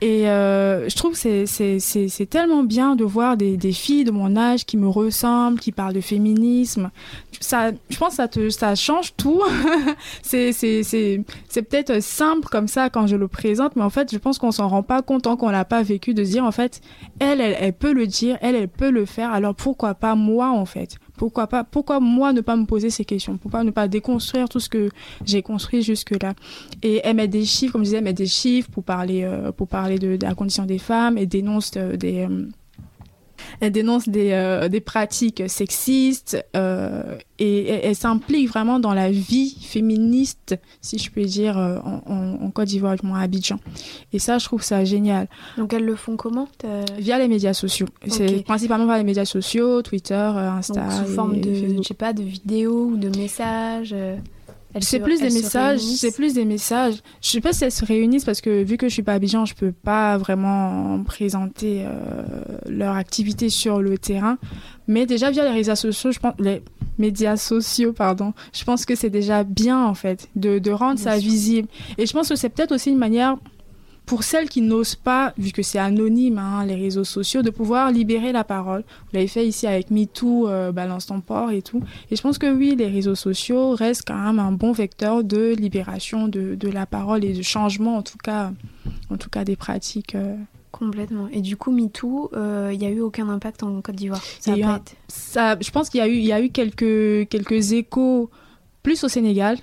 Et 0.00 0.22
je 0.26 0.96
trouve 0.96 1.20
que 1.20 1.46
c'est 1.46 2.26
tellement 2.30 2.62
bien 2.62 2.94
de 2.94 3.04
voir 3.04 3.36
des, 3.36 3.56
des, 3.56 3.72
filles 3.72 4.04
de 4.04 4.10
mon 4.10 4.36
âge 4.36 4.64
qui 4.64 4.76
me 4.76 4.88
ressemblent, 4.88 5.58
qui 5.58 5.72
parlent 5.72 5.94
de 5.94 6.00
féminisme. 6.00 6.90
Ça, 7.40 7.72
je 7.90 7.98
pense 7.98 8.10
que 8.10 8.16
ça 8.16 8.28
te 8.28 8.48
ça 8.50 8.74
change 8.74 9.14
tout. 9.16 9.42
c'est 10.22 10.52
peut-être 11.54 12.00
simple 12.00 12.48
comme 12.48 12.68
ça 12.68 12.75
quand 12.90 13.06
je 13.06 13.16
le 13.16 13.28
présente, 13.28 13.76
mais 13.76 13.82
en 13.82 13.90
fait, 13.90 14.12
je 14.12 14.18
pense 14.18 14.38
qu'on 14.38 14.52
s'en 14.52 14.68
rend 14.68 14.82
pas 14.82 15.02
compte 15.02 15.22
tant 15.22 15.36
qu'on 15.36 15.50
l'a 15.50 15.64
pas 15.64 15.82
vécu 15.82 16.14
de 16.14 16.22
dire, 16.22 16.44
en 16.44 16.52
fait, 16.52 16.80
elle, 17.18 17.40
elle, 17.40 17.72
peut 17.72 17.92
le 17.92 18.06
dire, 18.06 18.38
elle, 18.40 18.54
elle 18.54 18.68
peut 18.68 18.90
le 18.90 19.06
faire, 19.06 19.32
alors 19.32 19.54
pourquoi 19.54 19.94
pas 19.94 20.14
moi, 20.14 20.50
en 20.50 20.66
fait? 20.66 20.98
Pourquoi 21.16 21.46
pas 21.46 21.64
pourquoi 21.64 21.98
moi 21.98 22.32
ne 22.32 22.40
pas 22.40 22.56
me 22.56 22.66
poser 22.66 22.90
ces 22.90 23.04
questions? 23.04 23.38
Pourquoi 23.38 23.64
ne 23.64 23.70
pas 23.70 23.88
déconstruire 23.88 24.48
tout 24.48 24.60
ce 24.60 24.68
que 24.68 24.90
j'ai 25.24 25.42
construit 25.42 25.82
jusque 25.82 26.22
là 26.22 26.34
et 26.82 27.00
elle 27.04 27.16
met 27.16 27.28
des 27.28 27.44
chiffres 27.44 27.72
comme 27.72 27.82
je 27.82 27.90
disais 27.90 28.02
elle 28.04 28.14
des 28.14 28.26
chiffres 28.26 28.70
pour 28.70 28.84
parler 28.84 29.24
euh, 29.24 29.50
pour 29.50 29.66
parler 29.68 29.98
de, 29.98 30.18
la 30.20 30.34
condition 30.34 30.66
des 30.66 30.78
femmes 30.78 31.16
et 31.16 31.26
dénonce 31.26 31.72
euh, 31.76 31.96
des 31.96 32.26
euh, 32.28 32.48
elle 33.60 33.72
dénonce 33.72 34.08
des, 34.08 34.32
euh, 34.32 34.68
des 34.68 34.80
pratiques 34.80 35.42
sexistes 35.48 36.44
euh, 36.56 37.16
et, 37.38 37.68
elle, 37.68 37.96
s'implique 37.96 38.48
vraiment 38.48 38.78
dans 38.78 38.94
la 38.94 39.10
vie 39.10 39.56
féministe, 39.60 40.58
si 40.80 40.98
je 40.98 41.10
puis 41.10 41.26
dire, 41.26 41.58
euh, 41.58 41.78
en, 41.84 42.38
en, 42.42 42.50
Côte 42.50 42.68
d'Ivoire, 42.68 42.96
à 43.14 43.20
Abidjan. 43.20 43.58
Et 44.12 44.18
ça, 44.18 44.38
je 44.38 44.46
trouve 44.46 44.62
ça 44.62 44.84
génial. 44.84 45.28
Donc 45.58 45.72
elles 45.72 45.84
le 45.84 45.96
font 45.96 46.16
comment 46.16 46.48
Via 46.98 47.18
les 47.18 47.28
médias 47.28 47.52
sociaux. 47.52 47.86
C'est 48.08 48.44
principalement 48.44 48.86
via 48.86 48.98
les 48.98 49.04
médias 49.04 49.24
sociaux, 49.24 49.82
Twitter, 49.82 50.14
Insta. 50.14 50.82
Donc, 50.82 50.92
sous 50.92 51.12
forme 51.12 51.40
de, 51.40 51.76
je 51.76 51.82
sais 51.82 51.94
pas, 51.94 52.12
de 52.12 52.22
vidéos 52.22 52.86
ou 52.86 52.96
de 52.96 53.08
messages 53.16 53.94
c'est 54.80 55.00
plus 55.00 55.20
des 55.20 55.30
messages, 55.30 55.80
c'est 55.80 56.14
plus 56.14 56.34
des 56.34 56.44
messages. 56.44 56.96
Je 57.20 57.30
sais 57.30 57.40
pas 57.40 57.52
si 57.52 57.64
elles 57.64 57.72
se 57.72 57.84
réunissent 57.84 58.24
parce 58.24 58.40
que 58.40 58.62
vu 58.62 58.76
que 58.76 58.88
je 58.88 58.92
suis 58.92 59.02
pas 59.02 59.12
à 59.12 59.14
Abidjan, 59.16 59.44
je 59.44 59.54
peux 59.54 59.72
pas 59.72 60.16
vraiment 60.18 61.02
présenter 61.04 61.84
euh, 61.84 62.22
leur 62.68 62.96
activité 62.96 63.48
sur 63.48 63.80
le 63.80 63.98
terrain. 63.98 64.38
Mais 64.88 65.06
déjà 65.06 65.30
via 65.30 65.44
les 65.44 65.50
réseaux 65.50 65.74
sociaux, 65.74 66.12
je 66.12 66.18
pense 66.18 66.34
les 66.38 66.62
médias 66.98 67.36
sociaux, 67.36 67.92
pardon. 67.92 68.32
Je 68.52 68.64
pense 68.64 68.86
que 68.86 68.94
c'est 68.94 69.10
déjà 69.10 69.44
bien 69.44 69.84
en 69.84 69.94
fait 69.94 70.28
de, 70.36 70.58
de 70.58 70.70
rendre 70.70 70.98
ça 70.98 71.16
visible. 71.16 71.68
Et 71.98 72.06
je 72.06 72.12
pense 72.12 72.28
que 72.28 72.36
c'est 72.36 72.48
peut-être 72.48 72.72
aussi 72.72 72.90
une 72.90 72.98
manière 72.98 73.36
pour 74.06 74.22
celles 74.22 74.48
qui 74.48 74.62
n'osent 74.62 74.94
pas, 74.94 75.34
vu 75.36 75.50
que 75.50 75.62
c'est 75.62 75.80
anonyme, 75.80 76.38
hein, 76.38 76.64
les 76.64 76.76
réseaux 76.76 77.04
sociaux, 77.04 77.42
de 77.42 77.50
pouvoir 77.50 77.90
libérer 77.90 78.30
la 78.30 78.44
parole. 78.44 78.82
Vous 78.82 79.10
l'avez 79.14 79.26
fait 79.26 79.46
ici 79.46 79.66
avec 79.66 79.90
MeToo, 79.90 80.48
euh, 80.48 80.70
Balance 80.70 81.06
ton 81.06 81.20
port 81.20 81.50
et 81.50 81.60
tout. 81.60 81.82
Et 82.10 82.16
je 82.16 82.22
pense 82.22 82.38
que 82.38 82.46
oui, 82.46 82.76
les 82.76 82.86
réseaux 82.86 83.16
sociaux 83.16 83.70
restent 83.72 84.04
quand 84.06 84.16
même 84.16 84.38
un 84.38 84.52
bon 84.52 84.70
vecteur 84.70 85.24
de 85.24 85.54
libération 85.54 86.28
de, 86.28 86.54
de 86.54 86.68
la 86.68 86.86
parole 86.86 87.24
et 87.24 87.32
de 87.32 87.42
changement, 87.42 87.96
en 87.96 88.02
tout 88.02 88.18
cas, 88.22 88.52
en 89.10 89.16
tout 89.16 89.28
cas 89.28 89.44
des 89.44 89.56
pratiques. 89.56 90.14
Euh. 90.14 90.36
Complètement. 90.70 91.26
Et 91.32 91.40
du 91.40 91.56
coup, 91.56 91.72
MeToo, 91.72 92.30
euh, 92.34 92.70
il 92.72 92.78
n'y 92.78 92.86
a 92.86 92.90
eu 92.90 93.00
aucun 93.00 93.28
impact 93.28 93.64
en 93.64 93.80
Côte 93.80 93.96
d'Ivoire 93.96 94.22
ça, 94.38 94.54
ça, 95.08 95.56
Je 95.60 95.70
pense 95.70 95.90
qu'il 95.90 95.98
y 95.98 96.02
a 96.02 96.08
eu, 96.08 96.14
il 96.14 96.24
y 96.24 96.32
a 96.32 96.40
eu 96.40 96.50
quelques, 96.50 97.28
quelques 97.28 97.72
échos 97.72 98.30
plus 98.84 99.02
au 99.02 99.08
Sénégal, 99.08 99.58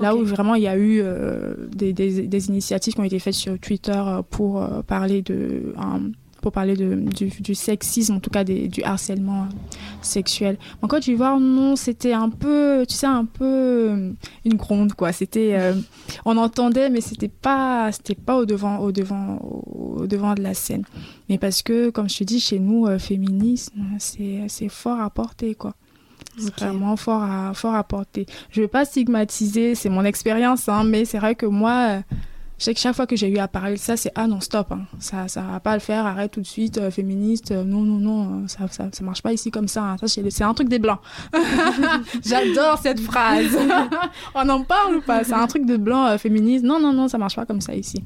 Là 0.00 0.16
où 0.16 0.24
vraiment 0.24 0.54
il 0.54 0.62
y 0.62 0.68
a 0.68 0.76
eu 0.76 1.00
euh, 1.02 1.54
des, 1.74 1.92
des, 1.92 2.26
des, 2.26 2.48
initiatives 2.48 2.94
qui 2.94 3.00
ont 3.00 3.04
été 3.04 3.18
faites 3.18 3.34
sur 3.34 3.58
Twitter 3.58 3.92
euh, 3.94 4.22
pour 4.22 4.62
euh, 4.62 4.82
parler 4.82 5.22
de 5.22 5.74
pour 6.40 6.52
parler 6.52 6.74
de, 6.74 6.94
du, 6.94 7.28
du, 7.28 7.54
sexisme, 7.54 8.14
en 8.14 8.20
tout 8.20 8.30
cas 8.30 8.44
des, 8.44 8.66
du 8.66 8.82
harcèlement 8.82 9.46
sexuel. 10.00 10.56
En 10.80 10.88
Côte 10.88 11.02
d'Ivoire, 11.02 11.38
non, 11.38 11.76
c'était 11.76 12.14
un 12.14 12.30
peu, 12.30 12.86
tu 12.88 12.94
sais, 12.94 13.06
un 13.06 13.26
peu 13.26 14.14
une 14.46 14.54
gronde, 14.54 14.94
quoi. 14.94 15.12
C'était, 15.12 15.74
on 16.24 16.38
entendait, 16.38 16.88
mais 16.88 17.02
c'était 17.02 17.28
pas, 17.28 17.92
c'était 17.92 18.14
pas 18.14 18.38
au 18.38 18.46
devant, 18.46 18.78
au 18.78 18.90
devant, 18.90 19.36
au 19.36 20.06
devant 20.06 20.32
de 20.32 20.42
la 20.42 20.54
scène. 20.54 20.84
Mais 21.28 21.36
parce 21.36 21.60
que, 21.60 21.90
comme 21.90 22.08
je 22.08 22.16
te 22.16 22.24
dis, 22.24 22.40
chez 22.40 22.58
nous, 22.58 22.86
féminisme, 22.98 23.78
c'est, 23.98 24.46
c'est 24.48 24.70
fort 24.70 24.98
à 24.98 25.10
porter, 25.10 25.54
quoi. 25.54 25.74
C'est 26.38 26.64
vraiment 26.64 26.96
fort 26.96 27.22
à, 27.22 27.52
fort 27.54 27.74
à 27.74 27.84
porter. 27.84 28.26
Je 28.50 28.60
ne 28.60 28.64
veux 28.64 28.70
pas 28.70 28.84
stigmatiser, 28.84 29.74
c'est 29.74 29.88
mon 29.88 30.04
expérience, 30.04 30.68
hein, 30.68 30.84
mais 30.84 31.04
c'est 31.04 31.18
vrai 31.18 31.34
que 31.34 31.46
moi, 31.46 32.02
je 32.60 32.66
sais 32.66 32.74
que 32.74 32.80
chaque 32.80 32.94
fois 32.94 33.06
que 33.06 33.16
j'ai 33.16 33.28
eu 33.28 33.38
à 33.38 33.48
parler 33.48 33.76
de 33.76 33.78
ça, 33.78 33.96
c'est 33.96 34.12
ah 34.14 34.26
non, 34.26 34.38
stop, 34.40 34.70
hein. 34.70 34.80
ça 34.98 35.28
ça 35.28 35.40
va 35.40 35.60
pas 35.60 35.72
le 35.72 35.80
faire, 35.80 36.04
arrête 36.04 36.32
tout 36.32 36.42
de 36.42 36.46
suite, 36.46 36.76
euh, 36.76 36.90
féministe, 36.90 37.52
euh, 37.52 37.64
non, 37.64 37.80
non, 37.80 37.96
non, 37.96 38.22
euh, 38.24 38.48
ça, 38.48 38.68
ça, 38.70 38.90
ça, 38.92 39.02
marche 39.02 39.22
pas 39.22 39.32
ici 39.32 39.50
comme 39.50 39.66
ça, 39.66 39.82
hein. 39.82 39.96
ça 39.98 40.06
c'est 40.06 40.44
un 40.44 40.52
truc 40.52 40.68
des 40.68 40.78
blancs. 40.78 40.98
J'adore 42.22 42.78
cette 42.82 43.00
phrase. 43.00 43.56
On 44.34 44.46
en 44.46 44.62
parle 44.62 44.96
ou 44.96 45.00
pas? 45.00 45.24
C'est 45.24 45.32
un 45.32 45.46
truc 45.46 45.64
de 45.64 45.78
blanc 45.78 46.18
féministe, 46.18 46.62
non, 46.62 46.78
non, 46.78 46.92
non, 46.92 47.08
ça 47.08 47.16
marche 47.16 47.34
pas 47.36 47.46
comme 47.46 47.62
ça 47.62 47.74
ici. 47.74 48.04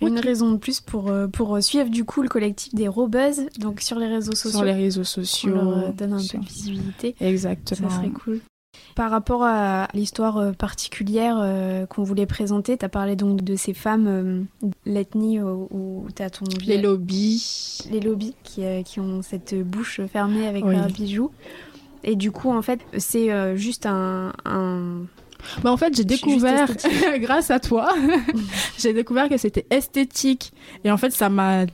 Une 0.00 0.18
raison 0.18 0.52
de 0.52 0.56
plus 0.56 0.80
pour, 0.80 1.08
euh, 1.08 1.26
pour 1.26 1.62
suivre 1.62 1.90
du 1.90 2.04
coup 2.04 2.22
le 2.22 2.28
collectif 2.28 2.74
des 2.74 2.88
Robuzz, 2.88 3.46
donc 3.58 3.80
sur 3.80 3.98
les 3.98 4.06
réseaux 4.06 4.34
sociaux. 4.34 4.58
Sur 4.58 4.64
les 4.64 4.72
réseaux 4.72 5.04
sociaux. 5.04 5.54
On 5.54 5.70
leur 5.70 5.92
donne 5.92 6.14
un 6.14 6.18
peu 6.18 6.38
de 6.38 6.44
visibilité. 6.44 7.14
Exactement. 7.20 7.90
Ça 7.90 7.96
serait 7.96 8.10
cool. 8.10 8.40
Par 8.94 9.10
rapport 9.10 9.42
à 9.44 9.88
l'histoire 9.94 10.38
euh, 10.38 10.52
particulière 10.52 11.38
euh, 11.40 11.86
qu'on 11.86 12.02
voulait 12.02 12.26
présenter, 12.26 12.78
tu 12.78 12.84
as 12.84 12.88
parlé 12.88 13.16
donc 13.16 13.42
de 13.42 13.56
ces 13.56 13.74
femmes, 13.74 14.46
l'ethnie 14.86 15.40
où, 15.40 16.06
tu 16.14 16.22
as 16.22 16.30
ton... 16.30 16.46
Les 16.64 16.80
lobbies. 16.80 17.78
Les 17.90 18.00
lobbies 18.00 18.34
qui, 18.42 18.62
qui 18.84 19.00
ont 19.00 19.22
cette 19.22 19.54
bouche 19.54 20.00
fermée 20.06 20.46
avec 20.46 20.64
leurs 20.64 20.86
bijoux. 20.86 21.30
Et 22.04 22.16
du 22.16 22.32
coup, 22.32 22.50
en 22.50 22.62
fait, 22.62 22.80
c'est 22.96 23.56
juste 23.56 23.86
un, 23.86 24.32
un 24.44 25.02
bah 25.62 25.70
en 25.70 25.76
fait, 25.76 25.94
j'ai 25.96 26.04
découvert, 26.04 26.68
grâce 27.18 27.50
à 27.50 27.60
toi, 27.60 27.92
j'ai 28.78 28.92
découvert 28.92 29.28
que 29.28 29.36
c'était 29.36 29.66
esthétique. 29.70 30.52
Et 30.84 30.90
en 30.90 30.96
fait, 30.96 31.10
ça 31.10 31.28
m'a 31.28 31.66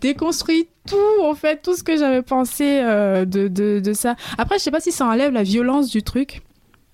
déconstruit 0.00 0.68
tout, 0.86 1.22
en 1.22 1.34
fait, 1.34 1.62
tout 1.62 1.76
ce 1.76 1.82
que 1.82 1.96
j'avais 1.96 2.22
pensé 2.22 2.80
euh, 2.82 3.24
de, 3.24 3.48
de, 3.48 3.80
de, 3.80 3.92
ça. 3.92 4.16
Après, 4.38 4.58
je 4.58 4.64
sais 4.64 4.70
pas 4.70 4.80
si 4.80 4.92
ça 4.92 5.06
enlève 5.06 5.32
la 5.32 5.42
violence 5.42 5.90
du 5.90 6.02
truc. 6.02 6.42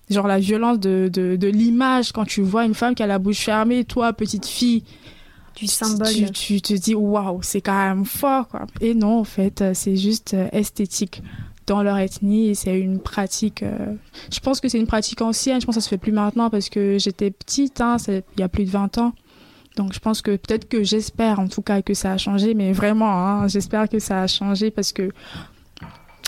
Genre 0.09 0.27
la 0.27 0.39
violence 0.39 0.79
de, 0.79 1.09
de, 1.11 1.35
de 1.35 1.47
l'image 1.47 2.11
quand 2.11 2.25
tu 2.25 2.41
vois 2.41 2.65
une 2.65 2.73
femme 2.73 2.95
qui 2.95 3.03
a 3.03 3.07
la 3.07 3.19
bouche 3.19 3.41
fermée, 3.41 3.83
toi, 3.83 4.13
petite 4.13 4.45
fille. 4.45 4.83
Du 5.55 5.67
symbole. 5.67 6.31
Tu, 6.31 6.31
tu, 6.31 6.61
te 6.61 6.73
dis, 6.73 6.95
waouh, 6.95 7.41
c'est 7.41 7.61
quand 7.61 7.77
même 7.77 8.05
fort, 8.05 8.47
quoi. 8.47 8.65
Et 8.79 8.93
non, 8.93 9.19
en 9.19 9.23
fait, 9.23 9.63
c'est 9.73 9.97
juste 9.97 10.33
euh, 10.33 10.47
esthétique 10.53 11.21
dans 11.69 11.83
leur 11.83 11.97
ethnie 11.97 12.49
et 12.49 12.55
c'est 12.55 12.77
une 12.77 12.99
pratique. 12.99 13.63
Euh, 13.63 13.93
je 14.31 14.39
pense 14.39 14.59
que 14.59 14.67
c'est 14.67 14.79
une 14.79 14.87
pratique 14.87 15.21
ancienne. 15.21 15.61
Je 15.61 15.65
pense 15.65 15.75
que 15.75 15.81
ça 15.81 15.85
se 15.85 15.89
fait 15.89 15.97
plus 15.97 16.11
maintenant 16.11 16.49
parce 16.49 16.69
que 16.69 16.97
j'étais 16.99 17.31
petite, 17.31 17.79
hein, 17.79 17.97
il 18.07 18.23
y 18.39 18.43
a 18.43 18.49
plus 18.49 18.65
de 18.65 18.71
20 18.71 18.97
ans. 18.97 19.13
Donc 19.77 19.93
je 19.93 19.99
pense 19.99 20.21
que 20.21 20.31
peut-être 20.31 20.67
que 20.67 20.83
j'espère 20.83 21.39
en 21.39 21.47
tout 21.47 21.61
cas 21.61 21.81
que 21.81 21.93
ça 21.93 22.11
a 22.11 22.17
changé, 22.17 22.53
mais 22.53 22.73
vraiment, 22.73 23.11
hein, 23.11 23.47
j'espère 23.47 23.87
que 23.87 23.99
ça 23.99 24.23
a 24.23 24.27
changé 24.27 24.71
parce 24.71 24.91
que 24.91 25.11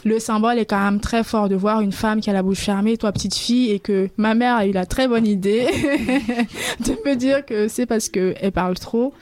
le 0.06 0.20
symbole 0.20 0.58
est 0.58 0.66
quand 0.66 0.84
même 0.84 1.00
très 1.00 1.24
fort 1.24 1.50
de 1.50 1.56
voir 1.56 1.82
une 1.82 1.92
femme 1.92 2.22
qui 2.22 2.30
a 2.30 2.34
la 2.34 2.44
bouche 2.44 2.60
fermée, 2.60 2.98
toi 2.98 3.12
petite 3.12 3.36
fille, 3.36 3.72
et 3.72 3.80
que 3.80 4.10
ma 4.18 4.36
mère 4.36 4.56
a 4.56 4.66
eu 4.66 4.72
la 4.72 4.86
très 4.86 5.08
bonne 5.08 5.28
idée 5.28 5.66
de 6.80 7.10
me 7.10 7.16
dire 7.16 7.46
que 7.46 7.68
c'est 7.68 7.86
parce 7.86 8.10
qu'elle 8.10 8.52
parle 8.52 8.76
trop 8.80 9.14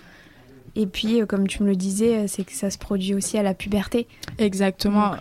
Et 0.76 0.86
puis, 0.88 1.22
euh, 1.22 1.26
comme 1.26 1.48
tu 1.48 1.64
me 1.64 1.70
le 1.70 1.76
disais, 1.76 2.18
euh, 2.18 2.26
c'est 2.28 2.44
que 2.44 2.54
ça 2.54 2.70
se 2.70 2.78
produit 2.78 3.14
aussi 3.14 3.38
à 3.38 3.44
la 3.44 3.54
puberté. 3.54 4.08
Exactement. 4.38 5.12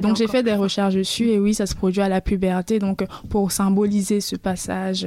Donc 0.00 0.16
j'ai 0.16 0.28
fait 0.28 0.42
des 0.42 0.54
recherches 0.54 0.94
dessus 0.94 1.28
et 1.28 1.38
oui, 1.38 1.54
ça 1.54 1.66
se 1.66 1.74
produit 1.74 2.00
à 2.00 2.08
la 2.08 2.20
puberté. 2.20 2.78
Donc 2.78 3.04
pour 3.28 3.52
symboliser 3.52 4.20
ce 4.20 4.36
passage, 4.36 5.06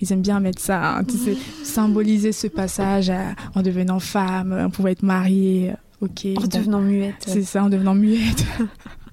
ils 0.00 0.12
aiment 0.12 0.22
bien 0.22 0.40
mettre 0.40 0.60
ça, 0.60 0.96
hein, 0.96 1.04
tu 1.04 1.16
sais, 1.16 1.36
symboliser 1.64 2.32
ce 2.32 2.46
passage 2.46 3.12
en 3.54 3.62
devenant 3.62 4.00
femme, 4.00 4.56
on 4.66 4.70
pouvait 4.70 4.92
être 4.92 5.02
mariée. 5.02 5.72
Ok. 6.00 6.26
En 6.36 6.46
devenant 6.46 6.80
muette. 6.80 7.24
C'est 7.26 7.42
ça, 7.42 7.64
en 7.64 7.68
devenant 7.68 7.94
muette. 7.94 8.44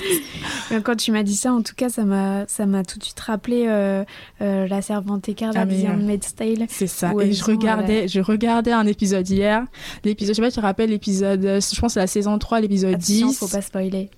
Quand 0.84 0.96
tu 0.96 1.12
m'as 1.12 1.22
dit 1.22 1.36
ça, 1.36 1.52
en 1.52 1.62
tout 1.62 1.74
cas, 1.74 1.88
ça 1.88 2.04
m'a, 2.04 2.46
ça 2.46 2.66
m'a 2.66 2.84
tout 2.84 2.98
de 2.98 3.04
suite 3.04 3.20
rappelé 3.20 3.66
euh, 3.66 4.04
euh, 4.40 4.66
la 4.68 4.82
servante 4.82 5.28
écarlate 5.28 5.68
ah, 5.70 5.74
de 5.74 5.86
Handmaid's 5.86 6.34
Tale. 6.34 6.66
C'est 6.68 6.86
ça. 6.86 7.12
Et 7.20 7.32
je 7.32 7.44
regardais, 7.44 8.08
je 8.08 8.20
regardais 8.20 8.72
un 8.72 8.86
épisode 8.86 9.28
hier. 9.28 9.64
L'épisode, 10.04 10.34
je 10.34 10.36
sais 10.36 10.42
pas, 10.42 10.50
tu 10.50 10.56
te 10.56 10.60
rappelles 10.60 10.90
l'épisode, 10.90 11.42
je 11.42 11.80
pense 11.80 11.94
c'est 11.94 12.00
la 12.00 12.06
saison 12.06 12.38
3, 12.38 12.60
l'épisode 12.60 12.94
Attention, 12.94 13.28
10. 13.28 13.38
faut 13.38 13.48
pas 13.48 13.62
spoiler. 13.62 14.10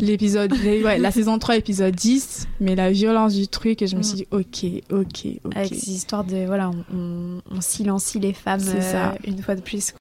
L'épisode, 0.00 0.52
ouais, 0.64 0.98
la 0.98 1.10
saison 1.10 1.38
3, 1.38 1.56
épisode 1.56 1.94
10, 1.94 2.48
mais 2.60 2.74
la 2.74 2.90
violence 2.90 3.34
du 3.34 3.48
truc, 3.48 3.82
et 3.82 3.86
je 3.86 3.96
me 3.96 4.02
suis 4.02 4.16
dit, 4.16 4.26
ok, 4.30 4.64
ok, 4.90 5.26
ok. 5.44 5.56
Avec 5.56 5.74
ces 5.74 5.90
histoires 5.90 6.24
de, 6.24 6.46
voilà, 6.46 6.70
on, 6.92 7.40
on, 7.50 7.60
silencie 7.60 8.18
les 8.18 8.32
femmes 8.32 8.60
ça. 8.60 9.10
Euh, 9.10 9.14
une 9.26 9.42
fois 9.42 9.54
de 9.54 9.60
plus. 9.60 9.94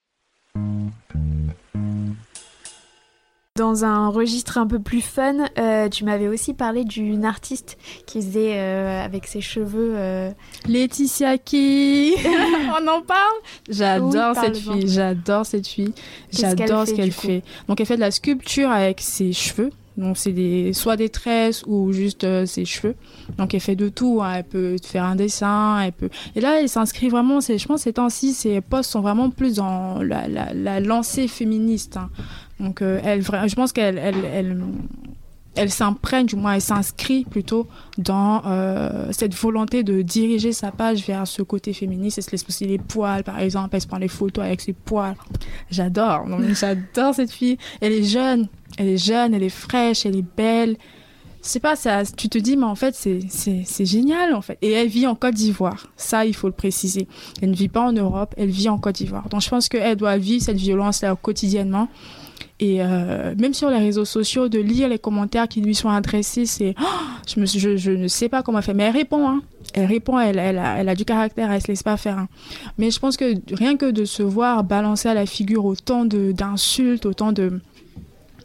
Dans 3.58 3.84
un 3.84 4.10
registre 4.10 4.60
un 4.60 4.68
peu 4.68 4.78
plus 4.78 5.02
fun, 5.02 5.48
euh, 5.58 5.90
tu 5.90 6.06
m'avais 6.06 6.28
aussi 6.28 6.54
parlé 6.54 6.84
d'une 6.84 7.26
artiste 7.26 7.80
qui 8.06 8.22
faisait 8.22 8.54
euh, 8.54 9.04
avec 9.04 9.26
ses 9.26 9.42
cheveux. 9.42 9.94
Euh... 9.96 10.30
Laetitia 10.68 11.40
qui 11.40 12.14
On 12.80 12.88
en 12.88 13.02
parle? 13.02 13.38
J'adore 13.68 14.36
cette 14.36 14.58
fille, 14.58 14.88
j'adore 14.88 15.44
cette 15.44 15.66
fille, 15.66 15.92
j'adore 16.32 16.88
ce 16.88 16.94
qu'elle 16.94 17.12
fait. 17.12 17.42
Donc 17.68 17.82
elle 17.82 17.88
fait 17.88 17.96
de 17.96 18.02
la 18.02 18.12
sculpture 18.12 18.70
avec 18.70 19.02
ses 19.02 19.34
cheveux. 19.34 19.72
Donc 19.98 20.20
c'est 20.20 20.32
des, 20.32 20.74
soit 20.74 20.96
des 20.96 21.10
tresses 21.10 21.64
ou 21.66 21.92
juste 21.92 22.24
euh, 22.24 22.46
ses 22.46 22.66
cheveux. 22.66 22.94
Donc 23.40 23.56
elle 23.56 23.60
fait 23.60 23.76
de 23.76 23.90
tout. 23.90 24.20
Hein. 24.22 24.36
Elle 24.38 24.44
peut 24.44 24.76
faire 24.84 25.04
un 25.04 25.16
dessin, 25.16 25.80
elle 25.80 25.92
peut. 25.92 26.10
Et 26.36 26.42
là 26.42 26.62
elle 26.62 26.70
s'inscrit 26.70 27.10
vraiment. 27.10 27.40
Je 27.40 27.66
pense 27.66 27.82
ces 27.82 27.94
temps-ci 27.94 28.34
ses 28.34 28.62
posts 28.62 28.92
sont 28.92 29.02
vraiment 29.02 29.32
plus 29.32 29.56
dans 29.56 30.04
la, 30.04 30.28
la, 30.28 30.80
lancée 30.80 31.28
féministe. 31.28 31.98
Hein. 31.98 32.10
Donc, 32.60 32.82
euh, 32.82 33.00
elle, 33.04 33.22
je 33.24 33.56
pense 33.56 33.72
qu'elle 33.72 33.98
elle, 33.98 34.26
elle, 34.26 34.62
elle 35.56 35.72
s'imprègne, 35.72 36.26
du 36.26 36.36
moins 36.36 36.54
elle 36.54 36.62
s'inscrit 36.62 37.26
plutôt 37.26 37.68
dans 37.98 38.44
euh, 38.46 39.12
cette 39.12 39.36
volonté 39.36 39.84
de 39.84 40.02
diriger 40.02 40.52
sa 40.54 40.72
page 40.72 41.06
vers 41.06 41.28
ce 41.28 41.42
côté 41.42 41.74
féministe. 41.74 42.18
Elle 42.18 42.24
se 42.24 42.32
laisse 42.32 42.44
pousser 42.44 42.66
les 42.66 42.78
poils, 42.78 43.24
par 43.24 43.40
exemple? 43.40 43.76
Elle 43.76 43.82
se 43.82 43.88
prend 43.88 43.98
les 43.98 44.08
photos 44.08 44.46
avec 44.46 44.62
ses 44.62 44.74
poils. 44.74 45.16
J'adore. 45.70 46.28
J'adore 46.54 47.14
cette 47.16 47.32
fille. 47.32 47.58
Elle 47.82 47.94
est 47.94 48.04
jeune. 48.04 48.48
Elle 48.78 48.90
est 48.90 49.04
jeune, 49.04 49.34
elle 49.34 49.44
est 49.44 49.50
fraîche, 49.50 50.06
elle 50.06 50.16
est 50.16 50.26
belle. 50.36 50.78
C'est 51.42 51.62
pas 51.62 51.76
ça. 51.76 52.04
Tu 52.06 52.28
te 52.28 52.38
dis, 52.38 52.58
mais 52.58 52.66
en 52.66 52.76
fait, 52.76 52.94
c'est 52.94 53.86
génial, 53.86 54.36
en 54.36 54.42
fait. 54.42 54.58
Et 54.62 54.72
elle 54.72 54.90
vit 54.90 55.08
en 55.08 55.16
Côte 55.16 55.34
d'Ivoire. 55.34 55.88
Ça, 55.96 56.26
il 56.26 56.36
faut 56.36 56.48
le 56.48 56.54
préciser. 56.54 57.08
Elle 57.42 57.52
ne 57.52 57.56
vit 57.56 57.70
pas 57.70 57.82
en 57.82 57.94
Europe, 57.94 58.36
elle 58.38 58.50
vit 58.50 58.68
en 58.70 58.78
Côte 58.78 58.96
d'Ivoire. 58.96 59.30
Donc, 59.30 59.42
je 59.42 59.50
pense 59.50 59.70
qu'elle 59.70 59.96
doit 59.96 60.18
vivre 60.18 60.44
cette 60.44 60.58
violence-là 60.58 61.16
quotidiennement. 61.16 61.88
Et 62.60 62.82
euh, 62.82 63.36
même 63.38 63.54
sur 63.54 63.70
les 63.70 63.78
réseaux 63.78 64.06
sociaux, 64.06 64.50
de 64.50 64.58
lire 64.58 64.88
les 64.90 64.98
commentaires 64.98 65.48
qui 65.48 65.62
lui 65.62 65.76
sont 65.76 65.90
adressés, 65.90 66.48
c'est. 66.48 66.74
Oh, 66.82 66.86
je, 67.28 67.46
je, 67.46 67.78
je, 67.78 67.92
ne 67.92 68.08
sais 68.08 68.30
pas 68.30 68.42
comment 68.42 68.58
elle 68.58 68.64
fait, 68.64 68.74
mais 68.74 68.86
elle 68.86 68.94
répond. 68.94 69.30
Hein. 69.30 69.42
Elle 69.74 69.86
répond, 69.86 70.20
elle, 70.20 70.40
elle, 70.40 70.58
a, 70.58 70.78
elle 70.78 70.90
a 70.90 70.96
du 70.96 71.06
caractère, 71.06 71.52
elle 71.52 71.62
se 71.62 71.68
laisse 71.68 71.84
pas 71.84 71.98
faire. 71.98 72.18
Hein. 72.18 72.28
Mais 72.80 72.90
je 72.90 73.00
pense 73.00 73.16
que 73.16 73.36
rien 73.54 73.78
que 73.78 73.92
de 73.92 74.06
se 74.06 74.24
voir 74.24 74.64
balancer 74.64 75.08
à 75.08 75.14
la 75.14 75.28
figure 75.28 75.66
autant 75.66 76.06
d'insultes, 76.06 77.06
autant 77.06 77.32
de 77.32 77.60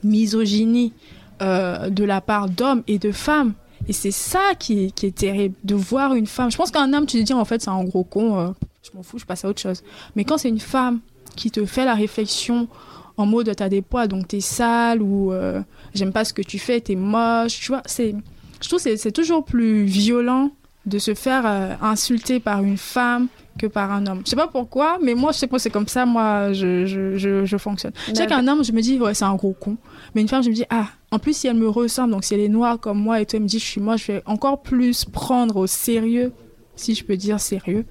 misogynie 0.05 0.93
euh, 1.41 1.89
de 1.89 2.05
la 2.05 2.21
part 2.21 2.51
d'hommes 2.51 2.83
et 2.89 2.99
de 2.99 3.13
femmes, 3.13 3.55
et 3.89 3.93
c'est 3.93 4.11
ça 4.11 4.55
qui, 4.59 4.93
qui, 4.93 5.07
est 5.07 5.17
terrible, 5.17 5.55
de 5.65 5.75
voir 5.75 6.15
une 6.15 6.27
femme. 6.27 6.51
Je 6.51 6.57
pense 6.57 6.71
qu'un 6.71 6.93
homme, 6.93 7.07
tu 7.07 7.19
te 7.19 7.23
dis 7.23 7.33
en 7.33 7.45
fait, 7.45 7.63
c'est 7.63 7.71
un 7.71 7.83
gros 7.85 8.05
con, 8.05 8.39
euh, 8.39 8.49
je 8.83 8.91
m'en 8.95 9.03
fous, 9.03 9.19
je 9.19 9.25
passe 9.25 9.45
à 9.45 9.49
autre 9.49 9.61
chose. 9.61 9.83
Mais 10.17 10.25
quand 10.25 10.39
c'est 10.39 10.49
une 10.49 10.61
femme 10.61 11.01
qui 11.35 11.51
te 11.51 11.65
fait 11.65 11.85
la 11.85 11.95
réflexion 11.95 12.69
en 13.17 13.27
mode 13.27 13.55
t'as 13.55 13.69
des 13.69 13.83
poids 13.83 14.07
donc 14.07 14.29
t'es 14.29 14.41
sale 14.41 15.03
ou 15.03 15.33
euh, 15.33 15.61
j'aime 15.95 16.13
pas 16.13 16.25
ce 16.25 16.33
que 16.33 16.43
tu 16.43 16.59
fais 16.59 16.81
t'es 16.81 16.95
moche 16.95 17.61
tu 17.61 17.69
vois 17.69 17.83
c'est 17.87 18.15
je 18.61 18.69
trouve 18.69 18.81
c'est 18.81 18.97
c'est 18.97 19.13
toujours 19.13 19.45
plus 19.45 19.85
violent 19.85 20.51
de 20.87 20.99
se 20.99 21.15
faire 21.15 21.45
euh, 21.47 21.75
insulter 21.81 22.41
par 22.41 22.63
une 22.63 22.77
femme 22.77 23.29
que 23.59 23.67
par 23.67 23.93
un 23.93 24.07
homme. 24.07 24.23
Je 24.25 24.31
sais 24.31 24.37
pas 24.37 24.49
pourquoi 24.49 24.99
mais 25.01 25.15
moi 25.15 25.33
je 25.33 25.39
sais 25.39 25.47
pas 25.47 25.59
c'est 25.59 25.71
comme 25.71 25.87
ça 25.87 26.07
moi 26.07 26.53
je 26.53 26.87
je, 26.87 27.17
je, 27.17 27.45
je 27.45 27.57
fonctionne. 27.57 27.93
Je 28.09 28.15
sais 28.15 28.27
qu'un 28.27 28.49
homme 28.49 28.65
je 28.65 28.73
me 28.73 28.81
dis 28.81 28.99
ouais 28.99 29.15
c'est 29.15 29.25
un 29.25 29.35
gros 29.35 29.53
con 29.53 29.77
mais 30.15 30.23
une 30.23 30.29
femme 30.29 30.43
je 30.43 30.49
me 30.49 30.55
dis 30.55 30.65
ah 30.71 30.87
en 31.11 31.19
plus 31.19 31.37
si 31.37 31.47
elle 31.47 31.57
me 31.57 31.69
ressemble 31.69 32.13
donc 32.13 32.25
si 32.25 32.35
elle 32.35 32.41
est 32.41 32.49
noire 32.49 32.81
comme 32.81 32.99
moi 32.99 33.21
et 33.21 33.27
toi 33.27 33.37
elle 33.37 33.43
me 33.45 33.49
dit 33.49 33.59
je 33.59 33.65
suis 33.65 33.81
moi 33.81 33.97
je 33.97 34.07
vais 34.07 34.23
encore 34.27 34.63
plus 34.63 35.05
prendre 35.05 35.57
au 35.57 35.67
sérieux 35.67 36.33
si 36.77 36.95
je 36.95 37.05
peux 37.05 37.17
dire 37.17 37.39
sérieux 37.39 37.85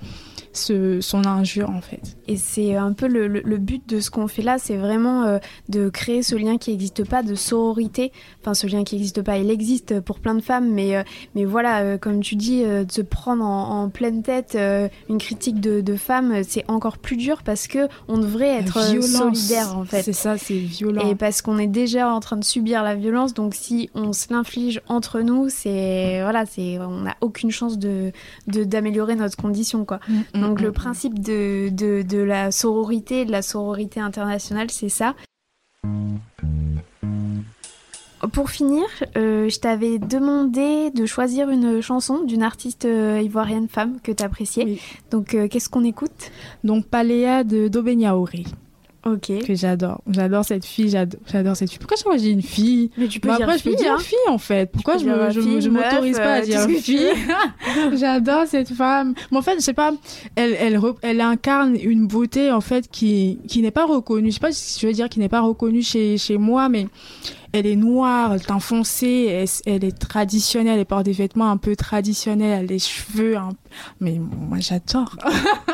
ce, 0.53 0.99
son 1.01 1.25
injure 1.25 1.69
en 1.69 1.81
fait. 1.81 2.17
Et 2.31 2.37
c'est 2.37 2.77
un 2.77 2.93
peu 2.93 3.07
le, 3.07 3.27
le, 3.27 3.57
but 3.57 3.83
de 3.89 3.99
ce 3.99 4.09
qu'on 4.09 4.29
fait 4.29 4.41
là, 4.41 4.57
c'est 4.57 4.77
vraiment 4.77 5.23
euh, 5.23 5.37
de 5.67 5.89
créer 5.89 6.23
ce 6.23 6.33
lien 6.35 6.57
qui 6.57 6.71
n'existe 6.71 7.05
pas, 7.05 7.23
de 7.23 7.35
sororité. 7.35 8.13
Enfin, 8.39 8.53
ce 8.53 8.67
lien 8.67 8.85
qui 8.85 8.95
n'existe 8.95 9.21
pas, 9.21 9.37
il 9.37 9.51
existe 9.51 9.99
pour 9.99 10.21
plein 10.21 10.33
de 10.33 10.41
femmes, 10.41 10.71
mais, 10.71 10.95
euh, 10.95 11.03
mais 11.35 11.43
voilà, 11.43 11.81
euh, 11.81 11.97
comme 11.97 12.21
tu 12.21 12.37
dis, 12.37 12.63
de 12.63 12.89
se 12.89 13.01
prendre 13.01 13.43
en, 13.43 13.83
en 13.83 13.89
pleine 13.89 14.23
tête 14.23 14.57
une 15.09 15.17
critique 15.17 15.59
de, 15.59 15.81
de 15.81 15.95
femmes, 15.97 16.41
c'est 16.47 16.63
encore 16.69 16.99
plus 16.99 17.17
dur 17.17 17.43
parce 17.43 17.67
que 17.67 17.89
on 18.07 18.17
devrait 18.17 18.59
être 18.59 18.81
solidaire 18.81 19.77
en 19.77 19.83
fait. 19.83 20.01
C'est 20.03 20.13
ça, 20.13 20.37
c'est 20.37 20.53
violent. 20.57 21.09
Et 21.09 21.15
parce 21.15 21.41
qu'on 21.41 21.57
est 21.57 21.67
déjà 21.67 22.13
en 22.13 22.21
train 22.21 22.37
de 22.37 22.45
subir 22.45 22.81
la 22.81 22.95
violence, 22.95 23.33
donc 23.33 23.55
si 23.55 23.89
on 23.93 24.13
se 24.13 24.31
l'inflige 24.31 24.81
entre 24.87 25.19
nous, 25.19 25.49
c'est 25.49 26.21
voilà, 26.21 26.45
c'est 26.45 26.79
on 26.79 27.01
n'a 27.01 27.17
aucune 27.19 27.51
chance 27.51 27.77
de 27.77 28.13
d'améliorer 28.47 29.15
notre 29.15 29.35
condition 29.35 29.83
quoi. 29.83 29.99
Mm, 30.07 30.13
mm. 30.35 30.41
Donc 30.41 30.61
le 30.61 30.71
principe 30.71 31.19
de, 31.19 31.69
de, 31.69 32.01
de 32.01 32.20
la 32.23 32.51
sororité, 32.51 33.25
de 33.25 33.31
la 33.31 33.41
sororité 33.41 33.99
internationale, 33.99 34.69
c'est 34.71 34.89
ça. 34.89 35.15
Pour 38.33 38.51
finir, 38.51 38.83
euh, 39.17 39.49
je 39.49 39.59
t'avais 39.59 39.97
demandé 39.97 40.91
de 40.91 41.07
choisir 41.07 41.49
une 41.49 41.81
chanson 41.81 42.23
d'une 42.23 42.43
artiste 42.43 42.85
euh, 42.85 43.19
ivoirienne 43.19 43.67
femme 43.67 43.99
que 44.01 44.11
tu 44.11 44.23
appréciais. 44.23 44.77
Donc, 45.09 45.33
euh, 45.33 45.47
qu'est-ce 45.47 45.69
qu'on 45.69 45.83
écoute? 45.83 46.31
Donc, 46.63 46.85
Paléa 46.85 47.43
de 47.43 47.67
Dobeniaori. 47.67 48.45
Ok. 49.03 49.31
Que 49.45 49.55
j'adore. 49.55 50.01
J'adore 50.07 50.45
cette 50.45 50.63
fille, 50.63 50.89
j'adore 50.89 51.55
cette 51.55 51.71
fille. 51.71 51.79
Pourquoi 51.79 52.15
je 52.17 52.21
dis 52.21 52.31
une 52.31 52.43
fille 52.43 52.91
Mais 52.97 53.07
tu 53.07 53.19
peux 53.19 53.29
bah, 53.29 53.37
dire 53.37 53.45
Après, 53.45 53.57
je 53.57 53.63
peux 53.63 53.75
dire 53.75 53.93
hein. 53.93 53.99
fille 53.99 54.17
en 54.27 54.37
fait. 54.37 54.71
Pourquoi 54.71 54.97
je, 54.97 55.05
je, 55.05 55.69
m'autorise 55.69 56.17
pas 56.17 56.33
à 56.33 56.41
dire 56.41 56.67
fille 56.67 57.07
J'adore 57.93 58.45
cette 58.45 58.69
femme. 58.69 59.15
Mais 59.31 59.37
en 59.37 59.41
fait, 59.41 59.55
je 59.55 59.61
sais 59.61 59.73
pas, 59.73 59.93
elle, 60.35 60.55
elle, 60.59 60.79
elle 61.01 61.21
incarne 61.21 61.75
une 61.75 62.05
beauté 62.05 62.51
en 62.51 62.61
fait 62.61 62.89
qui, 62.89 63.39
qui 63.47 63.61
n'est 63.61 63.71
pas 63.71 63.85
reconnue. 63.85 64.29
Je 64.29 64.35
sais 64.35 64.39
pas 64.39 64.51
si 64.51 64.79
je 64.79 64.85
veux 64.85 64.93
dire 64.93 65.09
qui 65.09 65.19
n'est 65.19 65.29
pas 65.29 65.41
reconnue 65.41 65.81
chez, 65.81 66.19
chez 66.19 66.37
moi, 66.37 66.69
mais 66.69 66.85
elle 67.53 67.65
est 67.65 67.75
noire, 67.75 68.39
teint 68.39 68.59
foncé, 68.59 69.45
elle, 69.65 69.83
est 69.83 69.97
traditionnelle, 69.97 70.79
elle 70.79 70.85
porte 70.85 71.05
des 71.05 71.11
vêtements 71.11 71.51
un 71.51 71.57
peu 71.57 71.75
traditionnels, 71.75 72.59
elle 72.59 72.65
a 72.65 72.67
les 72.67 72.79
cheveux. 72.79 73.35
Mais 73.99 74.19
moi 74.19 74.59
j'adore. 74.59 75.17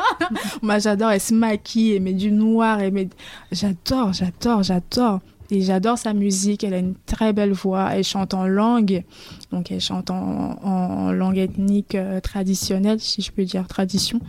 moi 0.62 0.78
j'adore, 0.78 1.10
elle 1.10 1.20
se 1.20 1.34
maquille, 1.34 1.92
elle 1.94 2.02
met 2.02 2.14
du 2.14 2.32
noir, 2.32 2.80
elle 2.80 2.92
met... 2.92 3.08
J'adore, 3.52 4.12
j'adore, 4.12 4.62
j'adore. 4.62 5.20
Et 5.50 5.62
j'adore 5.62 5.96
sa 5.96 6.12
musique, 6.12 6.62
elle 6.62 6.74
a 6.74 6.78
une 6.78 6.94
très 7.06 7.32
belle 7.32 7.52
voix, 7.52 7.90
elle 7.94 8.04
chante 8.04 8.34
en 8.34 8.46
langue, 8.46 9.02
donc 9.50 9.70
elle 9.70 9.80
chante 9.80 10.10
en, 10.10 11.10
langue 11.10 11.38
ethnique 11.38 11.94
euh, 11.94 12.20
traditionnelle, 12.20 13.00
si 13.00 13.22
je 13.22 13.32
peux 13.32 13.44
dire 13.44 13.66
tradition. 13.66 14.20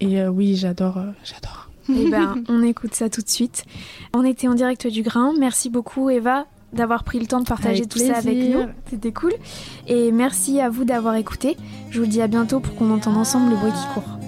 Et 0.00 0.20
euh, 0.20 0.28
oui, 0.28 0.54
j'adore, 0.54 0.98
euh, 0.98 1.10
j'adore. 1.24 1.68
Eh 1.88 2.10
ben, 2.10 2.42
on 2.48 2.62
écoute 2.62 2.94
ça 2.94 3.08
tout 3.08 3.22
de 3.22 3.28
suite. 3.28 3.64
On 4.14 4.24
était 4.24 4.46
en 4.46 4.54
direct 4.54 4.86
du 4.86 5.02
grain. 5.02 5.32
Merci 5.38 5.70
beaucoup, 5.70 6.10
Eva 6.10 6.46
d'avoir 6.76 7.04
pris 7.04 7.18
le 7.18 7.26
temps 7.26 7.40
de 7.40 7.46
partager 7.46 7.86
tout 7.86 7.98
ça 7.98 8.16
avec 8.16 8.36
nous. 8.36 8.66
C'était 8.88 9.12
cool. 9.12 9.32
Et 9.86 10.12
merci 10.12 10.60
à 10.60 10.68
vous 10.68 10.84
d'avoir 10.84 11.16
écouté. 11.16 11.56
Je 11.90 12.00
vous 12.00 12.06
dis 12.06 12.22
à 12.22 12.28
bientôt 12.28 12.60
pour 12.60 12.74
qu'on 12.76 12.92
entende 12.92 13.16
ensemble 13.16 13.50
le 13.50 13.56
bruit 13.56 13.72
qui 13.72 13.94
court. 13.94 14.18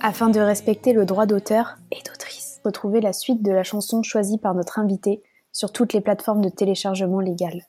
Afin 0.00 0.28
de 0.28 0.38
respecter 0.38 0.92
le 0.92 1.06
droit 1.06 1.24
d'auteur 1.24 1.76
et 1.90 2.02
d'autrice, 2.06 2.60
retrouvez 2.64 3.00
la 3.00 3.14
suite 3.14 3.42
de 3.42 3.50
la 3.50 3.62
chanson 3.62 4.02
choisie 4.02 4.38
par 4.38 4.54
notre 4.54 4.78
invité 4.78 5.22
sur 5.50 5.72
toutes 5.72 5.94
les 5.94 6.02
plateformes 6.02 6.42
de 6.42 6.50
téléchargement 6.50 7.20
légales. 7.20 7.62